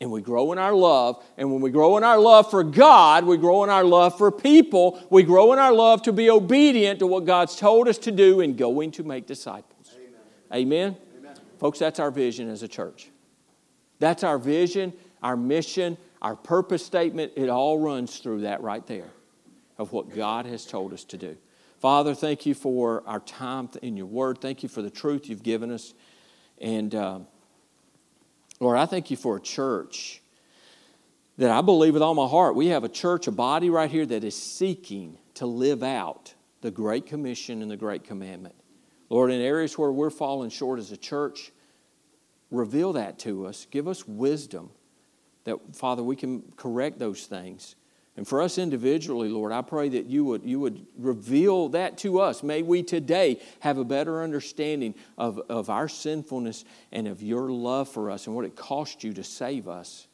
and 0.00 0.10
we 0.10 0.20
grow 0.20 0.52
in 0.52 0.58
our 0.58 0.74
love. 0.74 1.24
And 1.36 1.52
when 1.52 1.60
we 1.60 1.70
grow 1.70 1.96
in 1.96 2.04
our 2.04 2.18
love 2.18 2.50
for 2.50 2.62
God, 2.62 3.24
we 3.24 3.36
grow 3.36 3.64
in 3.64 3.70
our 3.70 3.84
love 3.84 4.16
for 4.16 4.30
people. 4.30 5.00
We 5.10 5.22
grow 5.22 5.52
in 5.52 5.58
our 5.58 5.72
love 5.72 6.02
to 6.02 6.12
be 6.12 6.30
obedient 6.30 7.00
to 7.00 7.06
what 7.06 7.24
God's 7.24 7.56
told 7.56 7.88
us 7.88 7.98
to 7.98 8.12
do 8.12 8.40
in 8.40 8.56
going 8.56 8.92
to 8.92 9.04
make 9.04 9.26
disciples. 9.26 9.96
Amen. 10.52 10.92
Amen? 10.92 10.96
Amen. 11.18 11.36
Folks, 11.58 11.78
that's 11.78 11.98
our 11.98 12.10
vision 12.10 12.48
as 12.48 12.62
a 12.62 12.68
church. 12.68 13.10
That's 13.98 14.24
our 14.24 14.38
vision, 14.38 14.92
our 15.22 15.36
mission, 15.36 15.96
our 16.22 16.36
purpose 16.36 16.84
statement. 16.84 17.32
It 17.36 17.48
all 17.48 17.78
runs 17.78 18.18
through 18.18 18.42
that 18.42 18.62
right 18.62 18.86
there 18.86 19.10
of 19.76 19.92
what 19.92 20.14
God 20.14 20.46
has 20.46 20.66
told 20.66 20.92
us 20.92 21.04
to 21.04 21.16
do. 21.16 21.36
Father, 21.80 22.14
thank 22.14 22.46
you 22.46 22.54
for 22.54 23.02
our 23.06 23.20
time 23.20 23.68
in 23.82 23.96
your 23.96 24.06
word. 24.06 24.40
Thank 24.40 24.62
you 24.62 24.68
for 24.68 24.82
the 24.82 24.90
truth 24.90 25.28
you've 25.28 25.42
given 25.42 25.70
us. 25.70 25.94
And. 26.60 26.94
Uh, 26.94 27.18
Lord, 28.60 28.76
I 28.76 28.86
thank 28.86 29.10
you 29.10 29.16
for 29.16 29.36
a 29.36 29.40
church 29.40 30.20
that 31.36 31.50
I 31.50 31.60
believe 31.60 31.94
with 31.94 32.02
all 32.02 32.14
my 32.14 32.26
heart. 32.26 32.56
We 32.56 32.68
have 32.68 32.82
a 32.82 32.88
church, 32.88 33.28
a 33.28 33.32
body 33.32 33.70
right 33.70 33.90
here 33.90 34.06
that 34.06 34.24
is 34.24 34.34
seeking 34.34 35.18
to 35.34 35.46
live 35.46 35.82
out 35.82 36.34
the 36.60 36.70
Great 36.70 37.06
Commission 37.06 37.62
and 37.62 37.70
the 37.70 37.76
Great 37.76 38.02
Commandment. 38.02 38.56
Lord, 39.10 39.30
in 39.30 39.40
areas 39.40 39.78
where 39.78 39.92
we're 39.92 40.10
falling 40.10 40.50
short 40.50 40.80
as 40.80 40.90
a 40.90 40.96
church, 40.96 41.52
reveal 42.50 42.94
that 42.94 43.18
to 43.20 43.46
us. 43.46 43.66
Give 43.70 43.88
us 43.88 44.06
wisdom 44.06 44.70
that, 45.44 45.58
Father, 45.74 46.02
we 46.02 46.16
can 46.16 46.42
correct 46.56 46.98
those 46.98 47.26
things. 47.26 47.74
And 48.16 48.26
for 48.26 48.42
us 48.42 48.58
individually, 48.58 49.28
Lord, 49.28 49.52
I 49.52 49.62
pray 49.62 49.88
that 49.90 50.06
you 50.06 50.24
would, 50.24 50.42
you 50.42 50.58
would 50.58 50.84
reveal 50.98 51.68
that 51.68 51.98
to 51.98 52.20
us. 52.20 52.42
May 52.42 52.62
we 52.62 52.82
today 52.82 53.40
have 53.60 53.78
a 53.78 53.84
better 53.84 54.22
understanding 54.22 54.96
of, 55.16 55.40
of 55.48 55.70
our 55.70 55.88
sinfulness 55.88 56.64
and 56.90 57.06
of 57.06 57.22
your 57.22 57.48
love 57.48 57.88
for 57.88 58.10
us 58.10 58.26
and 58.26 58.34
what 58.34 58.44
it 58.44 58.56
cost 58.56 59.04
you 59.04 59.12
to 59.14 59.22
save 59.22 59.68
us. 59.68 60.08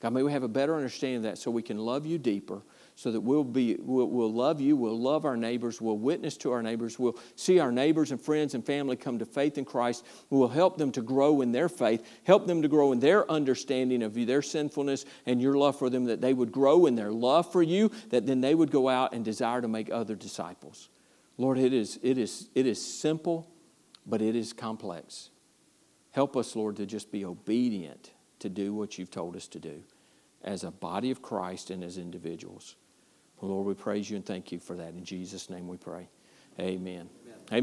God, 0.00 0.14
may 0.14 0.22
we 0.22 0.32
have 0.32 0.42
a 0.42 0.48
better 0.48 0.74
understanding 0.74 1.18
of 1.18 1.22
that 1.24 1.36
so 1.38 1.50
we 1.50 1.62
can 1.62 1.76
love 1.76 2.06
you 2.06 2.16
deeper 2.16 2.62
so 2.94 3.10
that 3.10 3.20
we'll, 3.20 3.44
be, 3.44 3.76
we'll, 3.80 4.06
we'll 4.06 4.32
love 4.32 4.60
you, 4.60 4.76
we'll 4.76 4.98
love 4.98 5.24
our 5.24 5.36
neighbors, 5.36 5.80
we'll 5.80 5.96
witness 5.96 6.36
to 6.38 6.52
our 6.52 6.62
neighbors, 6.62 6.98
we'll 6.98 7.18
see 7.36 7.58
our 7.58 7.72
neighbors 7.72 8.10
and 8.10 8.20
friends 8.20 8.54
and 8.54 8.64
family 8.64 8.96
come 8.96 9.18
to 9.18 9.24
faith 9.24 9.58
in 9.58 9.64
Christ, 9.64 10.04
we'll 10.30 10.48
help 10.48 10.76
them 10.76 10.92
to 10.92 11.02
grow 11.02 11.40
in 11.40 11.52
their 11.52 11.68
faith, 11.68 12.06
help 12.24 12.46
them 12.46 12.62
to 12.62 12.68
grow 12.68 12.92
in 12.92 13.00
their 13.00 13.28
understanding 13.30 14.02
of 14.02 14.16
you, 14.16 14.26
their 14.26 14.42
sinfulness 14.42 15.04
and 15.26 15.40
your 15.40 15.54
love 15.54 15.78
for 15.78 15.90
them, 15.90 16.04
that 16.04 16.20
they 16.20 16.34
would 16.34 16.52
grow 16.52 16.86
in 16.86 16.94
their 16.94 17.12
love 17.12 17.50
for 17.50 17.62
you, 17.62 17.90
that 18.10 18.26
then 18.26 18.40
they 18.40 18.54
would 18.54 18.70
go 18.70 18.88
out 18.88 19.14
and 19.14 19.24
desire 19.24 19.60
to 19.60 19.68
make 19.68 19.90
other 19.90 20.14
disciples. 20.14 20.88
Lord, 21.38 21.58
it 21.58 21.72
is, 21.72 21.98
it 22.02 22.18
is, 22.18 22.48
it 22.54 22.66
is 22.66 22.84
simple, 22.84 23.50
but 24.06 24.20
it 24.20 24.36
is 24.36 24.52
complex. 24.52 25.30
Help 26.10 26.36
us, 26.36 26.54
Lord, 26.54 26.76
to 26.76 26.86
just 26.86 27.10
be 27.10 27.24
obedient 27.24 28.10
to 28.40 28.48
do 28.48 28.74
what 28.74 28.98
you've 28.98 29.10
told 29.10 29.34
us 29.34 29.48
to 29.48 29.58
do 29.58 29.82
as 30.42 30.64
a 30.64 30.70
body 30.70 31.10
of 31.10 31.22
Christ 31.22 31.70
and 31.70 31.82
as 31.82 31.96
individuals. 31.96 32.76
Lord, 33.42 33.66
we 33.66 33.74
praise 33.74 34.08
you 34.08 34.16
and 34.16 34.24
thank 34.24 34.52
you 34.52 34.58
for 34.58 34.74
that. 34.76 34.94
In 34.94 35.04
Jesus' 35.04 35.50
name 35.50 35.68
we 35.68 35.76
pray. 35.76 36.08
Amen. 36.60 37.08